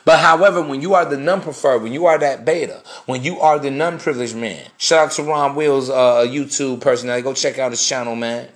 But 0.06 0.20
however, 0.20 0.62
when 0.62 0.82
you 0.82 0.94
are 0.94 1.06
the 1.06 1.18
non-preferred, 1.18 1.84
when 1.84 1.92
you 1.92 2.06
are 2.06 2.18
that 2.18 2.46
beta, 2.46 2.82
when 3.06 3.24
you 3.24 3.40
are 3.40 3.60
the 3.60 3.72
non-privileged 3.72 4.36
man, 4.36 4.66
shout 4.78 5.08
out 5.08 5.12
to 5.14 5.24
Ron 5.24 5.56
Wills, 5.56 5.90
uh, 5.90 6.24
a 6.26 6.28
YouTube 6.28 6.80
personality. 6.80 7.24
Go 7.24 7.34
check 7.34 7.60
out 7.60 7.72
his 7.72 7.86
channel, 7.86 8.16
man. 8.16 8.48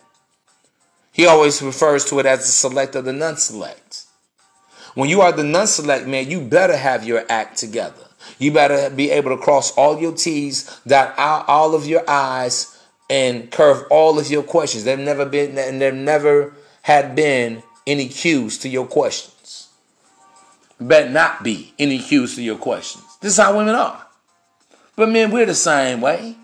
He 1.12 1.26
always 1.26 1.62
refers 1.62 2.06
to 2.06 2.20
it 2.20 2.26
as 2.26 2.40
the 2.40 2.46
select 2.46 2.96
of 2.96 3.06
the 3.06 3.14
non-select. 3.14 4.06
When 4.96 5.10
you 5.10 5.22
are 5.22 5.32
the 5.32 5.44
non-select 5.44 6.08
man, 6.08 6.30
you 6.30 6.42
better 6.42 6.78
have 6.78 7.04
your 7.04 7.26
act 7.30 7.58
together. 7.58 8.06
You 8.40 8.52
better 8.52 8.90
be 8.90 9.12
able 9.12 9.36
to 9.36 9.44
cross 9.44 9.72
all 9.78 10.00
your 10.00 10.14
T's, 10.14 10.80
dot 10.88 11.14
out 11.18 11.48
all 11.48 11.76
of 11.76 11.86
your 11.86 12.04
I's, 12.08 12.80
and 13.10 13.52
curve 13.52 13.86
all 13.90 14.18
of 14.18 14.32
your 14.32 14.44
questions. 14.44 14.86
They've 14.86 14.98
never 14.98 15.26
been, 15.26 15.58
and 15.58 15.82
they've 15.82 15.94
never 15.94 16.54
had 16.84 17.16
been 17.16 17.62
any 17.86 18.08
cues 18.08 18.58
to 18.60 18.70
your 18.70 18.86
questions. 18.86 19.70
Better 20.80 21.10
not 21.10 21.44
be 21.44 21.74
any 21.80 22.00
cues 22.00 22.36
to 22.36 22.42
your 22.42 22.58
questions. 22.58 23.06
This 23.22 23.34
is 23.34 23.40
how 23.40 23.58
women 23.58 23.76
are. 23.76 24.06
But 24.96 25.10
men, 25.10 25.32
we're 25.32 25.46
the 25.46 25.56
same 25.56 26.02
way. 26.02 26.36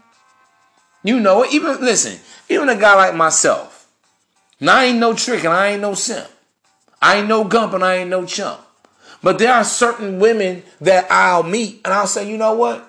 You 1.03 1.19
know 1.19 1.43
it. 1.43 1.53
Even 1.53 1.81
listen, 1.81 2.19
even 2.49 2.69
a 2.69 2.75
guy 2.75 2.95
like 2.95 3.15
myself. 3.15 3.87
Now 4.59 4.77
I 4.77 4.85
ain't 4.85 4.99
no 4.99 5.13
trick 5.13 5.43
and 5.43 5.53
I 5.53 5.67
ain't 5.67 5.81
no 5.81 5.93
simp. 5.93 6.27
I 7.01 7.17
ain't 7.17 7.29
no 7.29 7.43
gump 7.43 7.73
and 7.73 7.83
I 7.83 7.95
ain't 7.95 8.09
no 8.09 8.25
chump. 8.25 8.59
But 9.21 9.39
there 9.39 9.53
are 9.53 9.63
certain 9.63 10.19
women 10.19 10.63
that 10.81 11.07
I'll 11.09 11.43
meet 11.43 11.81
and 11.85 11.93
I'll 11.93 12.07
say, 12.07 12.29
you 12.29 12.37
know 12.37 12.53
what? 12.53 12.85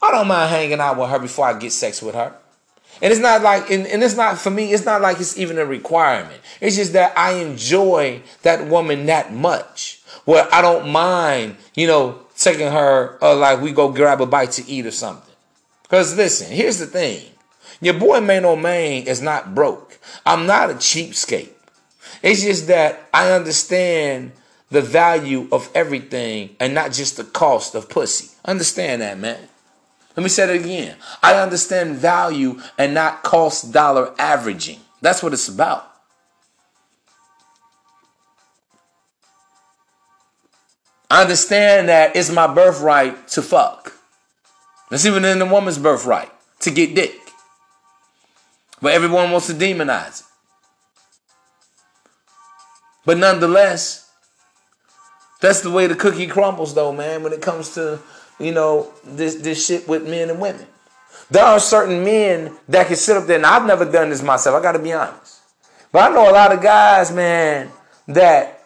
I 0.00 0.10
don't 0.10 0.28
mind 0.28 0.50
hanging 0.50 0.80
out 0.80 0.98
with 0.98 1.10
her 1.10 1.18
before 1.18 1.46
I 1.46 1.58
get 1.58 1.72
sex 1.72 2.02
with 2.02 2.14
her. 2.14 2.34
And 3.00 3.12
it's 3.12 3.20
not 3.20 3.42
like, 3.42 3.70
and, 3.70 3.86
and, 3.86 4.02
it's 4.02 4.16
not 4.16 4.38
for 4.38 4.50
me, 4.50 4.72
it's 4.72 4.84
not 4.84 5.00
like 5.00 5.20
it's 5.20 5.38
even 5.38 5.58
a 5.58 5.64
requirement. 5.64 6.40
It's 6.60 6.76
just 6.76 6.92
that 6.94 7.16
I 7.16 7.32
enjoy 7.34 8.22
that 8.42 8.66
woman 8.66 9.06
that 9.06 9.32
much 9.32 10.02
where 10.24 10.52
I 10.52 10.60
don't 10.60 10.90
mind, 10.90 11.56
you 11.74 11.86
know, 11.86 12.20
taking 12.36 12.70
her, 12.70 13.18
or 13.22 13.34
like 13.34 13.60
we 13.60 13.72
go 13.72 13.90
grab 13.92 14.20
a 14.20 14.26
bite 14.26 14.52
to 14.52 14.68
eat 14.68 14.86
or 14.86 14.90
something. 14.90 15.34
Because 15.82 16.16
listen, 16.16 16.50
here's 16.50 16.78
the 16.78 16.86
thing 16.86 17.24
your 17.80 17.94
boy 17.94 18.20
Mano 18.20 18.56
Main 18.56 19.06
is 19.06 19.22
not 19.22 19.54
broke. 19.54 19.98
I'm 20.26 20.46
not 20.46 20.70
a 20.70 20.74
cheapskate. 20.74 21.52
It's 22.22 22.42
just 22.42 22.66
that 22.66 23.08
I 23.14 23.30
understand 23.32 24.32
the 24.70 24.82
value 24.82 25.48
of 25.52 25.70
everything 25.74 26.56
and 26.60 26.74
not 26.74 26.92
just 26.92 27.16
the 27.16 27.24
cost 27.24 27.74
of 27.74 27.88
pussy. 27.88 28.34
Understand 28.44 29.02
that, 29.02 29.18
man. 29.18 29.48
Let 30.18 30.24
me 30.24 30.30
say 30.30 30.52
it 30.52 30.60
again. 30.64 30.96
I 31.22 31.34
understand 31.34 31.94
value 31.94 32.60
and 32.76 32.92
not 32.92 33.22
cost 33.22 33.70
dollar 33.70 34.12
averaging. 34.18 34.80
That's 35.00 35.22
what 35.22 35.32
it's 35.32 35.46
about. 35.46 35.88
I 41.08 41.22
understand 41.22 41.88
that 41.88 42.16
it's 42.16 42.32
my 42.32 42.52
birthright 42.52 43.28
to 43.28 43.42
fuck. 43.42 43.92
That's 44.90 45.06
even 45.06 45.24
in 45.24 45.38
the 45.38 45.46
woman's 45.46 45.78
birthright 45.78 46.32
to 46.62 46.72
get 46.72 46.96
dick. 46.96 47.14
But 48.82 48.94
everyone 48.94 49.30
wants 49.30 49.46
to 49.46 49.54
demonize 49.54 50.22
it. 50.22 50.26
But 53.06 53.18
nonetheless, 53.18 54.10
that's 55.40 55.60
the 55.60 55.70
way 55.70 55.86
the 55.86 55.94
cookie 55.94 56.26
crumbles, 56.26 56.74
though, 56.74 56.92
man, 56.92 57.22
when 57.22 57.32
it 57.32 57.40
comes 57.40 57.74
to, 57.74 58.00
you 58.38 58.52
know, 58.52 58.92
this, 59.04 59.36
this 59.36 59.64
shit 59.66 59.88
with 59.88 60.08
men 60.08 60.30
and 60.30 60.40
women. 60.40 60.66
There 61.30 61.44
are 61.44 61.60
certain 61.60 62.04
men 62.04 62.56
that 62.68 62.86
can 62.86 62.96
sit 62.96 63.16
up 63.16 63.26
there, 63.26 63.36
and 63.36 63.46
I've 63.46 63.66
never 63.66 63.84
done 63.84 64.10
this 64.10 64.22
myself, 64.22 64.56
I 64.56 64.62
gotta 64.62 64.78
be 64.78 64.92
honest. 64.92 65.40
But 65.92 66.10
I 66.10 66.14
know 66.14 66.30
a 66.30 66.32
lot 66.32 66.52
of 66.52 66.62
guys, 66.62 67.12
man, 67.12 67.70
that 68.08 68.62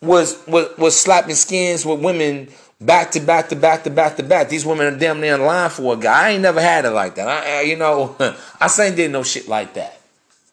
was 0.00 0.44
was, 0.46 0.76
was 0.78 0.96
slapping 0.98 1.34
skins 1.34 1.84
with 1.84 2.00
women 2.00 2.48
back 2.80 3.12
to 3.12 3.20
back 3.20 3.48
to 3.50 3.56
back 3.56 3.84
to 3.84 3.90
back 3.90 4.16
to 4.16 4.22
back. 4.22 4.48
These 4.48 4.66
women 4.66 4.92
are 4.92 4.98
damn 4.98 5.20
near 5.20 5.34
in 5.34 5.42
line 5.42 5.70
for 5.70 5.94
a 5.94 5.96
guy. 5.96 6.28
I 6.28 6.30
ain't 6.30 6.42
never 6.42 6.60
had 6.60 6.84
it 6.84 6.90
like 6.90 7.14
that. 7.14 7.28
I, 7.28 7.62
you 7.62 7.76
know, 7.76 8.16
I 8.60 8.68
ain't 8.80 8.96
did 8.96 9.10
no 9.10 9.22
shit 9.22 9.48
like 9.48 9.74
that. 9.74 9.98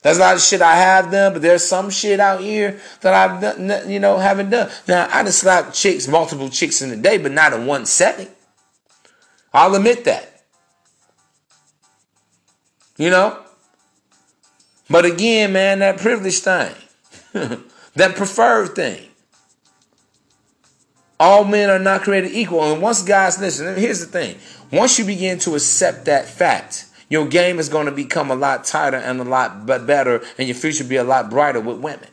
That's 0.02 0.18
of 0.18 0.42
shit 0.42 0.62
I 0.62 0.76
have 0.76 1.12
done, 1.12 1.34
but 1.34 1.42
there's 1.42 1.66
some 1.66 1.90
shit 1.90 2.22
out 2.22 2.40
here 2.40 2.80
that 3.02 3.14
I've 3.14 3.42
done, 3.42 3.90
you 3.90 4.00
know, 4.00 4.18
haven't 4.18 4.50
done. 4.50 4.70
Now 4.88 5.10
I 5.12 5.24
just 5.24 5.40
slapped 5.40 5.74
chicks, 5.74 6.08
multiple 6.08 6.50
chicks 6.50 6.82
in 6.82 6.92
a 6.92 6.96
day, 6.96 7.18
but 7.18 7.34
not 7.34 7.52
in 7.52 7.66
one 7.66 7.86
setting. 7.86 8.30
I'll 9.54 9.76
admit 9.76 10.06
that. 10.06 10.44
You 12.98 13.10
know? 13.10 13.40
But 14.90 15.06
again, 15.06 15.54
man, 15.54 15.80
that 15.80 15.98
privilege 15.98 16.40
thing, 16.40 16.74
that 17.96 18.16
preferred 18.16 18.76
thing. 18.76 19.06
All 21.20 21.44
men 21.44 21.70
are 21.70 21.80
not 21.80 22.02
created 22.02 22.32
equal. 22.32 22.72
And 22.72 22.82
once 22.82 23.04
guys 23.04 23.40
listen, 23.40 23.76
here's 23.76 24.00
the 24.00 24.06
thing. 24.06 24.38
Once 24.72 24.98
you 24.98 25.06
begin 25.06 25.38
to 25.40 25.56
accept 25.56 26.06
that 26.06 26.26
fact, 26.26 26.86
your 27.10 27.28
game 27.28 27.60
is 27.60 27.70
going 27.70 27.86
to 27.86 27.92
become 27.92 28.32
a 28.32 28.36
lot 28.36 28.64
tighter 28.64 28.98
and 28.98 29.20
a 29.20 29.24
lot 29.24 29.66
better, 29.66 30.22
and 30.38 30.48
your 30.48 30.56
future 30.56 30.84
be 30.84 30.96
a 30.96 31.04
lot 31.04 31.30
brighter 31.30 31.60
with 31.60 31.80
women. 31.80 32.08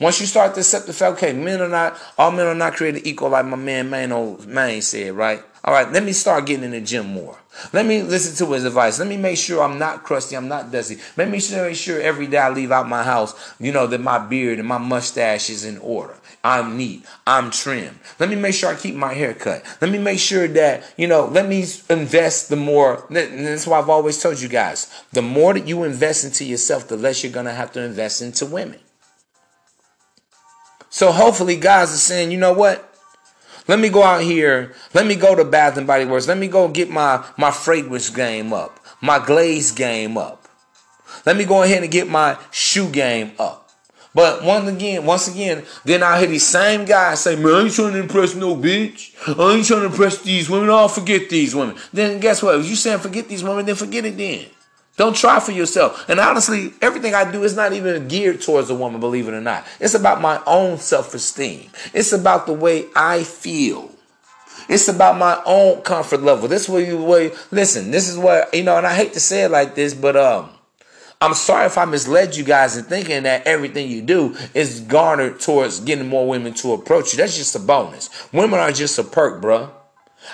Once 0.00 0.20
you 0.20 0.26
start 0.26 0.54
to 0.54 0.60
accept 0.60 0.86
the 0.86 0.92
fact, 0.92 1.16
okay, 1.16 1.32
men 1.32 1.60
are 1.60 1.68
not, 1.68 1.96
all 2.18 2.30
men 2.30 2.46
are 2.46 2.54
not 2.54 2.74
created 2.74 3.06
equal, 3.06 3.28
like 3.28 3.44
my 3.44 3.56
man 3.56 3.90
Main 3.90 4.82
said, 4.82 5.12
right? 5.12 5.42
All 5.66 5.72
right, 5.72 5.90
let 5.90 6.04
me 6.04 6.12
start 6.12 6.44
getting 6.44 6.64
in 6.64 6.72
the 6.72 6.80
gym 6.82 7.06
more. 7.06 7.38
Let 7.72 7.86
me 7.86 8.02
listen 8.02 8.36
to 8.46 8.52
his 8.52 8.66
advice. 8.66 8.98
Let 8.98 9.08
me 9.08 9.16
make 9.16 9.38
sure 9.38 9.62
I'm 9.62 9.78
not 9.78 10.04
crusty, 10.04 10.36
I'm 10.36 10.46
not 10.46 10.70
dusty. 10.70 10.98
Let 11.16 11.30
me 11.30 11.40
make 11.50 11.74
sure 11.76 12.00
every 12.00 12.26
day 12.26 12.36
I 12.36 12.50
leave 12.50 12.70
out 12.70 12.86
my 12.86 13.02
house, 13.02 13.54
you 13.58 13.72
know, 13.72 13.86
that 13.86 14.00
my 14.02 14.18
beard 14.18 14.58
and 14.58 14.68
my 14.68 14.76
mustache 14.76 15.48
is 15.48 15.64
in 15.64 15.78
order. 15.78 16.16
I'm 16.44 16.76
neat. 16.76 17.06
I'm 17.26 17.50
trim. 17.50 17.98
Let 18.18 18.28
me 18.28 18.36
make 18.36 18.54
sure 18.54 18.70
I 18.70 18.74
keep 18.74 18.94
my 18.94 19.14
hair 19.14 19.32
cut. 19.32 19.64
Let 19.80 19.90
me 19.90 19.98
make 19.98 20.18
sure 20.18 20.46
that, 20.48 20.84
you 20.98 21.06
know, 21.06 21.24
let 21.24 21.48
me 21.48 21.64
invest 21.88 22.50
the 22.50 22.56
more. 22.56 23.06
That's 23.08 23.66
why 23.66 23.78
I've 23.78 23.88
always 23.88 24.20
told 24.20 24.42
you 24.42 24.48
guys 24.48 25.04
the 25.12 25.22
more 25.22 25.54
that 25.54 25.66
you 25.66 25.84
invest 25.84 26.24
into 26.24 26.44
yourself, 26.44 26.88
the 26.88 26.98
less 26.98 27.24
you're 27.24 27.32
going 27.32 27.46
to 27.46 27.52
have 27.52 27.72
to 27.72 27.82
invest 27.82 28.20
into 28.20 28.44
women. 28.44 28.80
So 30.90 31.10
hopefully, 31.10 31.56
guys 31.56 31.94
are 31.94 31.96
saying, 31.96 32.30
you 32.30 32.38
know 32.38 32.52
what? 32.52 32.93
Let 33.66 33.78
me 33.78 33.88
go 33.88 34.02
out 34.02 34.22
here. 34.22 34.74
Let 34.92 35.06
me 35.06 35.16
go 35.16 35.34
to 35.34 35.44
Bath 35.44 35.76
and 35.76 35.86
Body 35.86 36.04
Works. 36.04 36.28
Let 36.28 36.38
me 36.38 36.48
go 36.48 36.68
get 36.68 36.90
my, 36.90 37.24
my 37.38 37.50
fragrance 37.50 38.10
game 38.10 38.52
up, 38.52 38.78
my 39.00 39.24
glaze 39.24 39.72
game 39.72 40.18
up. 40.18 40.46
Let 41.24 41.36
me 41.36 41.44
go 41.44 41.62
ahead 41.62 41.82
and 41.82 41.90
get 41.90 42.08
my 42.08 42.36
shoe 42.50 42.90
game 42.90 43.32
up. 43.38 43.64
But 44.14 44.44
once 44.44 44.68
again, 44.68 45.04
once 45.04 45.26
again, 45.26 45.64
then 45.84 46.02
I 46.04 46.20
hear 46.20 46.28
these 46.28 46.46
same 46.46 46.84
guys 46.84 47.20
say, 47.20 47.34
man, 47.34 47.52
I 47.52 47.60
ain't 47.62 47.74
trying 47.74 47.94
to 47.94 48.00
impress 48.00 48.36
no 48.36 48.54
bitch. 48.54 49.12
I 49.26 49.54
ain't 49.54 49.66
trying 49.66 49.80
to 49.80 49.86
impress 49.86 50.22
these 50.22 50.48
women. 50.48 50.70
I'll 50.70 50.88
forget 50.88 51.28
these 51.28 51.54
women. 51.54 51.76
Then 51.92 52.20
guess 52.20 52.40
what? 52.40 52.60
If 52.60 52.68
you 52.68 52.76
saying 52.76 53.00
forget 53.00 53.28
these 53.28 53.42
women, 53.42 53.66
then 53.66 53.74
forget 53.74 54.04
it 54.04 54.16
then. 54.16 54.46
Don't 54.96 55.16
try 55.16 55.40
for 55.40 55.50
yourself. 55.50 56.08
And 56.08 56.20
honestly, 56.20 56.72
everything 56.80 57.14
I 57.14 57.30
do 57.30 57.42
is 57.42 57.56
not 57.56 57.72
even 57.72 58.06
geared 58.06 58.40
towards 58.40 58.70
a 58.70 58.74
woman, 58.74 59.00
believe 59.00 59.26
it 59.26 59.34
or 59.34 59.40
not. 59.40 59.66
It's 59.80 59.94
about 59.94 60.20
my 60.20 60.40
own 60.46 60.78
self-esteem. 60.78 61.70
It's 61.92 62.12
about 62.12 62.46
the 62.46 62.52
way 62.52 62.86
I 62.94 63.24
feel. 63.24 63.90
It's 64.68 64.88
about 64.88 65.18
my 65.18 65.42
own 65.44 65.82
comfort 65.82 66.22
level. 66.22 66.48
This 66.48 66.68
way 66.68 66.86
you 66.86 67.02
way 67.02 67.32
listen, 67.50 67.90
this 67.90 68.08
is 68.08 68.16
what 68.16 68.54
you 68.54 68.62
know, 68.62 68.78
and 68.78 68.86
I 68.86 68.94
hate 68.94 69.12
to 69.14 69.20
say 69.20 69.44
it 69.44 69.50
like 69.50 69.74
this, 69.74 69.94
but 69.94 70.16
um 70.16 70.50
I'm 71.20 71.34
sorry 71.34 71.66
if 71.66 71.78
I 71.78 71.84
misled 71.86 72.36
you 72.36 72.44
guys 72.44 72.76
in 72.76 72.84
thinking 72.84 73.22
that 73.22 73.46
everything 73.46 73.90
you 73.90 74.02
do 74.02 74.36
is 74.52 74.80
garnered 74.80 75.40
towards 75.40 75.80
getting 75.80 76.08
more 76.08 76.28
women 76.28 76.54
to 76.54 76.72
approach 76.72 77.12
you. 77.12 77.16
That's 77.16 77.36
just 77.36 77.56
a 77.56 77.58
bonus. 77.58 78.10
Women 78.32 78.60
are 78.60 78.72
just 78.72 78.98
a 78.98 79.04
perk, 79.04 79.42
bruh. 79.42 79.70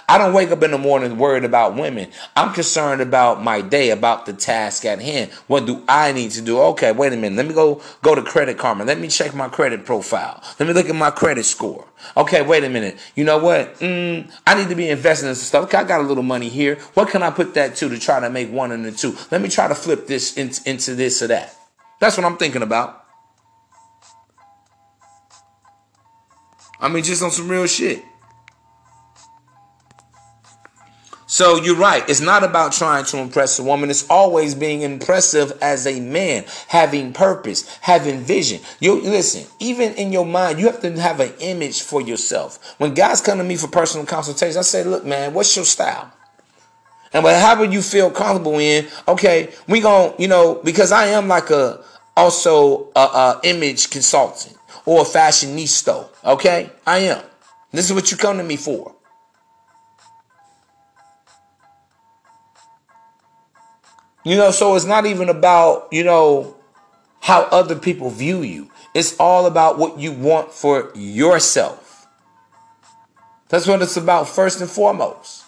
I 0.09 0.19
don't 0.19 0.33
wake 0.33 0.51
up 0.51 0.63
in 0.63 0.71
the 0.71 0.79
morning 0.79 1.19
worried 1.19 1.45
about 1.45 1.75
women. 1.75 2.11
I'm 2.37 2.53
concerned 2.53 3.01
about 3.01 3.43
my 3.43 3.61
day, 3.61 3.91
about 3.91 4.27
the 4.27 4.33
task 4.33 4.85
at 4.85 5.01
hand. 5.01 5.31
What 5.47 5.67
do 5.67 5.83
I 5.89 6.13
need 6.13 6.33
to 6.33 6.43
do? 6.43 6.61
Okay, 6.61 6.93
wait 6.93 7.13
a 7.13 7.17
minute. 7.17 7.37
Let 7.37 7.47
me 7.47 7.55
go 7.55 7.83
go 8.03 8.15
to 8.15 8.23
Credit 8.23 8.59
Karma. 8.59 8.85
Let 8.85 8.99
me 8.99 9.09
check 9.09 9.35
my 9.35 9.49
credit 9.49 9.85
profile. 9.85 10.43
Let 10.59 10.69
me 10.69 10.75
look 10.75 10.89
at 10.89 10.95
my 10.95 11.11
credit 11.11 11.45
score. 11.45 11.87
Okay, 12.17 12.43
wait 12.43 12.65
a 12.65 12.69
minute. 12.69 12.99
You 13.15 13.25
know 13.25 13.39
what? 13.39 13.75
Mm, 13.77 14.31
I 14.47 14.55
need 14.55 14.69
to 14.69 14.75
be 14.75 14.89
investing 14.89 15.29
in 15.29 15.35
some 15.35 15.45
stuff. 15.45 15.65
Okay, 15.65 15.79
I 15.79 15.85
got 15.85 16.01
a 16.01 16.05
little 16.05 16.23
money 16.23 16.49
here. 16.49 16.77
What 16.95 17.09
can 17.09 17.23
I 17.23 17.31
put 17.31 17.55
that 17.55 17.77
to 17.77 17.89
to 17.89 17.99
try 17.99 18.21
to 18.21 18.31
make 18.31 18.51
one 18.51 18.73
and 18.73 18.85
the 18.85 18.93
two? 18.93 19.17
Let 19.31 19.41
me 19.41 19.49
try 19.49 19.69
to 19.69 19.75
flip 19.75 20.07
this 20.07 20.37
into, 20.37 20.69
into 20.69 20.95
this 20.95 21.23
or 21.23 21.29
that. 21.29 21.55
That's 22.01 22.17
what 22.17 22.25
I'm 22.25 22.37
thinking 22.37 22.63
about. 22.63 23.05
I 26.81 26.89
mean, 26.89 27.05
just 27.05 27.23
on 27.23 27.31
some 27.31 27.49
real 27.49 27.67
shit. 27.67 28.03
So 31.31 31.63
you're 31.63 31.77
right. 31.77 32.03
It's 32.11 32.21
not 32.21 32.43
about 32.43 32.73
trying 32.73 33.05
to 33.05 33.19
impress 33.19 33.57
a 33.61 33.63
woman. 33.63 33.89
It's 33.89 34.05
always 34.11 34.57
being 34.57 34.83
impressive 34.83 35.57
as 35.63 35.87
a 35.87 36.01
man, 36.01 36.45
having 36.67 37.13
purpose, 37.13 37.73
having 37.83 38.19
vision. 38.19 38.61
You 38.81 39.01
listen, 39.01 39.47
even 39.61 39.95
in 39.95 40.13
your 40.13 40.27
mind, 40.27 40.59
you 40.59 40.67
have 40.67 40.81
to 40.81 40.91
have 41.01 41.21
an 41.21 41.33
image 41.39 41.83
for 41.83 42.01
yourself. 42.01 42.75
When 42.79 42.95
guys 42.95 43.21
come 43.21 43.39
to 43.39 43.45
me 43.45 43.55
for 43.55 43.69
personal 43.69 44.07
consultation, 44.07 44.59
I 44.59 44.63
say, 44.63 44.83
look, 44.83 45.05
man, 45.07 45.33
what's 45.33 45.55
your 45.55 45.65
style? 45.65 46.13
And 47.13 47.23
whatever 47.23 47.65
you 47.65 47.81
feel 47.81 48.11
comfortable 48.11 48.59
in, 48.59 48.89
okay, 49.07 49.53
we 49.69 49.81
going 49.81 50.15
you 50.19 50.27
know, 50.27 50.61
because 50.65 50.91
I 50.91 51.07
am 51.07 51.29
like 51.29 51.51
a 51.51 51.81
also 52.17 52.89
a, 52.97 53.01
a 53.01 53.41
image 53.45 53.89
consultant 53.91 54.57
or 54.85 55.03
a 55.03 55.05
fashionista, 55.05 56.09
okay? 56.25 56.71
I 56.85 56.99
am. 56.99 57.23
This 57.71 57.89
is 57.89 57.95
what 57.95 58.11
you 58.11 58.17
come 58.17 58.39
to 58.39 58.43
me 58.43 58.57
for. 58.57 58.97
You 64.25 64.37
know, 64.37 64.51
so 64.51 64.75
it's 64.77 64.85
not 64.85 65.07
even 65.07 65.29
about, 65.29 65.89
you 65.91 66.05
know, 66.05 66.57
how 67.21 67.43
other 67.45 67.77
people 67.77 68.11
view 68.11 68.43
you. 68.43 68.71
It's 68.95 69.17
all 69.19 69.47
about 69.47 69.79
what 69.79 69.99
you 69.99 70.13
want 70.13 70.53
for 70.53 70.91
yourself. 70.95 72.07
That's 73.49 73.67
what 73.67 73.83
it's 73.83 73.97
about 73.97 74.29
first 74.29 74.61
and 74.61 74.71
foremost. 74.71 75.45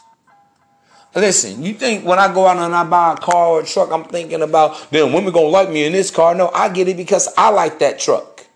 Listen, 1.14 1.62
you 1.62 1.75
think 1.75 2.07
when 2.07 2.18
I 2.18 2.33
go 2.33 2.47
out 2.47 2.57
and 2.57 2.75
I 2.75 2.85
buy 2.85 3.12
a 3.12 3.16
car 3.16 3.49
or 3.49 3.61
a 3.61 3.66
truck, 3.66 3.93
I'm 3.93 4.05
thinking 4.05 4.41
about, 4.41 4.91
then 4.91 5.12
women 5.12 5.33
gonna 5.33 5.49
like 5.49 5.68
me 5.68 5.85
in 5.85 5.93
this 5.93 6.11
car. 6.11 6.35
No, 6.35 6.51
I 6.55 6.70
get 6.70 6.89
it 6.89 6.97
because 6.97 7.29
I 7.37 7.51
like 7.51 7.79
that 7.81 7.99
truck. 7.99 8.47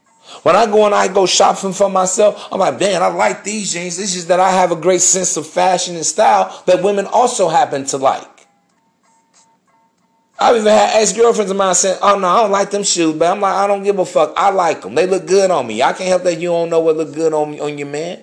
When 0.43 0.57
I 0.57 0.67
go 0.67 0.87
and 0.87 0.95
I 0.95 1.09
go 1.09 1.27
shopping 1.27 1.73
for 1.73 1.91
myself, 1.91 2.49
I'm 2.51 2.59
like, 2.59 2.81
man, 2.81 3.03
I 3.03 3.09
like 3.09 3.45
these 3.45 3.73
jeans. 3.73 3.99
It's 3.99 4.15
just 4.15 4.29
that 4.29 4.41
I 4.41 4.51
have 4.51 4.73
a 4.73 4.77
great 4.77 5.03
sense 5.03 5.37
of 5.37 5.47
fashion 5.47 5.97
and 5.97 6.07
style 6.07 6.63
that 6.67 6.83
women 6.83 7.07
also 7.07 7.49
happen 7.49 7.85
to 7.87 7.99
like. 7.99 8.36
I've 10.39 10.57
even 10.57 10.67
had 10.67 11.01
ex 11.01 11.13
girlfriends 11.13 11.51
of 11.51 11.57
mine 11.57 11.75
saying, 11.75 11.99
"Oh 12.03 12.19
no, 12.19 12.29
I 12.29 12.43
don't 12.43 12.51
like 12.51 12.71
them 12.71 12.83
shoes," 12.83 13.15
but 13.15 13.31
I'm 13.31 13.41
like, 13.41 13.55
I 13.55 13.67
don't 13.67 13.83
give 13.83 13.99
a 13.99 14.05
fuck. 14.05 14.35
I 14.37 14.51
like 14.51 14.83
them. 14.83 14.95
They 14.95 15.07
look 15.07 15.27
good 15.27 15.51
on 15.51 15.67
me. 15.67 15.83
I 15.83 15.93
can't 15.93 16.09
help 16.09 16.25
that 16.25 16.39
you 16.39 16.49
don't 16.49 16.69
know 16.69 16.81
what 16.81 16.97
look 16.97 17.15
good 17.15 17.33
on 17.33 17.59
on 17.59 17.79
your 17.79 17.89
man. 17.89 18.23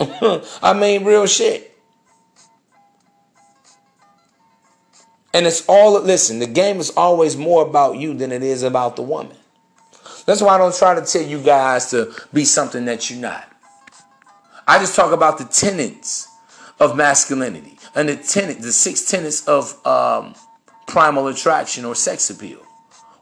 I 0.00 0.72
mean, 0.72 1.04
real 1.04 1.26
shit. 1.26 1.76
And 5.32 5.46
it's 5.46 5.64
all 5.68 6.00
listen. 6.00 6.38
The 6.38 6.46
game 6.46 6.78
is 6.78 6.90
always 6.90 7.36
more 7.36 7.66
about 7.66 7.96
you 7.96 8.14
than 8.14 8.30
it 8.30 8.44
is 8.44 8.62
about 8.62 8.94
the 8.94 9.02
woman. 9.02 9.36
That's 10.26 10.40
why 10.40 10.54
I 10.54 10.58
don't 10.58 10.74
try 10.74 10.94
to 10.94 11.04
tell 11.04 11.22
you 11.22 11.42
guys 11.42 11.90
to 11.90 12.14
be 12.32 12.44
something 12.44 12.84
that 12.84 13.10
you're 13.10 13.20
not. 13.20 13.50
I 14.66 14.78
just 14.78 14.94
talk 14.94 15.12
about 15.12 15.38
the 15.38 15.44
tenets 15.44 16.28
of 16.80 16.96
masculinity 16.96 17.78
and 17.94 18.08
the 18.08 18.16
tenet, 18.16 18.60
the 18.62 18.72
six 18.72 19.04
tenets 19.04 19.46
of 19.46 19.84
um, 19.86 20.34
primal 20.86 21.28
attraction 21.28 21.84
or 21.84 21.94
sex 21.94 22.30
appeal, 22.30 22.60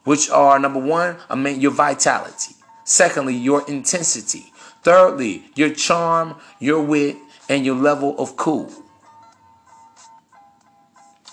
which 0.04 0.30
are 0.30 0.58
number 0.58 0.80
one, 0.80 1.16
I 1.28 1.34
mean 1.34 1.60
your 1.60 1.72
vitality. 1.72 2.54
Secondly, 2.84 3.34
your 3.34 3.68
intensity. 3.68 4.52
Thirdly, 4.82 5.44
your 5.54 5.70
charm, 5.70 6.36
your 6.58 6.82
wit, 6.82 7.16
and 7.48 7.64
your 7.64 7.76
level 7.76 8.18
of 8.18 8.36
cool. 8.36 8.70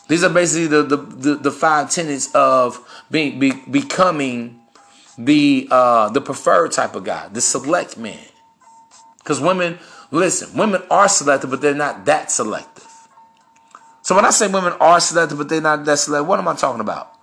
These 0.07 0.23
are 0.23 0.29
basically 0.29 0.67
the 0.67 0.83
the, 0.83 0.97
the, 0.97 1.35
the 1.35 1.51
five 1.51 1.89
tenets 1.89 2.33
of 2.33 2.79
being 3.09 3.39
be, 3.39 3.53
becoming 3.69 4.59
the 5.17 5.67
uh, 5.69 6.09
the 6.09 6.21
preferred 6.21 6.71
type 6.71 6.95
of 6.95 7.03
guy, 7.03 7.27
the 7.27 7.41
select 7.41 7.97
man. 7.97 8.25
Because 9.19 9.41
women, 9.41 9.77
listen, 10.11 10.57
women 10.57 10.81
are 10.89 11.09
selective, 11.09 11.49
but 11.49 11.61
they're 11.61 11.75
not 11.75 12.05
that 12.05 12.31
selective. 12.31 12.78
So 14.01 14.15
when 14.15 14.25
I 14.25 14.29
say 14.29 14.47
women 14.47 14.73
are 14.79 14.99
selective, 14.99 15.37
but 15.37 15.49
they're 15.49 15.61
not 15.61 15.85
that 15.85 15.99
selective, 15.99 16.27
what 16.27 16.39
am 16.39 16.47
I 16.47 16.55
talking 16.55 16.81
about? 16.81 17.13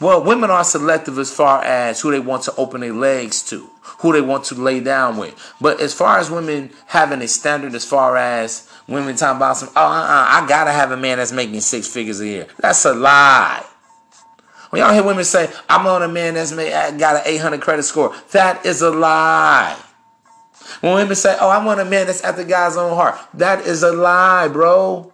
Well, 0.00 0.22
women 0.22 0.50
are 0.50 0.62
selective 0.62 1.18
as 1.18 1.32
far 1.32 1.62
as 1.62 2.00
who 2.00 2.12
they 2.12 2.20
want 2.20 2.44
to 2.44 2.54
open 2.56 2.82
their 2.82 2.92
legs 2.92 3.42
to, 3.50 3.68
who 4.00 4.12
they 4.12 4.20
want 4.20 4.44
to 4.44 4.54
lay 4.54 4.78
down 4.78 5.16
with. 5.16 5.34
But 5.60 5.80
as 5.80 5.92
far 5.92 6.18
as 6.18 6.30
women 6.30 6.70
having 6.86 7.20
a 7.20 7.26
standard, 7.26 7.74
as 7.74 7.84
far 7.84 8.16
as 8.16 8.70
women 8.86 9.16
talking 9.16 9.38
about 9.38 9.56
some, 9.56 9.70
oh, 9.74 9.80
uh-uh, 9.80 10.26
I 10.28 10.46
gotta 10.48 10.70
have 10.70 10.92
a 10.92 10.96
man 10.96 11.18
that's 11.18 11.32
making 11.32 11.60
six 11.62 11.88
figures 11.88 12.20
a 12.20 12.26
year. 12.26 12.46
That's 12.60 12.84
a 12.84 12.94
lie. 12.94 13.64
When 14.70 14.80
y'all 14.82 14.92
hear 14.92 15.02
women 15.02 15.24
say, 15.24 15.50
I'm 15.68 15.86
on 15.86 16.02
a 16.02 16.08
man 16.08 16.34
that's 16.34 16.52
made, 16.52 16.70
got 16.98 17.16
an 17.16 17.22
800 17.24 17.60
credit 17.60 17.82
score, 17.82 18.14
that 18.32 18.64
is 18.64 18.82
a 18.82 18.90
lie. 18.90 19.76
When 20.80 20.94
women 20.94 21.16
say, 21.16 21.36
oh, 21.40 21.48
I 21.48 21.64
want 21.64 21.80
a 21.80 21.84
man 21.84 22.06
that's 22.06 22.22
at 22.22 22.36
the 22.36 22.44
guy's 22.44 22.76
own 22.76 22.94
heart, 22.94 23.18
that 23.34 23.66
is 23.66 23.82
a 23.82 23.90
lie, 23.90 24.46
bro. 24.46 25.12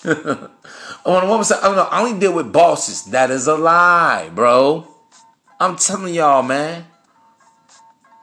when 0.02 0.16
a 0.16 1.26
woman 1.26 1.46
oh 1.50 1.88
I 1.90 2.00
only 2.00 2.18
deal 2.18 2.32
with 2.32 2.52
bosses, 2.52 3.04
that 3.06 3.30
is 3.30 3.46
a 3.46 3.56
lie, 3.56 4.30
bro. 4.34 4.88
I'm 5.58 5.76
telling 5.76 6.14
y'all, 6.14 6.42
man. 6.42 6.86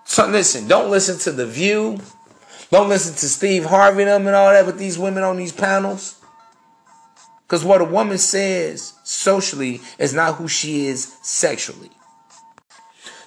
So 0.05 0.25
listen, 0.27 0.67
don't 0.67 0.89
listen 0.89 1.19
to 1.19 1.31
The 1.31 1.45
View. 1.45 1.99
Don't 2.71 2.89
listen 2.89 3.13
to 3.13 3.29
Steve 3.29 3.65
Harvey 3.65 4.01
and 4.01 4.09
them 4.09 4.27
and 4.27 4.35
all 4.35 4.51
that 4.51 4.65
with 4.65 4.79
these 4.79 4.97
women 4.97 5.23
on 5.23 5.37
these 5.37 5.51
panels. 5.51 6.19
Because 7.45 7.63
what 7.63 7.79
a 7.79 7.85
woman 7.85 8.17
says 8.17 8.93
socially 9.03 9.79
is 9.99 10.13
not 10.13 10.35
who 10.35 10.47
she 10.47 10.87
is 10.87 11.15
sexually. 11.21 11.91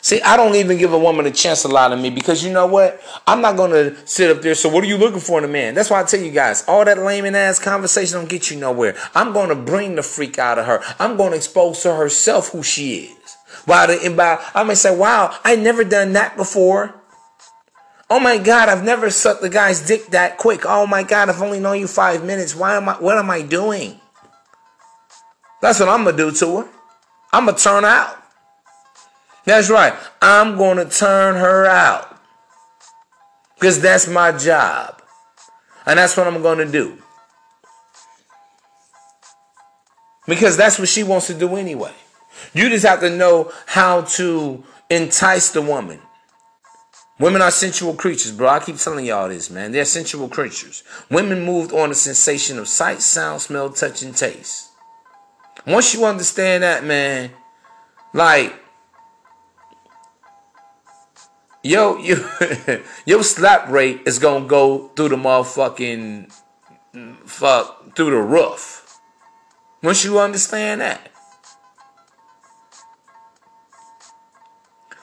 See, 0.03 0.21
I 0.23 0.37
don't 0.37 0.55
even 0.55 0.79
give 0.79 0.93
a 0.93 0.99
woman 0.99 1.27
a 1.27 1.31
chance 1.31 1.63
to 1.63 1.69
lie 1.69 1.89
to 1.89 1.97
me 1.97 2.09
because 2.09 2.43
you 2.43 2.53
know 2.53 2.67
what? 2.67 3.01
I'm 3.27 3.43
not 3.43 3.57
to 3.73 3.97
sit 4.07 4.35
up 4.35 4.43
there. 4.43 4.55
So, 4.55 4.69
what 4.69 4.83
are 4.83 4.87
you 4.87 4.97
looking 4.97 5.21
for 5.21 5.39
in 5.39 5.45
a 5.45 5.49
man? 5.49 5.75
That's 5.75 5.91
why 5.91 6.01
I 6.01 6.05
tell 6.05 6.21
you 6.21 6.31
guys, 6.31 6.65
all 6.67 6.85
that 6.85 6.99
lame 6.99 7.27
and 7.27 7.37
ass 7.37 7.59
conversation 7.59 8.19
don't 8.19 8.29
get 8.29 8.51
you 8.51 8.59
nowhere. 8.59 8.97
I'm 9.15 9.33
to 9.51 9.55
bring 9.55 9.97
the 9.97 10.03
freak 10.03 10.39
out 10.39 10.59
of 10.59 10.67
her. 10.67 10.81
I'm 10.99 11.17
to 11.33 11.37
expose 11.37 11.83
to 11.83 11.95
herself 11.95 12.49
who 12.49 12.63
she 12.63 12.97
is. 12.97 13.37
By 13.67 13.87
the, 13.87 14.15
by, 14.17 14.43
I 14.55 14.65
may 14.65 14.75
say, 14.75 14.97
wow, 14.97 15.37
I 15.45 15.57
never 15.57 15.85
done 15.85 16.15
that 16.15 16.37
before. 16.37 16.95
Oh 18.09 18.19
my 18.19 18.39
God, 18.39 18.69
I've 18.69 18.83
never 18.83 19.11
sucked 19.11 19.43
the 19.43 19.49
guy's 19.49 19.87
dick 19.87 20.07
that 20.09 20.39
quick. 20.39 20.63
Oh 20.65 20.87
my 20.87 21.03
God, 21.03 21.29
I've 21.29 21.43
only 21.43 21.61
known 21.61 21.79
you 21.79 21.87
five 21.87 22.25
minutes. 22.25 22.57
Why 22.57 22.77
am 22.77 22.89
I, 22.89 22.95
what 22.95 23.19
am 23.19 23.31
I 23.31 23.43
doing? 23.43 24.01
That's 25.61 25.79
what 25.79 25.89
I'm 25.89 26.05
to 26.07 26.13
do 26.13 26.33
to 26.33 26.57
her. 26.59 26.69
I'm 27.33 27.47
to 27.47 27.53
turn 27.53 27.85
out. 27.85 28.20
That's 29.45 29.71
right. 29.71 29.95
I'm 30.21 30.57
going 30.57 30.77
to 30.77 30.85
turn 30.85 31.37
her 31.37 31.67
out. 31.67 32.19
Because 33.55 33.81
that's 33.81 34.07
my 34.09 34.33
job. 34.33 35.03
And 35.87 35.99
that's 35.99 36.17
what 36.17 36.27
I'm 36.27 36.43
going 36.43 36.59
to 36.59 36.71
do. 36.71 36.99
Because 40.27 40.57
that's 40.57 40.79
what 40.79 40.89
she 40.89 41.03
wants 41.03 41.27
to 41.27 41.35
do 41.35 41.57
anyway. 41.57 41.93
You 42.55 42.69
just 42.69 42.87
have 42.87 43.01
to 43.01 43.11
know 43.11 43.53
how 43.67 44.03
to 44.03 44.63
entice 44.89 45.51
the 45.51 45.63
woman. 45.63 46.01
Women 47.19 47.43
are 47.43 47.51
sensual 47.51 47.93
creatures, 47.95 48.33
bro. 48.33 48.49
I 48.49 48.61
keep 48.61 48.77
telling 48.77 49.05
y'all 49.05 49.29
this, 49.29 49.51
man. 49.51 49.73
They're 49.73 49.85
sensual 49.85 50.29
creatures. 50.29 50.83
Women 51.11 51.45
moved 51.45 51.73
on 51.73 51.91
the 51.91 51.95
sensation 51.95 52.59
of 52.59 52.67
sight, 52.67 53.03
sound, 53.03 53.43
smell, 53.43 53.69
touch, 53.71 54.03
and 54.03 54.17
taste. 54.17 54.71
Once 55.67 55.93
you 55.93 56.07
understand 56.07 56.63
that, 56.63 56.83
man, 56.83 57.31
like 58.15 58.55
yo, 61.63 61.99
you, 61.99 62.29
your 63.07 63.23
slap 63.23 63.69
rate 63.69 64.03
is 64.07 64.19
gonna 64.19 64.47
go 64.47 64.89
through 64.89 65.11
the 65.11 65.17
motherfucking 65.17 66.33
fuck 67.25 67.97
through 67.97 68.11
the 68.11 68.17
roof. 68.17 68.99
Once 69.83 70.05
you 70.05 70.19
understand 70.19 70.81
that. 70.81 71.11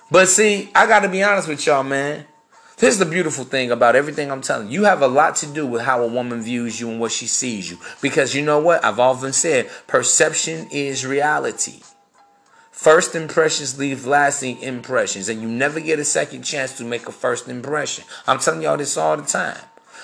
But 0.10 0.30
see, 0.30 0.70
I 0.74 0.88
gotta 0.88 1.10
be 1.10 1.24
honest 1.24 1.48
with 1.48 1.66
y'all, 1.66 1.84
man. 1.84 2.26
This 2.78 2.94
is 2.94 3.00
the 3.00 3.06
beautiful 3.06 3.44
thing 3.44 3.72
about 3.72 3.96
everything 3.96 4.32
I'm 4.32 4.42
telling 4.42 4.68
you. 4.68 4.82
You 4.82 4.86
have 4.86 5.02
a 5.02 5.08
lot 5.08 5.36
to 5.38 5.48
do 5.48 5.66
with 5.66 5.82
how 5.82 6.04
a 6.04 6.08
woman 6.08 6.44
views 6.44 6.80
you 6.80 6.90
and 6.92 7.00
what 7.00 7.12
she 7.12 7.26
sees 7.26 7.72
you. 7.72 7.80
Because 8.04 8.36
you 8.36 8.44
know 8.44 8.60
what? 8.60 8.86
I've 8.86 9.00
often 9.00 9.34
said 9.34 9.68
perception 9.88 10.68
is 10.70 11.04
reality. 11.04 11.82
First 12.78 13.16
impressions 13.16 13.80
leave 13.80 14.06
lasting 14.06 14.62
impressions, 14.62 15.30
and 15.30 15.42
you 15.42 15.48
never 15.48 15.80
get 15.80 15.98
a 15.98 16.06
second 16.06 16.44
chance 16.44 16.78
to 16.78 16.84
make 16.84 17.08
a 17.08 17.12
first 17.12 17.48
impression. 17.48 18.04
I'm 18.28 18.38
telling 18.38 18.62
y'all 18.62 18.78
this 18.78 18.96
all 18.96 19.18
the 19.18 19.24
time. 19.24 19.58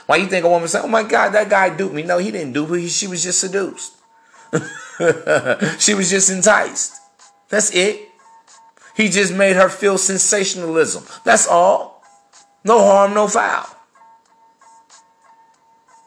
Why 0.07 0.15
you 0.15 0.25
think 0.25 0.43
a 0.43 0.49
woman 0.49 0.67
say, 0.67 0.81
"Oh 0.81 0.87
my 0.87 1.03
God, 1.03 1.33
that 1.33 1.51
guy 1.51 1.69
duped 1.69 1.93
me"? 1.93 2.01
No, 2.01 2.17
he 2.17 2.31
didn't 2.31 2.53
dupe 2.53 2.71
me. 2.71 2.87
She 2.87 3.05
was 3.05 3.21
just 3.21 3.39
seduced. 3.39 3.93
she 5.79 5.93
was 5.93 6.09
just 6.09 6.31
enticed. 6.31 6.99
That's 7.47 7.69
it. 7.75 8.09
He 8.95 9.09
just 9.09 9.35
made 9.35 9.55
her 9.55 9.69
feel 9.69 9.99
sensationalism. 9.99 11.05
That's 11.23 11.47
all. 11.47 12.03
No 12.65 12.79
harm, 12.79 13.13
no 13.13 13.27
foul. 13.27 13.67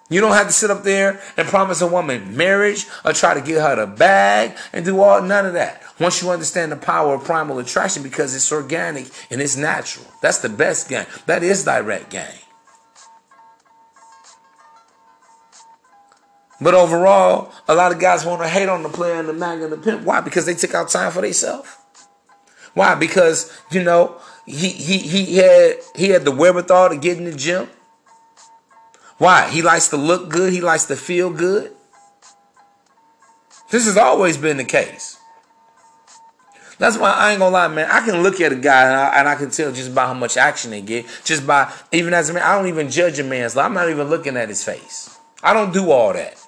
You 0.09 0.21
don't 0.21 0.33
have 0.33 0.47
to 0.47 0.53
sit 0.53 0.71
up 0.71 0.85
there 0.85 1.21
and 1.37 1.49
promise 1.49 1.81
a 1.81 1.87
woman 1.87 2.37
marriage 2.37 2.87
or 3.05 3.13
try 3.13 3.35
to 3.35 3.41
get 3.41 3.61
her 3.61 3.75
the 3.75 3.87
bag 3.87 4.57
and 4.73 4.85
do 4.85 5.01
all 5.01 5.21
none 5.21 5.47
of 5.47 5.55
that. 5.55 5.83
Once 5.99 6.23
you 6.23 6.31
understand 6.31 6.71
the 6.71 6.77
power 6.77 7.15
of 7.15 7.25
primal 7.25 7.59
attraction 7.59 8.03
because 8.03 8.35
it's 8.35 8.53
organic 8.53 9.09
and 9.31 9.41
it's 9.41 9.57
natural. 9.57 10.07
That's 10.23 10.39
the 10.39 10.49
best 10.49 10.89
game. 10.89 11.07
That 11.27 11.43
is 11.43 11.65
direct 11.65 12.11
game. 12.11 12.39
But 16.61 16.75
overall, 16.75 17.53
a 17.69 17.75
lot 17.75 17.93
of 17.93 17.99
guys 17.99 18.25
want 18.25 18.41
to 18.43 18.49
hate 18.49 18.69
on 18.69 18.83
the 18.83 18.89
player 18.89 19.15
and 19.15 19.29
the 19.29 19.33
mag 19.33 19.61
and 19.61 19.73
the 19.73 19.77
pimp. 19.77 20.05
Why? 20.05 20.21
Because 20.21 20.47
they 20.47 20.55
took 20.55 20.75
out 20.75 20.89
time 20.89 21.11
for 21.13 21.21
themselves. 21.21 21.69
Why? 22.75 22.95
Because, 22.95 23.59
you 23.71 23.83
know, 23.83 24.19
he, 24.47 24.69
he, 24.69 24.99
he 24.99 25.37
had 25.37 25.77
he 25.97 26.11
had 26.11 26.25
the 26.25 26.31
wherewithal 26.31 26.91
to 26.91 26.97
get 26.97 27.19
in 27.19 27.25
the 27.25 27.35
gym. 27.35 27.69
Why? 29.19 29.49
He 29.51 29.63
likes 29.63 29.89
to 29.89 29.97
look 29.97 30.29
good. 30.29 30.53
He 30.53 30.61
likes 30.61 30.85
to 30.87 30.97
feel 30.97 31.31
good. 31.31 31.73
This 33.71 33.87
has 33.87 33.97
always 33.97 34.37
been 34.37 34.59
the 34.59 34.65
case. 34.65 35.19
That's 36.79 36.99
why 36.99 37.11
I 37.11 37.31
ain't 37.31 37.41
gonna 37.41 37.53
lie, 37.53 37.69
man. 37.69 37.91
I 37.91 38.05
can 38.05 38.23
look 38.23 38.41
at 38.41 38.53
a 38.53 38.57
guy 38.57 38.83
and 38.85 38.95
I, 38.95 39.19
and 39.19 39.29
I, 39.29 39.35
can 39.35 39.51
tell 39.51 39.73
just 39.73 39.95
by 39.95 40.07
how 40.07 40.15
much 40.15 40.37
action 40.37 40.71
they 40.71 40.83
get. 40.83 41.07
Just 41.25 41.47
by 41.47 41.73
even 41.91 42.13
as 42.13 42.29
a 42.29 42.35
man, 42.35 42.43
I 42.43 42.55
don't 42.55 42.69
even 42.69 42.91
judge 42.91 43.19
a 43.19 43.25
man's 43.25 43.57
life. 43.57 43.67
I'm 43.67 43.75
not 43.75 43.89
even 43.89 44.09
looking 44.09 44.37
at 44.37 44.51
his 44.51 44.63
face. 44.63 45.19
I 45.43 45.55
don't 45.55 45.73
do 45.73 45.91
all 45.91 46.13
that. 46.13 46.39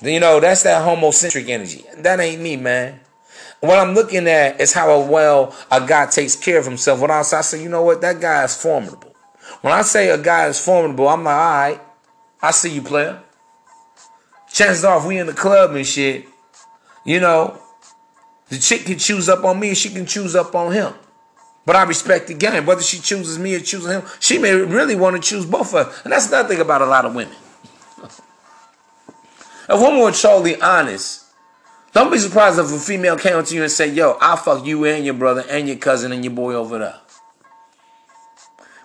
You 0.00 0.20
know, 0.20 0.40
that's 0.40 0.62
that 0.62 0.86
homocentric 0.86 1.48
energy. 1.48 1.84
That 1.98 2.18
ain't 2.18 2.40
me, 2.40 2.56
man. 2.56 3.00
What 3.60 3.78
I'm 3.78 3.94
looking 3.94 4.26
at 4.26 4.60
is 4.60 4.72
how 4.72 5.00
well 5.02 5.54
a 5.70 5.86
guy 5.86 6.06
takes 6.06 6.36
care 6.36 6.58
of 6.58 6.64
himself. 6.64 7.00
When 7.00 7.10
I 7.10 7.22
say, 7.22 7.62
you 7.62 7.68
know 7.68 7.82
what, 7.82 8.00
that 8.00 8.20
guy 8.20 8.44
is 8.44 8.56
formidable. 8.60 9.13
When 9.64 9.72
I 9.72 9.80
say 9.80 10.10
a 10.10 10.18
guy 10.18 10.48
is 10.48 10.62
formidable, 10.62 11.08
I'm 11.08 11.24
like, 11.24 11.34
all 11.34 11.50
right, 11.50 11.80
I 12.42 12.50
see 12.50 12.68
you, 12.68 12.82
player. 12.82 13.22
Chances 14.52 14.84
if 14.84 15.06
we 15.06 15.16
in 15.16 15.26
the 15.26 15.32
club 15.32 15.74
and 15.74 15.86
shit, 15.86 16.28
you 17.02 17.18
know, 17.18 17.58
the 18.50 18.58
chick 18.58 18.84
can 18.84 18.98
choose 18.98 19.26
up 19.26 19.42
on 19.42 19.58
me, 19.58 19.72
she 19.72 19.88
can 19.88 20.04
choose 20.04 20.36
up 20.36 20.54
on 20.54 20.74
him. 20.74 20.92
But 21.64 21.76
I 21.76 21.84
respect 21.84 22.26
the 22.26 22.34
game. 22.34 22.66
Whether 22.66 22.82
she 22.82 22.98
chooses 22.98 23.38
me 23.38 23.54
or 23.54 23.60
chooses 23.60 23.90
him, 23.90 24.02
she 24.20 24.36
may 24.36 24.52
really 24.52 24.96
want 24.96 25.16
to 25.16 25.22
choose 25.22 25.46
both 25.46 25.72
of 25.74 25.86
us. 25.86 26.02
And 26.04 26.12
that's 26.12 26.28
another 26.28 26.46
thing 26.46 26.60
about 26.60 26.82
a 26.82 26.86
lot 26.86 27.06
of 27.06 27.14
women. 27.14 27.32
if 28.02 29.80
women 29.80 30.00
were 30.00 30.12
totally 30.12 30.60
honest, 30.60 31.24
don't 31.94 32.12
be 32.12 32.18
surprised 32.18 32.58
if 32.58 32.70
a 32.70 32.78
female 32.78 33.16
came 33.16 33.42
to 33.42 33.54
you 33.54 33.62
and 33.62 33.72
said, 33.72 33.96
Yo, 33.96 34.18
I'll 34.20 34.36
fuck 34.36 34.66
you 34.66 34.84
and 34.84 35.06
your 35.06 35.14
brother 35.14 35.42
and 35.48 35.66
your 35.66 35.78
cousin 35.78 36.12
and 36.12 36.22
your 36.22 36.34
boy 36.34 36.52
over 36.52 36.78
there. 36.78 37.00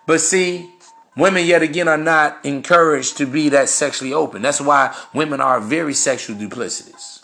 But 0.10 0.22
see, 0.22 0.72
women 1.16 1.46
yet 1.46 1.62
again 1.62 1.88
are 1.88 1.96
not 1.96 2.44
encouraged 2.44 3.18
to 3.18 3.28
be 3.28 3.50
that 3.50 3.70
sexually 3.70 4.12
open. 4.12 4.42
That's 4.42 4.60
why 4.60 4.98
women 5.14 5.40
are 5.40 5.60
very 5.60 5.94
sexual 5.94 6.36
duplicitous. 6.36 7.20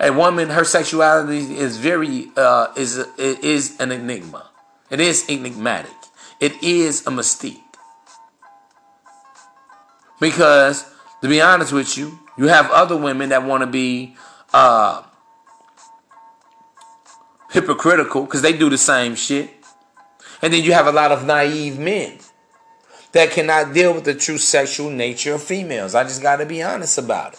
A 0.00 0.12
woman, 0.12 0.48
her 0.48 0.64
sexuality 0.64 1.56
is 1.56 1.76
very 1.76 2.32
uh, 2.36 2.72
is 2.76 2.96
is 3.16 3.78
an 3.78 3.92
enigma. 3.92 4.50
It 4.90 4.98
is 4.98 5.24
enigmatic. 5.28 5.94
It 6.40 6.60
is 6.64 7.06
a 7.06 7.10
mystique. 7.10 7.62
Because 10.18 10.84
to 11.22 11.28
be 11.28 11.40
honest 11.40 11.72
with 11.72 11.96
you, 11.96 12.18
you 12.36 12.48
have 12.48 12.72
other 12.72 12.96
women 12.96 13.28
that 13.28 13.44
want 13.44 13.60
to 13.60 13.68
be 13.68 14.16
uh, 14.52 15.04
hypocritical 17.52 18.24
because 18.24 18.42
they 18.42 18.52
do 18.52 18.68
the 18.68 18.78
same 18.78 19.14
shit. 19.14 19.63
And 20.44 20.52
then 20.52 20.62
you 20.62 20.74
have 20.74 20.86
a 20.86 20.92
lot 20.92 21.10
of 21.10 21.24
naive 21.24 21.78
men 21.78 22.18
that 23.12 23.30
cannot 23.30 23.72
deal 23.72 23.94
with 23.94 24.04
the 24.04 24.14
true 24.14 24.36
sexual 24.36 24.90
nature 24.90 25.32
of 25.32 25.42
females. 25.42 25.94
I 25.94 26.02
just 26.02 26.20
got 26.20 26.36
to 26.36 26.44
be 26.44 26.62
honest 26.62 26.98
about 26.98 27.32
it. 27.32 27.38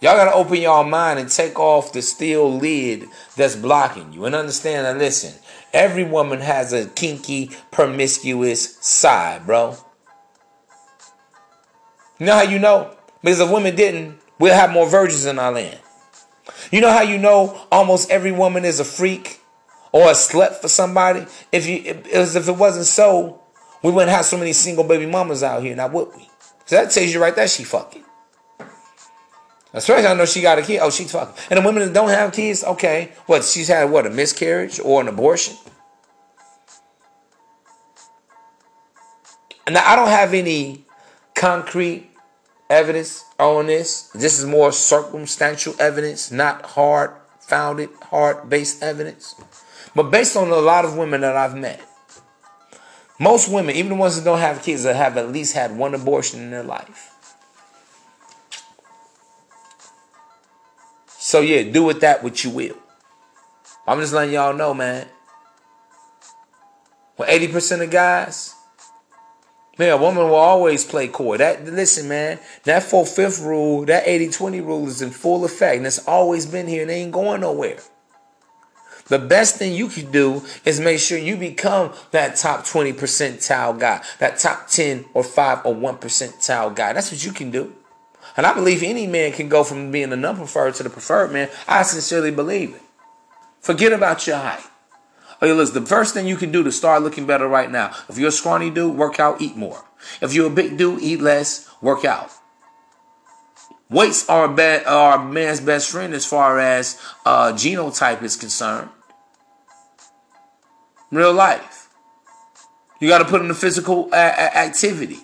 Y'all 0.00 0.14
got 0.14 0.26
to 0.26 0.32
open 0.32 0.60
your 0.60 0.84
mind 0.84 1.18
and 1.18 1.28
take 1.28 1.58
off 1.58 1.92
the 1.92 2.00
steel 2.00 2.56
lid 2.56 3.08
that's 3.34 3.56
blocking 3.56 4.12
you 4.12 4.24
and 4.24 4.36
understand 4.36 4.86
that, 4.86 4.98
listen, 4.98 5.34
every 5.72 6.04
woman 6.04 6.38
has 6.38 6.72
a 6.72 6.86
kinky, 6.90 7.50
promiscuous 7.72 8.76
side, 8.76 9.46
bro. 9.46 9.76
You 12.20 12.26
know 12.26 12.34
how 12.34 12.42
you 12.42 12.60
know? 12.60 12.96
Because 13.20 13.40
if 13.40 13.50
women 13.50 13.74
didn't, 13.74 14.20
we'll 14.38 14.54
have 14.54 14.70
more 14.70 14.88
virgins 14.88 15.26
in 15.26 15.40
our 15.40 15.50
land. 15.50 15.80
You 16.70 16.80
know 16.80 16.92
how 16.92 17.02
you 17.02 17.18
know 17.18 17.66
almost 17.72 18.12
every 18.12 18.30
woman 18.30 18.64
is 18.64 18.78
a 18.78 18.84
freak 18.84 19.35
or 19.92 20.08
a 20.08 20.12
slut 20.12 20.56
for 20.56 20.68
somebody? 20.68 21.26
If 21.52 21.66
you 21.66 21.82
if, 21.84 22.36
if 22.36 22.48
it 22.48 22.56
wasn't 22.56 22.86
so, 22.86 23.42
we 23.82 23.90
wouldn't 23.90 24.10
have 24.10 24.24
so 24.24 24.36
many 24.36 24.52
single 24.52 24.84
baby 24.84 25.06
mamas 25.06 25.42
out 25.42 25.62
here, 25.62 25.76
now 25.76 25.88
would 25.88 26.08
we? 26.16 26.28
So 26.66 26.76
that 26.76 26.90
tells 26.90 27.12
you 27.12 27.20
right 27.20 27.34
there 27.34 27.48
she 27.48 27.64
fucking. 27.64 28.04
Especially 29.72 30.06
I 30.06 30.14
know 30.14 30.24
she 30.24 30.40
got 30.40 30.58
a 30.58 30.62
kid. 30.62 30.78
Oh, 30.78 30.90
she's 30.90 31.12
fucking. 31.12 31.34
And 31.50 31.58
the 31.58 31.66
women 31.66 31.86
that 31.86 31.92
don't 31.92 32.08
have 32.08 32.32
kids, 32.32 32.64
okay. 32.64 33.12
What, 33.26 33.44
she's 33.44 33.68
had 33.68 33.90
what, 33.90 34.06
a 34.06 34.10
miscarriage 34.10 34.80
or 34.80 35.02
an 35.02 35.08
abortion? 35.08 35.54
Now 39.68 39.84
I 39.84 39.96
don't 39.96 40.08
have 40.08 40.32
any 40.32 40.84
concrete 41.34 42.10
evidence 42.70 43.24
on 43.38 43.66
this. 43.66 44.08
This 44.14 44.38
is 44.38 44.46
more 44.46 44.72
circumstantial 44.72 45.74
evidence, 45.78 46.30
not 46.30 46.64
hard 46.64 47.12
founded, 47.40 47.90
hard 48.02 48.48
based 48.48 48.82
evidence. 48.82 49.34
But 49.96 50.10
based 50.10 50.36
on 50.36 50.50
a 50.50 50.56
lot 50.56 50.84
of 50.84 50.98
women 50.98 51.22
that 51.22 51.36
I've 51.36 51.56
met, 51.56 51.80
most 53.18 53.50
women, 53.50 53.74
even 53.76 53.92
the 53.92 53.96
ones 53.96 54.16
that 54.16 54.24
don't 54.24 54.38
have 54.38 54.62
kids, 54.62 54.82
that 54.82 54.94
have 54.94 55.16
at 55.16 55.32
least 55.32 55.54
had 55.54 55.74
one 55.74 55.94
abortion 55.94 56.40
in 56.42 56.50
their 56.50 56.62
life. 56.62 57.14
So 61.08 61.40
yeah, 61.40 61.62
do 61.62 61.82
with 61.82 62.02
that 62.02 62.22
what 62.22 62.44
you 62.44 62.50
will. 62.50 62.76
I'm 63.86 63.98
just 64.00 64.12
letting 64.12 64.34
y'all 64.34 64.52
know, 64.52 64.74
man. 64.74 65.08
Well, 67.16 67.30
80% 67.30 67.82
of 67.82 67.90
guys, 67.90 68.54
Man, 69.78 69.90
a 69.90 69.96
woman 69.98 70.24
will 70.24 70.34
always 70.34 70.84
play 70.84 71.06
coy. 71.06 71.36
That 71.36 71.64
listen, 71.66 72.08
man, 72.08 72.38
that 72.64 72.82
four 72.82 73.04
fifth 73.04 73.40
rule, 73.40 73.84
that 73.84 74.06
80-20 74.06 74.64
rule 74.64 74.86
is 74.88 75.02
in 75.02 75.10
full 75.10 75.44
effect. 75.44 75.76
And 75.76 75.86
it's 75.86 76.06
always 76.06 76.46
been 76.46 76.66
here 76.66 76.82
and 76.82 76.90
it 76.90 76.94
ain't 76.94 77.12
going 77.12 77.42
nowhere. 77.42 77.78
The 79.08 79.18
best 79.18 79.56
thing 79.56 79.72
you 79.72 79.88
can 79.88 80.10
do 80.10 80.42
is 80.64 80.80
make 80.80 80.98
sure 80.98 81.16
you 81.16 81.36
become 81.36 81.92
that 82.10 82.36
top 82.36 82.66
20 82.66 82.92
percentile 82.92 83.78
guy, 83.78 84.02
that 84.18 84.38
top 84.38 84.68
10 84.68 85.04
or 85.14 85.22
5 85.22 85.64
or 85.64 85.74
1 85.74 85.98
percentile 85.98 86.74
guy. 86.74 86.92
That's 86.92 87.12
what 87.12 87.24
you 87.24 87.32
can 87.32 87.50
do. 87.50 87.72
And 88.36 88.44
I 88.44 88.52
believe 88.52 88.82
any 88.82 89.06
man 89.06 89.32
can 89.32 89.48
go 89.48 89.62
from 89.62 89.90
being 89.90 90.10
the 90.10 90.16
non 90.16 90.36
preferred 90.36 90.74
to 90.76 90.82
the 90.82 90.90
preferred 90.90 91.32
man. 91.32 91.48
I 91.68 91.82
sincerely 91.82 92.30
believe 92.30 92.74
it. 92.74 92.82
Forget 93.60 93.92
about 93.92 94.26
your 94.26 94.36
height. 94.36 94.64
Okay, 95.42 95.52
listen, 95.52 95.82
the 95.82 95.88
first 95.88 96.14
thing 96.14 96.26
you 96.26 96.36
can 96.36 96.50
do 96.50 96.64
to 96.64 96.72
start 96.72 97.02
looking 97.02 97.26
better 97.26 97.46
right 97.46 97.70
now, 97.70 97.92
if 98.08 98.18
you're 98.18 98.28
a 98.28 98.32
scrawny 98.32 98.70
dude, 98.70 98.96
work 98.96 99.20
out, 99.20 99.40
eat 99.40 99.56
more. 99.56 99.84
If 100.20 100.32
you're 100.34 100.46
a 100.46 100.54
big 100.54 100.78
dude, 100.78 101.02
eat 101.02 101.20
less, 101.20 101.68
work 101.82 102.04
out. 102.04 102.30
Weights 103.88 104.28
are 104.28 104.46
a, 104.46 104.52
bad, 104.52 104.84
are 104.86 105.18
a 105.18 105.24
man's 105.24 105.60
best 105.60 105.90
friend 105.90 106.12
as 106.14 106.26
far 106.26 106.58
as 106.58 107.00
uh, 107.24 107.52
genotype 107.52 108.22
is 108.22 108.34
concerned. 108.34 108.90
Real 111.10 111.32
life. 111.32 111.88
You 113.00 113.08
got 113.08 113.18
to 113.18 113.24
put 113.24 113.40
in 113.40 113.48
the 113.48 113.54
physical 113.54 114.08
a- 114.12 114.16
a- 114.16 114.56
activity. 114.56 115.20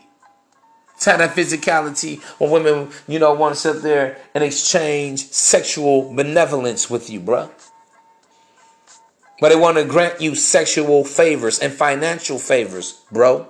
How 1.04 1.16
that 1.16 1.34
physicality 1.34 2.22
when 2.38 2.50
women, 2.50 2.90
you 3.08 3.18
know, 3.18 3.32
want 3.34 3.56
to 3.56 3.60
sit 3.60 3.82
there 3.82 4.18
and 4.34 4.44
exchange 4.44 5.26
sexual 5.32 6.14
benevolence 6.14 6.88
with 6.88 7.10
you, 7.10 7.18
bruh. 7.18 7.50
But 9.40 9.48
they 9.48 9.56
want 9.56 9.78
to 9.78 9.84
grant 9.84 10.20
you 10.20 10.36
sexual 10.36 11.02
favors 11.02 11.58
and 11.58 11.72
financial 11.72 12.38
favors, 12.38 13.00
bro. 13.10 13.48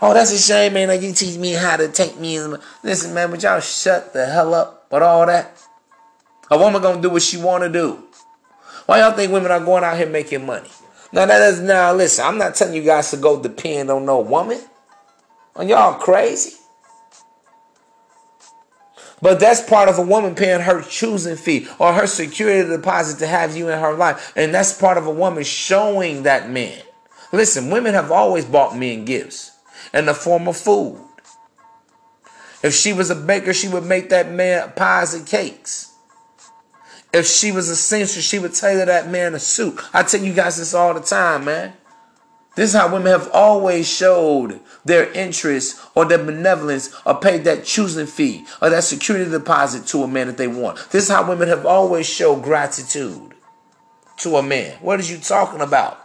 Oh, 0.00 0.14
that's 0.14 0.30
a 0.30 0.38
shame, 0.38 0.74
man. 0.74 0.86
Like 0.86 1.02
you 1.02 1.12
teach 1.12 1.36
me 1.36 1.52
how 1.52 1.76
to 1.76 1.88
take 1.88 2.20
me. 2.20 2.36
In. 2.36 2.56
Listen, 2.84 3.12
man, 3.12 3.32
but 3.32 3.42
y'all 3.42 3.58
shut 3.58 4.12
the 4.12 4.26
hell 4.26 4.54
up 4.54 4.86
with 4.92 5.02
all 5.02 5.26
that. 5.26 5.60
A 6.50 6.56
woman 6.56 6.80
gonna 6.80 7.02
do 7.02 7.10
what 7.10 7.22
she 7.22 7.38
wanna 7.38 7.68
do. 7.68 8.05
Why 8.86 9.00
y'all 9.00 9.12
think 9.12 9.32
women 9.32 9.50
are 9.50 9.60
going 9.60 9.84
out 9.84 9.96
here 9.96 10.08
making 10.08 10.46
money? 10.46 10.68
Now 11.12 11.26
that 11.26 11.42
is 11.42 11.60
now 11.60 11.92
listen, 11.92 12.24
I'm 12.24 12.38
not 12.38 12.54
telling 12.54 12.74
you 12.74 12.82
guys 12.82 13.10
to 13.10 13.16
go 13.16 13.40
depend 13.40 13.90
on 13.90 14.06
no 14.06 14.20
woman. 14.20 14.60
Are 15.54 15.64
y'all 15.64 15.94
crazy? 15.94 16.56
But 19.22 19.40
that's 19.40 19.62
part 19.62 19.88
of 19.88 19.98
a 19.98 20.02
woman 20.02 20.34
paying 20.34 20.60
her 20.60 20.82
choosing 20.82 21.36
fee 21.36 21.66
or 21.78 21.92
her 21.94 22.06
security 22.06 22.68
deposit 22.68 23.18
to 23.20 23.26
have 23.26 23.56
you 23.56 23.68
in 23.68 23.78
her 23.78 23.94
life. 23.94 24.32
And 24.36 24.52
that's 24.52 24.78
part 24.78 24.98
of 24.98 25.06
a 25.06 25.10
woman 25.10 25.42
showing 25.42 26.24
that 26.24 26.50
man. 26.50 26.82
Listen, 27.32 27.70
women 27.70 27.94
have 27.94 28.12
always 28.12 28.44
bought 28.44 28.76
men 28.76 29.04
gifts 29.04 29.52
in 29.94 30.06
the 30.06 30.14
form 30.14 30.46
of 30.48 30.56
food. 30.56 31.00
If 32.62 32.74
she 32.74 32.92
was 32.92 33.10
a 33.10 33.14
baker, 33.14 33.54
she 33.54 33.68
would 33.68 33.84
make 33.84 34.10
that 34.10 34.30
man 34.30 34.72
pies 34.76 35.14
and 35.14 35.26
cakes. 35.26 35.95
If 37.16 37.26
she 37.26 37.50
was 37.50 37.70
a 37.70 37.76
seamstress, 37.76 38.26
she 38.26 38.38
would 38.38 38.52
tailor 38.52 38.84
that 38.84 39.08
man 39.08 39.34
a 39.34 39.38
suit. 39.38 39.80
I 39.94 40.02
tell 40.02 40.20
you 40.20 40.34
guys 40.34 40.58
this 40.58 40.74
all 40.74 40.92
the 40.92 41.00
time, 41.00 41.46
man. 41.46 41.72
This 42.56 42.70
is 42.70 42.76
how 42.76 42.92
women 42.92 43.08
have 43.08 43.30
always 43.32 43.88
showed 43.88 44.60
their 44.84 45.10
interest 45.12 45.80
or 45.94 46.04
their 46.04 46.22
benevolence 46.22 46.94
or 47.06 47.14
paid 47.18 47.44
that 47.44 47.64
choosing 47.64 48.06
fee 48.06 48.44
or 48.60 48.68
that 48.68 48.84
security 48.84 49.30
deposit 49.30 49.86
to 49.88 50.02
a 50.02 50.08
man 50.08 50.26
that 50.26 50.36
they 50.36 50.46
want. 50.46 50.76
This 50.90 51.04
is 51.04 51.08
how 51.08 51.26
women 51.26 51.48
have 51.48 51.64
always 51.64 52.06
showed 52.06 52.42
gratitude 52.42 53.34
to 54.18 54.36
a 54.36 54.42
man. 54.42 54.76
What 54.82 55.00
are 55.00 55.02
you 55.02 55.16
talking 55.16 55.62
about? 55.62 55.98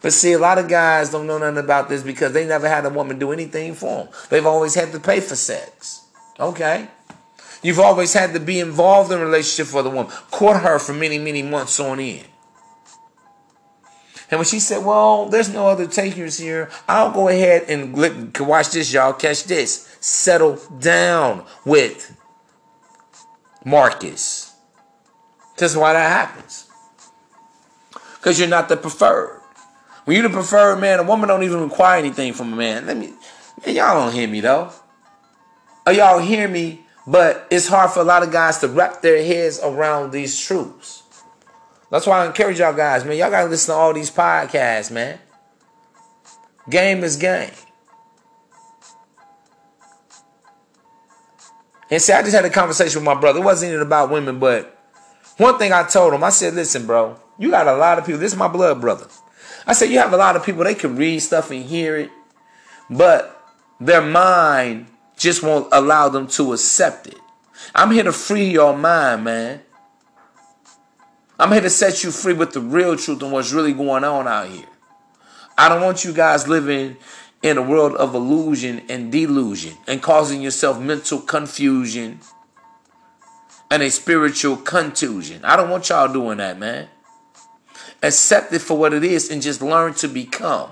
But 0.00 0.14
see, 0.14 0.32
a 0.32 0.38
lot 0.38 0.56
of 0.56 0.68
guys 0.68 1.10
don't 1.10 1.26
know 1.26 1.36
nothing 1.36 1.62
about 1.62 1.90
this 1.90 2.02
because 2.02 2.32
they 2.32 2.46
never 2.46 2.68
had 2.68 2.86
a 2.86 2.90
woman 2.90 3.18
do 3.18 3.32
anything 3.32 3.74
for 3.74 4.04
them. 4.04 4.08
They've 4.30 4.46
always 4.46 4.74
had 4.74 4.90
to 4.92 5.00
pay 5.00 5.20
for 5.20 5.36
sex. 5.36 6.06
Okay. 6.40 6.88
You've 7.64 7.80
always 7.80 8.12
had 8.12 8.34
to 8.34 8.40
be 8.40 8.60
involved 8.60 9.10
in 9.10 9.18
a 9.18 9.24
relationship 9.24 9.68
for 9.68 9.82
the 9.82 9.88
woman. 9.88 10.12
Court 10.30 10.60
her 10.60 10.78
for 10.78 10.92
many, 10.92 11.18
many 11.18 11.42
months 11.42 11.80
on 11.80 11.98
end. 11.98 12.26
And 14.30 14.38
when 14.38 14.44
she 14.44 14.60
said, 14.60 14.84
Well, 14.84 15.30
there's 15.30 15.48
no 15.48 15.68
other 15.68 15.86
takers 15.86 16.36
here, 16.36 16.70
I'll 16.86 17.10
go 17.10 17.28
ahead 17.28 17.64
and 17.68 17.96
look, 17.96 18.38
watch 18.38 18.72
this, 18.72 18.92
y'all. 18.92 19.14
Catch 19.14 19.44
this. 19.44 19.96
Settle 20.00 20.60
down 20.78 21.46
with 21.64 22.14
Marcus. 23.64 24.54
This 25.56 25.70
is 25.70 25.78
why 25.78 25.94
that 25.94 26.10
happens. 26.10 26.68
Because 28.16 28.38
you're 28.38 28.46
not 28.46 28.68
the 28.68 28.76
preferred. 28.76 29.40
When 30.04 30.18
you're 30.18 30.28
the 30.28 30.34
preferred 30.34 30.80
man, 30.80 30.98
a 30.98 31.02
woman 31.02 31.30
don't 31.30 31.44
even 31.44 31.62
require 31.62 31.98
anything 31.98 32.34
from 32.34 32.52
a 32.52 32.56
man. 32.56 32.86
Let 32.86 32.98
me, 32.98 33.14
y'all 33.66 34.04
don't 34.04 34.12
hear 34.12 34.28
me 34.28 34.40
though. 34.40 34.70
Or 35.86 35.94
y'all 35.94 36.18
hear 36.18 36.46
me, 36.46 36.83
but 37.06 37.46
it's 37.50 37.68
hard 37.68 37.90
for 37.90 38.00
a 38.00 38.04
lot 38.04 38.22
of 38.22 38.32
guys 38.32 38.58
to 38.58 38.68
wrap 38.68 39.02
their 39.02 39.24
heads 39.24 39.60
around 39.62 40.12
these 40.12 40.38
truths. 40.40 41.02
That's 41.90 42.06
why 42.06 42.24
I 42.24 42.26
encourage 42.26 42.58
y'all 42.58 42.72
guys, 42.72 43.04
man. 43.04 43.16
Y'all 43.16 43.30
gotta 43.30 43.48
listen 43.48 43.74
to 43.74 43.78
all 43.78 43.92
these 43.92 44.10
podcasts, 44.10 44.90
man. 44.90 45.18
Game 46.68 47.04
is 47.04 47.16
game. 47.16 47.50
And 51.90 52.00
see, 52.00 52.12
I 52.12 52.22
just 52.22 52.34
had 52.34 52.44
a 52.44 52.50
conversation 52.50 53.00
with 53.00 53.04
my 53.04 53.14
brother. 53.14 53.40
It 53.40 53.44
wasn't 53.44 53.70
even 53.72 53.86
about 53.86 54.10
women, 54.10 54.38
but 54.38 54.76
one 55.36 55.58
thing 55.58 55.72
I 55.72 55.82
told 55.84 56.14
him, 56.14 56.24
I 56.24 56.30
said, 56.30 56.54
listen, 56.54 56.86
bro, 56.86 57.16
you 57.38 57.50
got 57.50 57.68
a 57.68 57.76
lot 57.76 57.98
of 57.98 58.06
people. 58.06 58.20
This 58.20 58.32
is 58.32 58.38
my 58.38 58.48
blood 58.48 58.80
brother. 58.80 59.06
I 59.66 59.74
said, 59.74 59.90
you 59.90 59.98
have 59.98 60.12
a 60.12 60.16
lot 60.16 60.36
of 60.36 60.44
people, 60.44 60.64
they 60.64 60.74
can 60.74 60.96
read 60.96 61.20
stuff 61.20 61.50
and 61.50 61.64
hear 61.64 61.96
it, 61.96 62.10
but 62.90 63.42
their 63.80 64.02
mind 64.02 64.86
just 65.24 65.42
won't 65.42 65.66
allow 65.72 66.08
them 66.10 66.26
to 66.28 66.52
accept 66.52 67.06
it. 67.06 67.18
I'm 67.74 67.90
here 67.90 68.04
to 68.04 68.12
free 68.12 68.50
your 68.50 68.76
mind, 68.76 69.24
man. 69.24 69.62
I'm 71.38 71.50
here 71.50 71.62
to 71.62 71.70
set 71.70 72.04
you 72.04 72.10
free 72.10 72.34
with 72.34 72.52
the 72.52 72.60
real 72.60 72.94
truth 72.96 73.22
and 73.22 73.32
what's 73.32 73.50
really 73.50 73.72
going 73.72 74.04
on 74.04 74.28
out 74.28 74.48
here. 74.48 74.66
I 75.56 75.68
don't 75.68 75.80
want 75.80 76.04
you 76.04 76.12
guys 76.12 76.46
living 76.46 76.98
in 77.42 77.56
a 77.56 77.62
world 77.62 77.94
of 77.94 78.14
illusion 78.14 78.82
and 78.88 79.10
delusion 79.10 79.76
and 79.86 80.02
causing 80.02 80.42
yourself 80.42 80.78
mental 80.78 81.20
confusion 81.20 82.20
and 83.70 83.82
a 83.82 83.90
spiritual 83.90 84.56
contusion. 84.58 85.42
I 85.42 85.56
don't 85.56 85.70
want 85.70 85.88
y'all 85.88 86.12
doing 86.12 86.36
that, 86.38 86.58
man. 86.58 86.88
Accept 88.02 88.52
it 88.52 88.60
for 88.60 88.76
what 88.76 88.92
it 88.92 89.02
is 89.02 89.30
and 89.30 89.40
just 89.40 89.62
learn 89.62 89.94
to 89.94 90.08
become. 90.08 90.70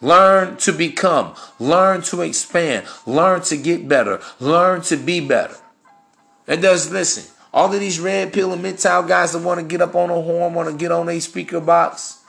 Learn 0.00 0.56
to 0.58 0.72
become. 0.72 1.34
Learn 1.58 2.02
to 2.02 2.22
expand. 2.22 2.86
Learn 3.06 3.42
to 3.42 3.56
get 3.56 3.88
better. 3.88 4.20
Learn 4.40 4.82
to 4.82 4.96
be 4.96 5.20
better. 5.20 5.56
And 6.46 6.60
does 6.60 6.90
listen, 6.90 7.32
all 7.52 7.72
of 7.72 7.80
these 7.80 8.00
red 8.00 8.32
pill 8.32 8.52
and 8.52 8.62
MGTOW 8.62 9.08
guys 9.08 9.32
that 9.32 9.42
want 9.42 9.60
to 9.60 9.66
get 9.66 9.80
up 9.80 9.94
on 9.94 10.10
a 10.10 10.20
horn, 10.20 10.54
want 10.54 10.68
to 10.68 10.76
get 10.76 10.92
on 10.92 11.08
a 11.08 11.20
speaker 11.20 11.60
box, 11.60 12.22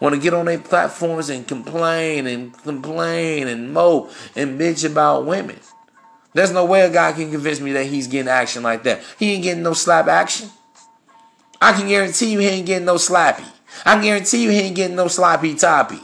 want 0.00 0.14
to 0.14 0.20
get 0.20 0.34
on 0.34 0.46
their 0.46 0.58
platforms 0.58 1.30
and 1.30 1.46
complain 1.46 2.26
and 2.26 2.52
complain 2.64 3.48
and 3.48 3.72
mope 3.72 4.10
and 4.36 4.60
bitch 4.60 4.88
about 4.88 5.24
women. 5.24 5.58
There's 6.34 6.50
no 6.50 6.64
way 6.64 6.82
a 6.82 6.90
guy 6.90 7.12
can 7.12 7.30
convince 7.30 7.60
me 7.60 7.72
that 7.72 7.86
he's 7.86 8.08
getting 8.08 8.28
action 8.28 8.62
like 8.62 8.82
that. 8.84 9.02
He 9.18 9.32
ain't 9.32 9.42
getting 9.42 9.62
no 9.62 9.74
slap 9.74 10.08
action. 10.08 10.50
I 11.60 11.72
can 11.72 11.86
guarantee 11.86 12.32
you 12.32 12.40
he 12.40 12.48
ain't 12.48 12.66
getting 12.66 12.86
no 12.86 12.96
slappy. 12.96 13.46
I 13.86 13.94
can 13.94 14.02
guarantee 14.02 14.42
you 14.42 14.50
he 14.50 14.58
ain't 14.58 14.76
getting 14.76 14.96
no 14.96 15.08
sloppy 15.08 15.54
toppy. 15.54 16.00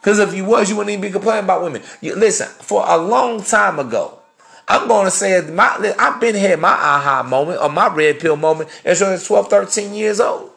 Because 0.00 0.18
if 0.18 0.34
you 0.34 0.44
was, 0.44 0.70
you 0.70 0.76
wouldn't 0.76 0.92
even 0.92 1.02
be 1.02 1.10
complaining 1.10 1.44
about 1.44 1.62
women. 1.62 1.82
You, 2.00 2.14
listen, 2.16 2.48
for 2.48 2.84
a 2.86 2.96
long 2.96 3.42
time 3.42 3.78
ago, 3.78 4.18
I'm 4.66 4.88
going 4.88 5.04
to 5.04 5.10
say 5.10 5.40
my, 5.50 5.94
I've 5.98 6.20
been 6.20 6.34
here, 6.34 6.56
my 6.56 6.70
aha 6.70 7.22
moment 7.22 7.60
or 7.60 7.68
my 7.68 7.92
red 7.92 8.20
pill 8.20 8.36
moment 8.36 8.70
as 8.84 9.00
young 9.00 9.12
as 9.12 9.26
12, 9.26 9.48
13 9.48 9.94
years 9.94 10.20
old. 10.20 10.50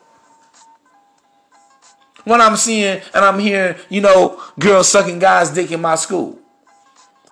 When 2.24 2.40
I'm 2.40 2.56
seeing 2.56 3.02
and 3.14 3.26
I'm 3.26 3.40
hearing, 3.40 3.76
you 3.90 4.00
know, 4.00 4.42
girls 4.58 4.88
sucking 4.88 5.20
guys' 5.20 5.50
dick 5.50 5.72
in 5.72 5.82
my 5.82 5.96
school. 5.96 6.40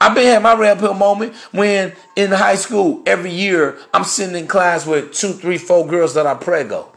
I've 0.01 0.15
been 0.15 0.25
had 0.25 0.41
my 0.41 0.55
red 0.55 0.79
pill 0.79 0.95
moment 0.95 1.35
when 1.51 1.93
in 2.15 2.31
high 2.31 2.55
school 2.55 3.03
every 3.05 3.31
year 3.31 3.77
I'm 3.93 4.03
sitting 4.03 4.35
in 4.35 4.47
class 4.47 4.85
with 4.85 5.13
two, 5.13 5.33
three, 5.33 5.59
four 5.59 5.85
girls 5.87 6.15
that 6.15 6.25
I 6.25 6.33
prego. 6.33 6.91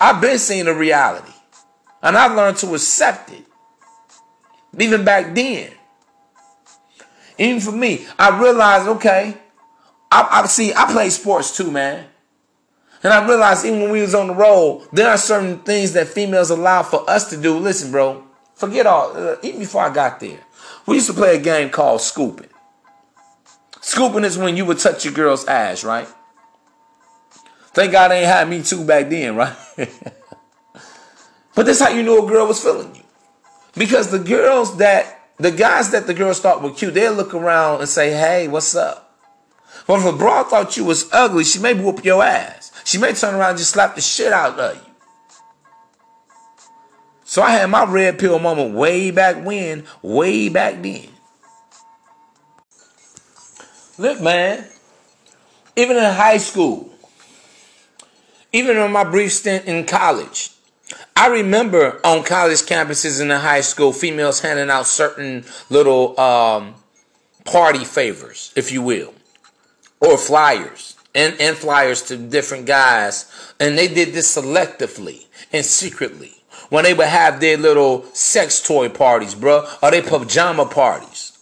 I've 0.00 0.20
been 0.20 0.38
seeing 0.38 0.64
the 0.64 0.74
reality. 0.74 1.32
And 2.02 2.16
I've 2.16 2.36
learned 2.36 2.56
to 2.58 2.74
accept 2.74 3.30
it. 3.30 3.44
Even 4.78 5.04
back 5.04 5.34
then. 5.34 5.70
Even 7.38 7.60
for 7.60 7.72
me, 7.72 8.06
I 8.18 8.38
realized, 8.40 8.88
okay, 8.88 9.36
I, 10.10 10.42
I 10.42 10.46
see 10.46 10.72
I 10.74 10.90
play 10.92 11.10
sports 11.10 11.56
too, 11.56 11.70
man. 11.70 12.06
And 13.02 13.12
I 13.12 13.26
realized 13.26 13.64
even 13.64 13.80
when 13.82 13.90
we 13.90 14.00
was 14.00 14.14
on 14.14 14.28
the 14.28 14.34
road, 14.34 14.86
there 14.92 15.08
are 15.08 15.16
certain 15.16 15.58
things 15.60 15.92
that 15.94 16.08
females 16.08 16.50
allow 16.50 16.82
for 16.82 17.08
us 17.10 17.30
to 17.30 17.36
do. 17.36 17.58
Listen, 17.58 17.90
bro, 17.90 18.22
forget 18.54 18.86
all, 18.86 19.16
uh, 19.16 19.36
even 19.42 19.60
before 19.60 19.82
I 19.82 19.92
got 19.92 20.20
there, 20.20 20.38
we 20.86 20.96
used 20.96 21.08
to 21.08 21.14
play 21.14 21.36
a 21.36 21.40
game 21.40 21.70
called 21.70 22.00
scooping. 22.00 22.48
Scooping 23.80 24.24
is 24.24 24.38
when 24.38 24.56
you 24.56 24.64
would 24.66 24.78
touch 24.78 25.04
your 25.04 25.14
girl's 25.14 25.44
ass, 25.46 25.82
right? 25.82 26.06
Thank 27.74 27.90
God 27.90 28.08
they 28.08 28.20
ain't 28.20 28.26
had 28.26 28.48
me 28.48 28.62
too 28.62 28.84
back 28.84 29.08
then, 29.08 29.34
right? 29.36 29.56
but 31.54 31.66
that's 31.66 31.80
how 31.80 31.88
you 31.88 32.04
knew 32.04 32.24
a 32.24 32.28
girl 32.28 32.46
was 32.46 32.62
feeling 32.62 32.94
you. 32.94 33.01
Because 33.74 34.10
the 34.10 34.18
girls 34.18 34.76
that 34.78 35.18
the 35.38 35.50
guys 35.50 35.90
that 35.90 36.06
the 36.06 36.14
girls 36.14 36.40
thought 36.40 36.62
were 36.62 36.70
cute, 36.70 36.94
they'll 36.94 37.14
look 37.14 37.34
around 37.34 37.80
and 37.80 37.88
say, 37.88 38.10
hey, 38.10 38.48
what's 38.48 38.74
up? 38.76 39.18
But 39.86 40.00
if 40.00 40.06
a 40.06 40.16
broad 40.16 40.48
thought 40.48 40.76
you 40.76 40.84
was 40.84 41.08
ugly, 41.12 41.44
she 41.44 41.58
may 41.58 41.74
whoop 41.74 42.04
your 42.04 42.22
ass. 42.22 42.70
She 42.84 42.98
may 42.98 43.12
turn 43.12 43.34
around 43.34 43.50
and 43.50 43.58
just 43.58 43.70
slap 43.70 43.94
the 43.94 44.00
shit 44.00 44.32
out 44.32 44.58
of 44.58 44.76
you. 44.76 44.92
So 47.24 47.42
I 47.42 47.52
had 47.52 47.70
my 47.70 47.84
red 47.84 48.18
pill 48.18 48.38
moment 48.38 48.74
way 48.74 49.10
back 49.10 49.44
when, 49.44 49.84
way 50.02 50.48
back 50.48 50.82
then. 50.82 51.08
Look, 53.98 54.20
man, 54.20 54.66
even 55.74 55.96
in 55.96 56.02
high 56.02 56.36
school, 56.36 56.92
even 58.52 58.76
in 58.76 58.92
my 58.92 59.04
brief 59.04 59.32
stint 59.32 59.64
in 59.64 59.86
college, 59.86 60.50
I 61.14 61.28
remember 61.28 62.00
on 62.04 62.24
college 62.24 62.62
campuses 62.62 63.20
and 63.20 63.30
in 63.30 63.40
high 63.40 63.60
school, 63.60 63.92
females 63.92 64.40
handing 64.40 64.70
out 64.70 64.86
certain 64.86 65.44
little 65.70 66.18
um, 66.18 66.74
party 67.44 67.84
favors, 67.84 68.52
if 68.56 68.72
you 68.72 68.82
will, 68.82 69.14
or 70.00 70.16
flyers, 70.16 70.96
and, 71.14 71.38
and 71.40 71.56
flyers 71.56 72.02
to 72.02 72.16
different 72.16 72.66
guys. 72.66 73.30
And 73.60 73.76
they 73.76 73.88
did 73.88 74.14
this 74.14 74.36
selectively 74.36 75.26
and 75.52 75.64
secretly 75.64 76.42
when 76.70 76.84
they 76.84 76.94
would 76.94 77.08
have 77.08 77.40
their 77.40 77.58
little 77.58 78.04
sex 78.14 78.62
toy 78.62 78.88
parties, 78.88 79.34
bro, 79.34 79.66
or 79.82 79.90
their 79.90 80.02
pajama 80.02 80.64
parties. 80.64 81.38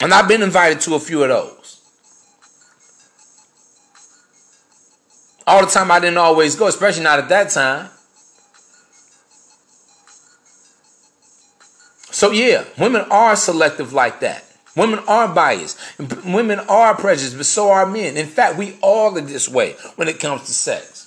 And 0.00 0.14
I've 0.14 0.28
been 0.28 0.42
invited 0.42 0.80
to 0.82 0.94
a 0.94 1.00
few 1.00 1.22
of 1.22 1.30
those. 1.30 1.55
All 5.46 5.64
the 5.64 5.70
time 5.70 5.90
I 5.90 6.00
didn't 6.00 6.18
always 6.18 6.56
go, 6.56 6.66
especially 6.66 7.04
not 7.04 7.20
at 7.20 7.28
that 7.28 7.50
time. 7.50 7.90
So 12.10 12.32
yeah, 12.32 12.64
women 12.78 13.02
are 13.10 13.36
selective 13.36 13.92
like 13.92 14.20
that. 14.20 14.42
Women 14.74 15.00
are 15.06 15.28
biased. 15.28 15.78
Women 16.24 16.60
are 16.60 16.94
prejudiced, 16.94 17.36
but 17.36 17.46
so 17.46 17.70
are 17.70 17.86
men. 17.86 18.16
In 18.16 18.26
fact, 18.26 18.58
we 18.58 18.76
all 18.82 19.16
are 19.16 19.20
this 19.20 19.48
way 19.48 19.72
when 19.96 20.08
it 20.08 20.18
comes 20.18 20.42
to 20.46 20.52
sex. 20.52 21.04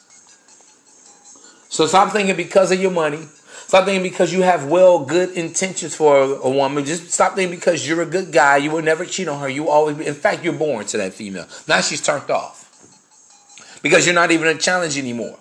So 1.70 1.86
stop 1.86 2.12
thinking 2.14 2.36
because 2.36 2.72
of 2.72 2.82
your 2.82 2.92
money. 2.92 3.28
Stop 3.68 3.86
thinking 3.86 4.04
because 4.04 4.34
you 4.34 4.42
have 4.42 4.66
well 4.66 5.06
good 5.06 5.32
intentions 5.32 5.96
for 5.96 6.22
a 6.22 6.50
woman. 6.50 6.86
Just 6.86 7.12
stop 7.12 7.36
thinking 7.36 7.56
because 7.56 7.88
you're 7.88 8.02
a 8.02 8.08
good 8.08 8.32
guy. 8.32 8.58
You 8.58 8.72
will 8.72 8.82
never 8.82 9.06
cheat 9.06 9.28
on 9.28 9.40
her. 9.42 9.50
You 9.50 9.70
always 9.70 9.98
be. 9.98 10.08
In 10.08 10.16
fact, 10.16 10.44
you're 10.44 10.54
born 10.54 10.86
to 10.88 10.98
that 10.98 11.14
female. 11.14 11.48
Now 11.68 11.82
she's 11.82 12.02
turned 12.02 12.32
off 12.32 12.59
because 13.82 14.06
you're 14.06 14.16
not 14.16 14.32
even 14.32 14.48
a 14.48 14.58
challenge 14.58 14.98
anymore. 14.98 15.38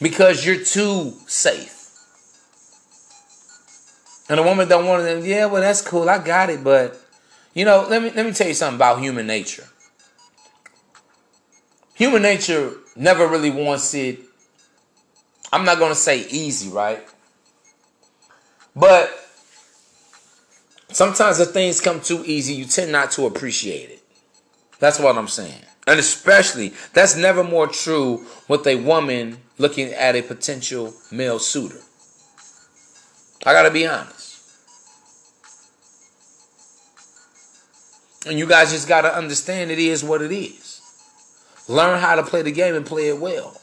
Because 0.00 0.44
you're 0.44 0.62
too 0.64 1.14
safe. 1.26 1.72
And 4.28 4.40
a 4.40 4.42
woman 4.42 4.68
don't 4.68 4.86
want 4.86 5.04
to, 5.04 5.26
yeah, 5.26 5.46
well, 5.46 5.60
that's 5.60 5.82
cool. 5.82 6.08
I 6.08 6.18
got 6.18 6.50
it. 6.50 6.64
But, 6.64 7.00
you 7.54 7.64
know, 7.64 7.86
let 7.88 8.02
me, 8.02 8.10
let 8.10 8.26
me 8.26 8.32
tell 8.32 8.48
you 8.48 8.54
something 8.54 8.76
about 8.76 9.00
human 9.00 9.26
nature. 9.26 9.64
Human 11.94 12.22
nature 12.22 12.72
never 12.96 13.26
really 13.26 13.50
wants 13.50 13.94
it, 13.94 14.20
I'm 15.52 15.64
not 15.64 15.78
going 15.78 15.92
to 15.92 15.96
say 15.96 16.26
easy, 16.30 16.68
right? 16.68 17.06
But 18.74 19.08
sometimes 20.90 21.38
if 21.38 21.50
things 21.50 21.80
come 21.80 22.00
too 22.00 22.24
easy, 22.26 22.54
you 22.54 22.64
tend 22.64 22.90
not 22.90 23.12
to 23.12 23.26
appreciate 23.26 23.90
it. 23.90 24.02
That's 24.80 24.98
what 24.98 25.16
I'm 25.16 25.28
saying. 25.28 25.62
And 25.86 26.00
especially, 26.00 26.72
that's 26.92 27.16
never 27.16 27.44
more 27.44 27.66
true 27.66 28.24
with 28.48 28.66
a 28.66 28.76
woman 28.76 29.38
looking 29.58 29.92
at 29.92 30.16
a 30.16 30.22
potential 30.22 30.94
male 31.12 31.38
suitor. 31.38 31.80
I 33.46 33.52
gotta 33.52 33.70
be 33.70 33.86
honest. 33.86 34.24
And 38.26 38.38
you 38.38 38.46
guys 38.46 38.72
just 38.72 38.88
gotta 38.88 39.14
understand 39.14 39.70
it 39.70 39.78
is 39.78 40.02
what 40.02 40.22
it 40.22 40.32
is. 40.32 40.80
Learn 41.68 42.00
how 42.00 42.16
to 42.16 42.22
play 42.22 42.42
the 42.42 42.52
game 42.52 42.74
and 42.74 42.86
play 42.86 43.08
it 43.08 43.18
well. 43.18 43.60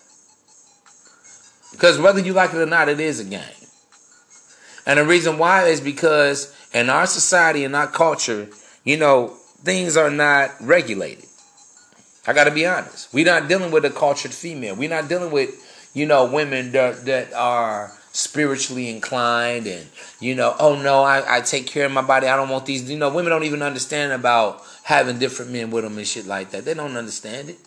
Because 1.72 1.98
whether 1.98 2.20
you 2.20 2.34
like 2.34 2.54
it 2.54 2.58
or 2.58 2.66
not, 2.66 2.90
it 2.90 3.00
is 3.00 3.20
a 3.20 3.24
game. 3.24 3.42
And 4.86 5.00
the 5.00 5.06
reason 5.06 5.38
why 5.38 5.66
is 5.66 5.82
because 5.82 6.56
in 6.74 6.90
our 6.90 7.08
society 7.08 7.64
and 7.64 7.76
our 7.76 7.88
culture, 7.88 8.50
you 8.84 8.98
know, 8.98 9.30
things 9.64 9.98
are 9.98 10.12
not 10.12 10.52
regulated. 10.60 11.26
I 12.28 12.34
got 12.34 12.44
to 12.44 12.52
be 12.52 12.66
honest. 12.66 13.14
We're 13.14 13.26
not 13.26 13.48
dealing 13.48 13.72
with 13.72 13.86
a 13.86 13.90
cultured 13.90 14.34
female. 14.34 14.76
We're 14.76 14.90
not 14.90 15.10
dealing 15.10 15.32
with, 15.32 15.90
you 15.94 16.06
know, 16.06 16.26
women 16.26 16.72
that, 16.74 17.06
that 17.06 17.34
are 17.34 17.92
spiritually 18.14 18.90
inclined 18.90 19.68
and, 19.68 19.88
you 20.20 20.36
know, 20.36 20.56
oh 20.60 20.80
no, 20.82 21.02
I, 21.02 21.38
I 21.38 21.42
take 21.42 21.66
care 21.66 21.86
of 21.86 21.92
my 21.92 22.02
body. 22.02 22.28
I 22.28 22.36
don't 22.36 22.50
want 22.50 22.66
these. 22.66 22.90
You 22.90 22.98
know, 22.98 23.10
women 23.14 23.32
don't 23.32 23.44
even 23.44 23.62
understand 23.62 24.12
about 24.12 24.62
having 24.84 25.18
different 25.18 25.52
men 25.52 25.72
with 25.72 25.84
them 25.84 25.98
and 25.98 26.08
shit 26.08 26.28
like 26.28 26.52
that. 26.52 26.66
They 26.66 26.74
don't 26.74 26.96
understand 26.96 27.50
it. 27.50 27.58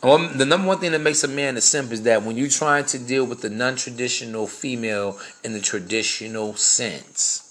Well, 0.00 0.28
the 0.28 0.46
number 0.46 0.68
one 0.68 0.78
thing 0.78 0.92
that 0.92 1.00
makes 1.00 1.24
a 1.24 1.28
man 1.28 1.56
a 1.56 1.60
simp 1.60 1.90
is 1.90 2.02
that 2.02 2.22
when 2.22 2.36
you're 2.36 2.48
trying 2.48 2.84
to 2.86 3.00
deal 3.00 3.24
with 3.24 3.40
the 3.40 3.50
non 3.50 3.74
traditional 3.74 4.46
female 4.46 5.18
in 5.42 5.52
the 5.54 5.60
traditional 5.60 6.54
sense, 6.54 7.47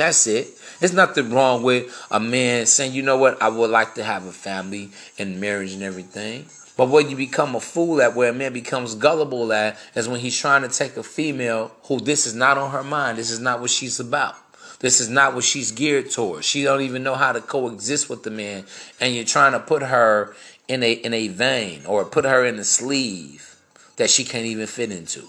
that's 0.00 0.26
it. 0.26 0.48
There's 0.78 0.92
nothing 0.92 1.30
wrong 1.30 1.62
with 1.62 1.94
a 2.10 2.18
man 2.18 2.66
saying, 2.66 2.92
you 2.92 3.02
know 3.02 3.18
what, 3.18 3.40
I 3.42 3.48
would 3.48 3.70
like 3.70 3.94
to 3.94 4.04
have 4.04 4.26
a 4.26 4.32
family 4.32 4.90
and 5.18 5.40
marriage 5.40 5.72
and 5.72 5.82
everything. 5.82 6.46
But 6.76 6.88
what 6.88 7.10
you 7.10 7.16
become 7.16 7.54
a 7.54 7.60
fool 7.60 8.00
at, 8.00 8.16
where 8.16 8.30
a 8.30 8.32
man 8.32 8.54
becomes 8.54 8.94
gullible 8.94 9.52
at, 9.52 9.76
is 9.94 10.08
when 10.08 10.20
he's 10.20 10.38
trying 10.38 10.62
to 10.62 10.68
take 10.68 10.96
a 10.96 11.02
female 11.02 11.72
who 11.84 12.00
this 12.00 12.26
is 12.26 12.34
not 12.34 12.56
on 12.56 12.70
her 12.70 12.82
mind. 12.82 13.18
This 13.18 13.30
is 13.30 13.40
not 13.40 13.60
what 13.60 13.70
she's 13.70 14.00
about. 14.00 14.34
This 14.78 14.98
is 14.98 15.10
not 15.10 15.34
what 15.34 15.44
she's 15.44 15.72
geared 15.72 16.10
towards. 16.10 16.46
She 16.46 16.62
don't 16.62 16.80
even 16.80 17.02
know 17.02 17.14
how 17.14 17.32
to 17.32 17.42
coexist 17.42 18.08
with 18.08 18.22
the 18.22 18.30
man, 18.30 18.64
and 18.98 19.14
you're 19.14 19.24
trying 19.24 19.52
to 19.52 19.60
put 19.60 19.82
her 19.82 20.34
in 20.68 20.82
a 20.82 20.92
in 20.92 21.12
a 21.12 21.28
vein 21.28 21.84
or 21.84 22.06
put 22.06 22.24
her 22.24 22.46
in 22.46 22.58
a 22.58 22.64
sleeve 22.64 23.56
that 23.96 24.08
she 24.08 24.24
can't 24.24 24.46
even 24.46 24.66
fit 24.66 24.90
into. 24.90 25.26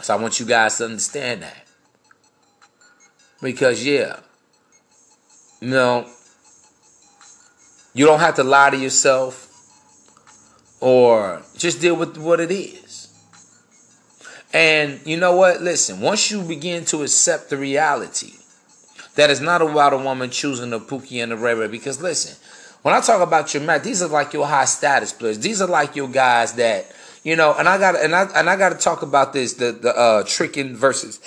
So 0.00 0.16
I 0.16 0.20
want 0.20 0.40
you 0.40 0.46
guys 0.46 0.78
to 0.78 0.86
understand 0.86 1.42
that. 1.42 1.61
Because 3.42 3.84
yeah, 3.84 4.20
you 5.60 5.68
know, 5.68 6.06
you 7.92 8.06
don't 8.06 8.20
have 8.20 8.36
to 8.36 8.44
lie 8.44 8.70
to 8.70 8.76
yourself 8.76 9.48
or 10.80 11.42
just 11.56 11.80
deal 11.80 11.96
with 11.96 12.16
what 12.16 12.40
it 12.40 12.50
is. 12.50 13.08
And 14.54 15.00
you 15.04 15.16
know 15.16 15.36
what? 15.36 15.60
Listen, 15.60 16.00
once 16.00 16.30
you 16.30 16.42
begin 16.42 16.84
to 16.86 17.02
accept 17.02 17.50
the 17.50 17.56
reality 17.56 18.32
that 19.14 19.30
it's 19.30 19.40
not 19.40 19.60
about 19.62 19.92
a 19.92 19.98
woman 19.98 20.30
choosing 20.30 20.72
a 20.72 20.78
Pookie 20.78 21.22
and 21.22 21.32
a 21.32 21.36
Ray 21.36 21.68
because 21.68 22.00
listen, 22.00 22.36
when 22.82 22.94
I 22.94 23.00
talk 23.00 23.22
about 23.22 23.54
your 23.54 23.62
man, 23.62 23.82
these 23.82 24.02
are 24.02 24.08
like 24.08 24.32
your 24.32 24.46
high 24.46 24.64
status 24.64 25.12
players. 25.12 25.38
These 25.38 25.62
are 25.62 25.68
like 25.68 25.96
your 25.96 26.08
guys 26.08 26.54
that, 26.54 26.86
you 27.22 27.36
know, 27.36 27.54
and 27.56 27.68
I 27.68 27.78
got 27.78 27.96
and 27.96 28.14
I 28.14 28.24
and 28.34 28.50
I 28.50 28.56
got 28.56 28.70
to 28.70 28.78
talk 28.78 29.02
about 29.02 29.32
this 29.32 29.54
the 29.54 29.72
the 29.72 29.96
uh 29.96 30.22
tricking 30.26 30.74
versus 30.74 31.20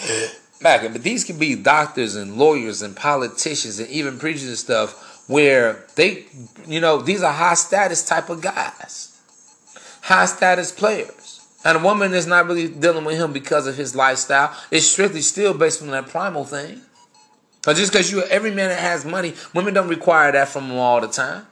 back. 0.65 0.81
But 0.91 1.03
these 1.03 1.23
can 1.23 1.37
be 1.37 1.55
doctors 1.55 2.15
and 2.15 2.37
lawyers 2.37 2.81
and 2.81 2.95
politicians 2.95 3.77
and 3.79 3.87
even 3.89 4.17
preachers 4.17 4.47
and 4.47 4.57
stuff 4.57 5.23
where 5.29 5.85
they, 5.95 6.25
you 6.65 6.81
know, 6.81 7.01
these 7.01 7.21
are 7.21 7.31
high 7.31 7.53
status 7.53 8.03
type 8.03 8.29
of 8.31 8.41
guys. 8.41 9.21
high 10.01 10.25
status 10.25 10.71
players. 10.71 11.41
And 11.63 11.77
a 11.77 11.81
woman 11.81 12.13
is 12.13 12.27
not 12.27 12.47
really 12.47 12.67
dealing 12.67 13.05
with 13.05 13.17
him 13.17 13.31
because 13.31 13.67
of 13.67 13.77
his 13.77 13.95
lifestyle. 13.95 14.55
It's 14.71 14.87
strictly 14.87 15.21
still 15.21 15.53
based 15.53 15.83
on 15.83 15.89
that 15.91 16.09
primal 16.09 16.45
thing. 16.45 16.81
But 17.63 17.75
just 17.75 17.91
because 17.91 18.11
you 18.11 18.23
every 18.23 18.51
man 18.51 18.69
that 18.69 18.79
has 18.79 19.05
money, 19.05 19.33
women 19.53 19.73
don't 19.73 19.87
require 19.87 20.31
that 20.31 20.49
from 20.49 20.67
them 20.69 20.77
all 20.77 21.01
the 21.01 21.07
time. 21.07 21.47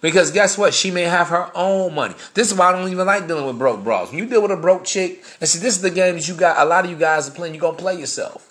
Because 0.00 0.30
guess 0.30 0.58
what? 0.58 0.74
She 0.74 0.90
may 0.90 1.02
have 1.02 1.28
her 1.28 1.50
own 1.54 1.94
money. 1.94 2.14
This 2.34 2.50
is 2.50 2.58
why 2.58 2.68
I 2.68 2.72
don't 2.72 2.90
even 2.90 3.06
like 3.06 3.26
dealing 3.26 3.46
with 3.46 3.58
broke 3.58 3.82
bras. 3.82 4.10
When 4.10 4.18
you 4.18 4.26
deal 4.26 4.42
with 4.42 4.50
a 4.50 4.56
broke 4.56 4.84
chick, 4.84 5.24
and 5.40 5.48
see, 5.48 5.58
this 5.58 5.76
is 5.76 5.82
the 5.82 5.90
game 5.90 6.14
that 6.14 6.28
you 6.28 6.34
got. 6.34 6.58
A 6.58 6.68
lot 6.68 6.84
of 6.84 6.90
you 6.90 6.96
guys 6.96 7.28
are 7.28 7.32
playing. 7.32 7.54
You're 7.54 7.62
gonna 7.62 7.76
play 7.76 7.98
yourself. 7.98 8.42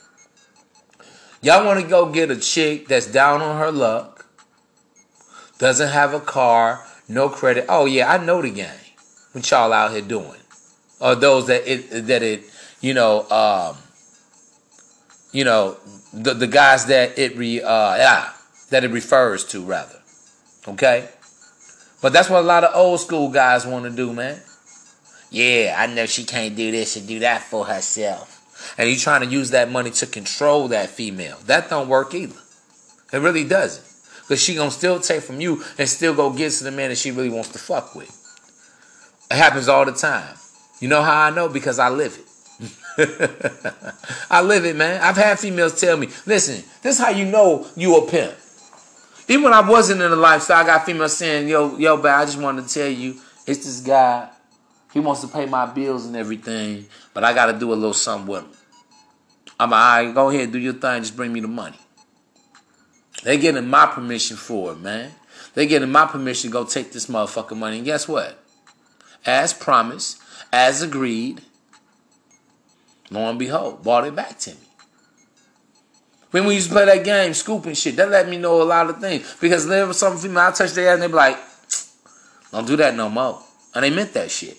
Y'all 1.42 1.64
want 1.64 1.80
to 1.80 1.88
go 1.88 2.08
get 2.08 2.32
a 2.32 2.36
chick 2.36 2.88
that's 2.88 3.06
down 3.06 3.42
on 3.42 3.60
her 3.60 3.72
luck, 3.72 4.26
doesn't 5.60 5.90
have 5.90 6.14
a 6.14 6.20
car, 6.20 6.84
no 7.08 7.30
credit. 7.30 7.66
Oh 7.70 7.86
yeah, 7.86 8.12
I 8.12 8.18
know 8.18 8.42
the 8.42 8.50
game. 8.50 8.70
What 9.32 9.50
y'all 9.52 9.72
out 9.72 9.92
here 9.92 10.02
doing? 10.02 10.40
Or 11.00 11.14
those 11.14 11.48
that 11.48 11.72
it 11.72 12.08
that 12.08 12.24
it, 12.24 12.44
you 12.82 12.96
know, 12.96 13.30
um, 13.30 13.78
you 15.32 15.44
know, 15.44 15.78
the 16.12 16.34
the 16.34 16.48
guys 16.48 16.88
that 16.88 17.20
it 17.20 17.38
re 17.38 17.62
uh 17.62 17.96
yeah, 17.98 18.32
that 18.72 18.84
it 18.84 18.90
refers 18.92 19.46
to 19.46 19.64
rather. 19.64 20.02
Okay? 20.68 21.08
But 22.02 22.14
that's 22.14 22.30
what 22.30 22.40
a 22.40 22.48
lot 22.48 22.64
of 22.64 22.76
old 22.76 23.00
school 23.00 23.30
guys 23.30 23.66
want 23.66 23.86
to 23.86 23.92
do, 23.92 24.14
man. 24.14 24.40
Yeah, 25.32 25.76
I 25.78 25.88
know 25.88 26.06
she 26.06 26.24
can't 26.24 26.56
do 26.56 26.72
this 26.72 26.96
and 26.96 27.08
do 27.08 27.20
that 27.20 27.42
for 27.42 27.66
herself. 27.66 28.32
And 28.78 28.90
you 28.90 28.96
trying 28.96 29.22
to 29.22 29.28
use 29.28 29.52
that 29.52 29.72
money 29.72 29.92
to 29.92 30.06
control 30.06 30.68
that 30.70 30.90
female. 30.90 31.38
That 31.46 31.70
don't 31.70 31.90
work 31.90 32.14
either. 32.14 32.40
It 33.12 33.18
really 33.18 33.44
doesn't. 33.44 33.84
Because 34.22 34.42
she 34.42 34.56
gonna 34.56 34.72
still 34.72 35.00
take 35.00 35.22
from 35.22 35.40
you 35.40 35.64
and 35.78 35.88
still 35.88 36.14
go 36.14 36.32
get 36.32 36.52
to 36.54 36.64
the 36.64 36.72
man 36.72 36.90
that 36.90 36.98
she 36.98 37.12
really 37.12 37.30
wants 37.30 37.50
to 37.50 37.60
fuck 37.60 37.96
with. 37.96 38.10
It 39.30 39.36
happens 39.36 39.68
all 39.68 39.86
the 39.86 39.92
time. 39.92 40.36
You 40.80 40.88
know 40.88 41.02
how 41.02 41.26
I 41.26 41.30
know? 41.30 41.48
Because 41.50 41.80
I 41.80 41.90
live 41.90 42.18
it. 42.18 42.26
I 44.30 44.42
live 44.42 44.66
it, 44.66 44.76
man. 44.76 45.02
I've 45.02 45.18
had 45.18 45.40
females 45.40 45.80
tell 45.80 45.98
me, 45.98 46.08
listen, 46.26 46.64
this 46.82 46.98
is 46.98 47.06
how 47.06 47.12
you 47.12 47.26
know 47.26 47.68
you 47.76 47.98
a 47.98 48.10
pimp. 48.10 48.34
Even 49.28 49.44
when 49.44 49.54
I 49.54 49.68
wasn't 49.68 50.02
in 50.02 50.12
the 50.12 50.16
lifestyle, 50.16 50.64
I 50.64 50.66
got 50.66 50.86
females 50.86 51.18
saying, 51.18 51.48
yo, 51.48 51.78
yo, 51.78 51.98
but 51.98 52.12
I 52.12 52.26
just 52.26 52.40
wanted 52.40 52.68
to 52.68 52.74
tell 52.74 52.90
you, 52.90 53.16
it's 53.48 53.66
this 53.66 53.82
guy. 53.82 54.30
He 54.94 55.00
wants 55.00 55.22
to 55.22 55.28
pay 55.28 55.46
my 55.46 55.66
bills 55.66 56.06
and 56.06 56.16
everything, 56.16 56.86
but 57.14 57.24
I 57.24 57.34
got 57.34 57.48
to 57.48 57.60
do 57.60 57.74
a 57.74 57.76
little 57.76 57.94
something 57.94 58.28
with 58.28 58.44
him. 58.44 58.52
I'm 59.60 59.72
like, 59.72 59.80
all 59.80 60.06
right, 60.06 60.14
go 60.14 60.30
ahead, 60.30 60.52
do 60.52 60.60
your 60.60 60.74
thing, 60.74 61.02
just 61.02 61.16
bring 61.16 61.34
me 61.34 61.40
the 61.40 61.48
money. 61.48 61.78
They 63.24 63.38
getting 63.38 63.68
my 63.68 63.88
permission 63.88 64.38
for 64.38 64.74
it, 64.74 64.80
man. 64.80 65.12
They 65.54 65.66
getting 65.66 65.92
my 65.92 66.06
permission 66.06 66.50
to 66.50 66.54
go 66.54 66.66
take 66.66 66.92
this 66.92 67.08
motherfucking 67.08 67.58
money. 67.58 67.78
And 67.78 67.86
guess 67.86 68.08
what? 68.08 68.38
As 69.26 69.54
promised, 69.54 70.22
as 70.54 70.82
agreed, 70.82 71.42
lo 73.10 73.30
and 73.30 73.40
behold, 73.40 73.84
bought 73.84 74.06
it 74.06 74.16
back 74.16 74.38
to 74.40 74.52
me. 74.52 74.65
When 76.36 76.48
we 76.48 76.56
used 76.56 76.68
to 76.68 76.74
play 76.74 76.84
that 76.84 77.06
game, 77.06 77.34
scooping 77.34 77.76
shit, 77.76 77.96
that 77.96 78.10
let 78.10 78.28
me 78.28 78.36
know 78.36 78.62
a 78.62 78.64
lot 78.64 78.90
of 78.90 79.00
things. 79.00 79.38
Because 79.40 79.66
there 79.68 79.88
was 79.88 79.98
some 79.98 80.18
female 80.18 80.40
I 80.40 80.52
touched 80.52 80.76
their 80.76 80.90
ass 80.90 80.96
and 80.96 81.04
they 81.04 81.08
be 81.08 81.14
like, 81.14 81.38
don't 82.52 82.68
do 82.68 82.76
that 82.76 82.94
no 82.94 83.08
more. 83.08 83.42
And 83.74 83.86
they 83.86 83.90
meant 83.90 84.12
that 84.16 84.30
shit. 84.30 84.58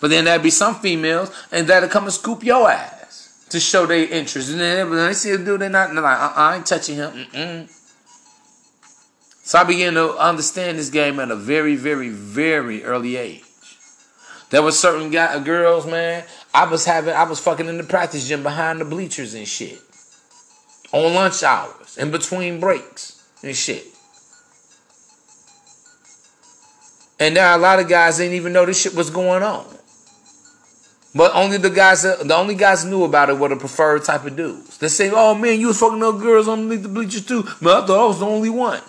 But 0.00 0.10
then 0.10 0.24
there'd 0.24 0.40
be 0.40 0.50
some 0.50 0.76
females 0.76 1.32
and 1.50 1.66
that'll 1.66 1.88
come 1.88 2.04
and 2.04 2.12
scoop 2.12 2.44
your 2.44 2.70
ass 2.70 3.44
to 3.50 3.58
show 3.58 3.86
their 3.86 4.04
interest. 4.04 4.52
And 4.52 4.60
then 4.60 4.88
when 4.88 5.04
they 5.04 5.14
see 5.14 5.32
a 5.32 5.38
dude, 5.38 5.62
they're 5.62 5.68
not 5.68 5.92
they're 5.92 6.00
like, 6.00 6.16
uh-uh, 6.16 6.32
I 6.36 6.56
ain't 6.58 6.66
touching 6.66 6.94
him. 6.94 7.10
Mm-mm. 7.10 7.68
So 9.44 9.58
I 9.58 9.64
began 9.64 9.94
to 9.94 10.16
understand 10.16 10.78
this 10.78 10.90
game 10.90 11.18
at 11.18 11.32
a 11.32 11.34
very, 11.34 11.74
very, 11.74 12.08
very 12.08 12.84
early 12.84 13.16
age. 13.16 13.42
There 14.50 14.62
was 14.62 14.78
certain 14.78 15.10
guy, 15.10 15.34
uh, 15.34 15.40
girls, 15.40 15.86
man. 15.88 16.22
I 16.54 16.66
was 16.66 16.84
having, 16.84 17.14
I 17.14 17.24
was 17.24 17.40
fucking 17.40 17.66
in 17.66 17.78
the 17.78 17.82
practice 17.82 18.28
gym 18.28 18.44
behind 18.44 18.80
the 18.80 18.84
bleachers 18.84 19.34
and 19.34 19.48
shit, 19.48 19.80
on 20.92 21.14
lunch 21.14 21.42
hours, 21.42 21.96
in 21.96 22.10
between 22.10 22.60
breaks 22.60 23.22
and 23.42 23.56
shit. 23.56 23.86
And 27.18 27.36
there 27.36 27.46
are 27.46 27.56
a 27.56 27.60
lot 27.60 27.78
of 27.78 27.88
guys 27.88 28.18
didn't 28.18 28.34
even 28.34 28.52
know 28.52 28.66
this 28.66 28.80
shit 28.80 28.94
was 28.94 29.10
going 29.10 29.42
on. 29.42 29.66
But 31.14 31.34
only 31.34 31.58
the 31.58 31.70
guys, 31.70 32.02
that, 32.02 32.26
the 32.26 32.34
only 32.34 32.54
guys 32.54 32.84
knew 32.84 33.04
about 33.04 33.28
it 33.28 33.38
were 33.38 33.48
the 33.48 33.56
preferred 33.56 34.04
type 34.04 34.24
of 34.24 34.34
dudes. 34.34 34.78
They 34.78 34.88
say, 34.88 35.10
"Oh 35.12 35.34
man, 35.34 35.60
you 35.60 35.68
was 35.68 35.78
fucking 35.78 36.02
up 36.02 36.18
girls 36.18 36.48
underneath 36.48 36.82
the 36.82 36.88
bleachers 36.88 37.26
too." 37.26 37.46
But 37.60 37.84
I 37.84 37.86
thought 37.86 38.04
I 38.04 38.06
was 38.06 38.20
the 38.20 38.26
only 38.26 38.48
one. 38.48 38.80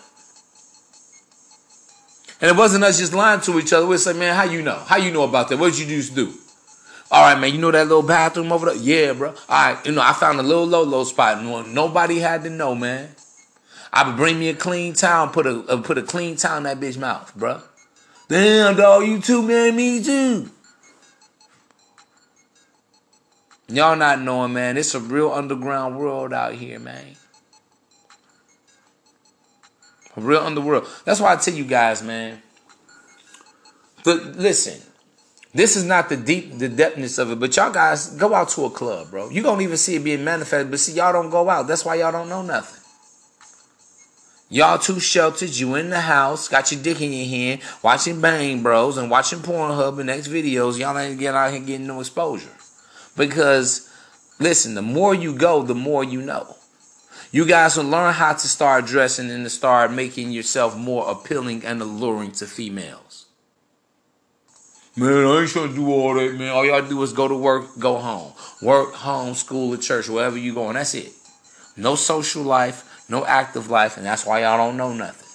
And 2.41 2.49
it 2.49 2.57
wasn't 2.57 2.85
us 2.85 2.97
just 2.97 3.13
lying 3.13 3.41
to 3.41 3.59
each 3.59 3.73
other. 3.73 3.85
We'd 3.85 3.99
say, 3.99 4.13
"Man, 4.13 4.35
how 4.35 4.43
you 4.43 4.61
know? 4.61 4.79
How 4.87 4.97
you 4.97 5.11
know 5.11 5.23
about 5.23 5.49
that? 5.49 5.59
What 5.59 5.73
did 5.73 5.79
you 5.79 5.97
just 5.97 6.15
do?" 6.15 6.33
All 7.13 7.21
right, 7.21 7.39
man. 7.39 7.53
You 7.53 7.59
know 7.59 7.69
that 7.69 7.87
little 7.87 8.01
bathroom 8.01 8.51
over 8.51 8.65
there? 8.65 8.75
Yeah, 8.75 9.13
bro. 9.13 9.29
All 9.29 9.35
right. 9.47 9.85
You 9.85 9.91
know, 9.91 10.01
I 10.01 10.13
found 10.13 10.39
a 10.39 10.43
little 10.43 10.65
low 10.65 10.81
low 10.81 11.03
spot, 11.03 11.43
nobody 11.67 12.17
had 12.17 12.43
to 12.43 12.49
know, 12.49 12.73
man. 12.73 13.09
I 13.93 14.07
would 14.07 14.17
bring 14.17 14.39
me 14.39 14.49
a 14.49 14.55
clean 14.55 14.93
towel, 14.93 15.27
put 15.27 15.45
a 15.45 15.59
uh, 15.69 15.79
put 15.83 15.99
a 15.99 16.01
clean 16.01 16.37
towel 16.37 16.57
in 16.57 16.63
that 16.63 16.79
bitch 16.79 16.97
mouth, 16.97 17.31
bro. 17.35 17.61
Damn, 18.29 18.75
dog, 18.75 19.05
you 19.05 19.21
too, 19.21 19.43
man. 19.43 19.75
Me 19.75 20.03
too. 20.03 20.49
Y'all 23.67 23.95
not 23.95 24.19
knowing, 24.19 24.53
man. 24.53 24.75
It's 24.75 24.95
a 24.95 24.99
real 24.99 25.31
underground 25.31 25.99
world 25.99 26.33
out 26.33 26.55
here, 26.55 26.79
man. 26.79 27.15
A 30.17 30.21
real 30.21 30.41
underworld. 30.41 30.87
That's 31.05 31.19
why 31.19 31.33
I 31.33 31.35
tell 31.35 31.53
you 31.53 31.65
guys, 31.65 32.01
man. 32.01 32.41
But 34.03 34.35
listen, 34.35 34.81
this 35.53 35.75
is 35.75 35.83
not 35.83 36.09
the 36.09 36.17
deep, 36.17 36.57
the 36.57 36.67
depthness 36.67 37.19
of 37.19 37.31
it. 37.31 37.39
But 37.39 37.55
y'all 37.55 37.71
guys 37.71 38.09
go 38.15 38.33
out 38.33 38.49
to 38.49 38.65
a 38.65 38.69
club, 38.71 39.11
bro. 39.11 39.29
You 39.29 39.43
don't 39.43 39.61
even 39.61 39.77
see 39.77 39.95
it 39.95 40.03
being 40.03 40.23
manifested. 40.23 40.71
But 40.71 40.79
see, 40.79 40.93
y'all 40.93 41.13
don't 41.13 41.29
go 41.29 41.47
out. 41.49 41.67
That's 41.67 41.85
why 41.85 41.95
y'all 41.95 42.11
don't 42.11 42.29
know 42.29 42.41
nothing. 42.41 42.81
Y'all 44.49 44.79
too 44.79 44.99
sheltered. 44.99 45.55
You 45.55 45.75
in 45.75 45.89
the 45.89 46.01
house, 46.01 46.47
got 46.47 46.71
your 46.71 46.81
dick 46.81 47.01
in 47.01 47.13
your 47.13 47.27
hand, 47.27 47.61
watching 47.83 48.19
Bang 48.19 48.63
Bros 48.63 48.97
and 48.97 49.09
watching 49.09 49.39
Pornhub 49.39 49.99
and 49.99 50.09
XVideos. 50.09 50.79
Y'all 50.79 50.97
ain't 50.97 51.19
getting 51.19 51.37
out 51.37 51.51
here 51.51 51.59
getting 51.59 51.87
no 51.87 51.99
exposure. 51.99 52.51
Because, 53.15 53.89
listen, 54.39 54.73
the 54.73 54.81
more 54.81 55.13
you 55.13 55.35
go, 55.35 55.61
the 55.61 55.75
more 55.75 56.03
you 56.03 56.21
know. 56.21 56.55
You 57.31 57.47
guys 57.47 57.77
will 57.77 57.85
learn 57.85 58.13
how 58.13 58.33
to 58.33 58.47
start 58.47 58.85
dressing 58.85 59.31
and 59.31 59.43
to 59.43 59.49
start 59.49 59.91
making 59.91 60.31
yourself 60.31 60.77
more 60.77 61.09
appealing 61.09 61.65
and 61.65 61.81
alluring 61.81 62.31
to 62.33 62.45
females. 62.45 63.02
Man, 64.95 65.25
I 65.25 65.41
ain't 65.41 65.49
trying 65.49 65.69
to 65.69 65.75
do 65.75 65.91
all 65.91 66.13
that, 66.13 66.35
man. 66.35 66.51
All 66.51 66.63
y'all 66.63 66.87
do 66.87 67.01
is 67.01 67.13
go 67.13 67.27
to 67.27 67.35
work, 67.35 67.79
go 67.79 67.97
home. 67.97 68.31
Work, 68.61 68.93
home, 68.93 69.33
school, 69.33 69.73
or 69.73 69.77
church, 69.77 70.07
wherever 70.07 70.37
you 70.37 70.53
going. 70.53 70.75
That's 70.75 70.93
it. 70.93 71.11
No 71.75 71.95
social 71.95 72.43
life, 72.43 73.03
no 73.09 73.25
active 73.25 73.71
life, 73.71 73.97
and 73.97 74.05
that's 74.05 74.23
why 74.23 74.41
y'all 74.41 74.57
don't 74.57 74.77
know 74.77 74.93
nothing. 74.93 75.27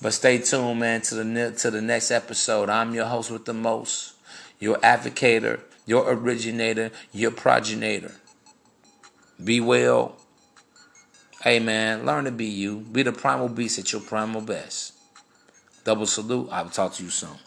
But 0.00 0.12
stay 0.12 0.38
tuned, 0.38 0.78
man, 0.78 1.00
to 1.02 1.16
the 1.16 1.52
to 1.58 1.72
the 1.72 1.82
next 1.82 2.12
episode. 2.12 2.68
I'm 2.68 2.94
your 2.94 3.06
host 3.06 3.32
with 3.32 3.46
the 3.46 3.52
most, 3.52 4.14
your 4.60 4.76
advocator, 4.76 5.58
your 5.84 6.08
originator, 6.12 6.92
your 7.12 7.32
progenitor. 7.32 8.12
Be 9.42 9.60
well. 9.60 10.14
Hey 11.42 11.58
man, 11.58 12.06
learn 12.06 12.26
to 12.26 12.30
be 12.30 12.46
you. 12.46 12.78
Be 12.78 13.02
the 13.02 13.12
primal 13.12 13.48
beast 13.48 13.80
at 13.80 13.90
your 13.90 14.02
primal 14.02 14.40
best. 14.40 14.92
Double 15.82 16.06
salute. 16.06 16.48
I 16.52 16.62
will 16.62 16.70
talk 16.70 16.94
to 16.94 17.02
you 17.02 17.10
soon. 17.10 17.38